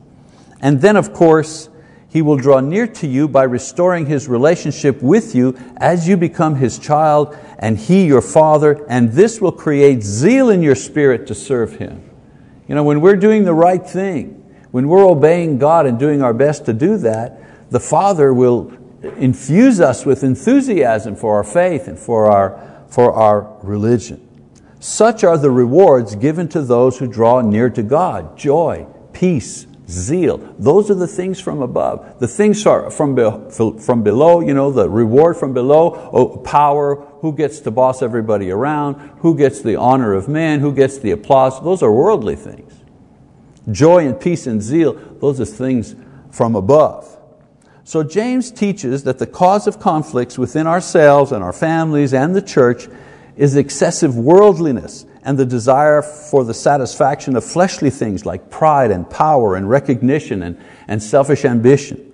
And 0.62 0.80
then, 0.80 0.96
of 0.96 1.12
course, 1.12 1.68
He 2.10 2.22
will 2.22 2.36
draw 2.36 2.60
near 2.60 2.86
to 2.86 3.06
you 3.06 3.28
by 3.28 3.42
restoring 3.42 4.06
His 4.06 4.28
relationship 4.28 5.02
with 5.02 5.34
you 5.34 5.56
as 5.76 6.08
you 6.08 6.16
become 6.16 6.56
His 6.56 6.78
child 6.78 7.36
and 7.58 7.78
He 7.78 8.06
your 8.06 8.22
Father, 8.22 8.84
and 8.88 9.12
this 9.12 9.40
will 9.40 9.52
create 9.52 10.02
zeal 10.02 10.48
in 10.48 10.62
your 10.62 10.74
spirit 10.74 11.26
to 11.26 11.34
serve 11.34 11.76
Him. 11.76 12.08
You 12.66 12.74
know, 12.74 12.82
when 12.82 13.00
we're 13.00 13.16
doing 13.16 13.44
the 13.44 13.54
right 13.54 13.86
thing, 13.86 14.34
when 14.70 14.88
we're 14.88 15.06
obeying 15.06 15.58
God 15.58 15.86
and 15.86 15.98
doing 15.98 16.22
our 16.22 16.34
best 16.34 16.66
to 16.66 16.72
do 16.72 16.96
that, 16.98 17.70
the 17.70 17.80
Father 17.80 18.32
will 18.32 18.72
infuse 19.18 19.80
us 19.80 20.06
with 20.06 20.24
enthusiasm 20.24 21.14
for 21.14 21.36
our 21.36 21.44
faith 21.44 21.88
and 21.88 21.98
for 21.98 22.30
our, 22.30 22.84
for 22.88 23.12
our 23.12 23.58
religion. 23.62 24.24
Such 24.80 25.24
are 25.24 25.36
the 25.36 25.50
rewards 25.50 26.14
given 26.14 26.48
to 26.48 26.62
those 26.62 26.98
who 26.98 27.06
draw 27.06 27.40
near 27.40 27.68
to 27.70 27.82
God 27.82 28.36
joy, 28.36 28.86
peace, 29.12 29.66
zeal. 29.88 30.38
Those 30.58 30.90
are 30.90 30.94
the 30.94 31.06
things 31.06 31.40
from 31.40 31.62
above. 31.62 32.18
The 32.20 32.28
things 32.28 32.64
are 32.66 32.90
from, 32.90 33.14
be, 33.14 33.30
from 33.50 34.02
below, 34.02 34.40
you 34.40 34.54
know, 34.54 34.70
the 34.70 34.88
reward 34.88 35.36
from 35.36 35.54
below, 35.54 36.10
oh, 36.12 36.36
power, 36.38 36.96
who 37.20 37.32
gets 37.32 37.60
to 37.60 37.70
boss 37.70 38.02
everybody 38.02 38.50
around, 38.50 38.94
who 39.20 39.36
gets 39.36 39.62
the 39.62 39.76
honor 39.76 40.12
of 40.12 40.28
man, 40.28 40.60
who 40.60 40.72
gets 40.72 40.98
the 40.98 41.10
applause. 41.10 41.62
Those 41.62 41.82
are 41.82 41.92
worldly 41.92 42.36
things. 42.36 42.74
Joy 43.70 44.06
and 44.06 44.20
peace 44.20 44.46
and 44.46 44.62
zeal, 44.62 44.94
those 45.20 45.40
are 45.40 45.44
things 45.44 45.94
from 46.30 46.54
above. 46.54 47.16
So 47.84 48.02
James 48.02 48.50
teaches 48.50 49.04
that 49.04 49.18
the 49.18 49.26
cause 49.26 49.66
of 49.66 49.80
conflicts 49.80 50.36
within 50.36 50.66
ourselves 50.66 51.32
and 51.32 51.42
our 51.42 51.54
families 51.54 52.12
and 52.12 52.36
the 52.36 52.42
church 52.42 52.88
is 53.36 53.56
excessive 53.56 54.16
worldliness 54.16 55.06
and 55.28 55.36
the 55.36 55.44
desire 55.44 56.00
for 56.00 56.42
the 56.42 56.54
satisfaction 56.54 57.36
of 57.36 57.44
fleshly 57.44 57.90
things 57.90 58.24
like 58.24 58.48
pride 58.48 58.90
and 58.90 59.10
power 59.10 59.56
and 59.56 59.68
recognition 59.68 60.42
and, 60.42 60.58
and 60.88 61.02
selfish 61.02 61.44
ambition. 61.44 62.10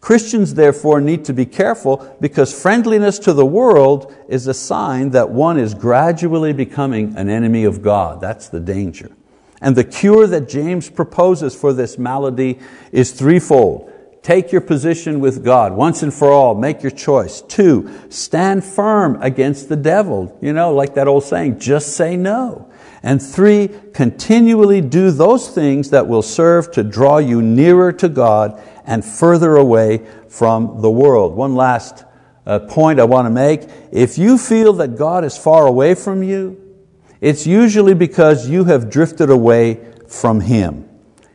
Christians 0.00 0.54
therefore 0.54 1.02
need 1.02 1.26
to 1.26 1.34
be 1.34 1.44
careful 1.44 2.16
because 2.22 2.58
friendliness 2.58 3.18
to 3.18 3.34
the 3.34 3.44
world 3.44 4.16
is 4.28 4.46
a 4.46 4.54
sign 4.54 5.10
that 5.10 5.28
one 5.28 5.58
is 5.58 5.74
gradually 5.74 6.54
becoming 6.54 7.14
an 7.18 7.28
enemy 7.28 7.64
of 7.64 7.82
God. 7.82 8.22
That's 8.22 8.48
the 8.48 8.60
danger. 8.60 9.10
And 9.60 9.76
the 9.76 9.84
cure 9.84 10.26
that 10.26 10.48
James 10.48 10.88
proposes 10.88 11.54
for 11.54 11.74
this 11.74 11.98
malady 11.98 12.58
is 12.92 13.12
threefold. 13.12 13.92
Take 14.24 14.52
your 14.52 14.62
position 14.62 15.20
with 15.20 15.44
God 15.44 15.74
once 15.74 16.02
and 16.02 16.12
for 16.12 16.32
all. 16.32 16.54
Make 16.54 16.82
your 16.82 16.90
choice. 16.90 17.42
Two, 17.42 17.92
stand 18.08 18.64
firm 18.64 19.20
against 19.20 19.68
the 19.68 19.76
devil. 19.76 20.38
You 20.40 20.54
know, 20.54 20.72
like 20.72 20.94
that 20.94 21.06
old 21.06 21.24
saying, 21.24 21.58
just 21.58 21.94
say 21.94 22.16
no. 22.16 22.72
And 23.02 23.20
three, 23.22 23.68
continually 23.92 24.80
do 24.80 25.10
those 25.10 25.50
things 25.50 25.90
that 25.90 26.08
will 26.08 26.22
serve 26.22 26.72
to 26.72 26.82
draw 26.82 27.18
you 27.18 27.42
nearer 27.42 27.92
to 27.92 28.08
God 28.08 28.62
and 28.86 29.04
further 29.04 29.56
away 29.56 30.06
from 30.30 30.80
the 30.80 30.90
world. 30.90 31.34
One 31.34 31.54
last 31.54 32.06
uh, 32.46 32.60
point 32.60 33.00
I 33.00 33.04
want 33.04 33.26
to 33.26 33.30
make. 33.30 33.68
If 33.92 34.16
you 34.16 34.38
feel 34.38 34.72
that 34.74 34.96
God 34.96 35.24
is 35.24 35.36
far 35.36 35.66
away 35.66 35.94
from 35.94 36.22
you, 36.22 36.58
it's 37.20 37.46
usually 37.46 37.92
because 37.92 38.48
you 38.48 38.64
have 38.64 38.88
drifted 38.88 39.28
away 39.28 39.84
from 40.08 40.40
Him. 40.40 40.88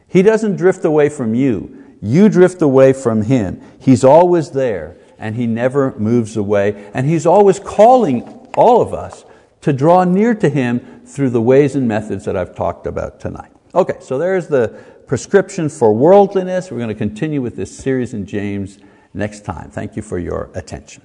He 0.08 0.24
doesn't 0.24 0.56
drift 0.56 0.86
away 0.86 1.10
from 1.10 1.36
you. 1.36 1.79
You 2.02 2.30
drift 2.30 2.62
away 2.62 2.94
from 2.94 3.24
Him. 3.24 3.62
He's 3.80 4.04
always 4.04 4.52
there 4.52 4.96
and 5.18 5.36
He 5.36 5.48
never 5.48 5.98
moves 6.00 6.38
away. 6.38 6.90
And 6.94 7.08
He's 7.08 7.26
always 7.26 7.60
calling 7.60 8.24
all 8.56 8.82
of 8.82 8.94
us 8.94 9.26
to 9.62 9.74
draw 9.74 10.04
near 10.04 10.34
to 10.36 10.50
Him 10.50 11.02
through 11.06 11.32
the 11.32 11.42
ways 11.42 11.76
and 11.76 11.88
methods 11.88 12.26
that 12.26 12.38
I've 12.38 12.56
talked 12.56 12.88
about 12.88 13.20
tonight. 13.20 13.52
Okay, 13.76 13.98
so 14.00 14.18
there's 14.18 14.48
the 14.48 14.70
prescription 15.06 15.70
for 15.70 15.94
worldliness. 15.94 16.72
We're 16.72 16.78
going 16.78 16.90
to 16.90 16.96
continue 16.96 17.42
with 17.42 17.56
this 17.56 17.76
series 17.76 18.14
in 18.14 18.26
James 18.26 18.80
next 19.14 19.46
time. 19.46 19.70
Thank 19.70 19.96
you 19.96 20.02
for 20.02 20.18
your 20.18 20.50
attention. 20.54 21.04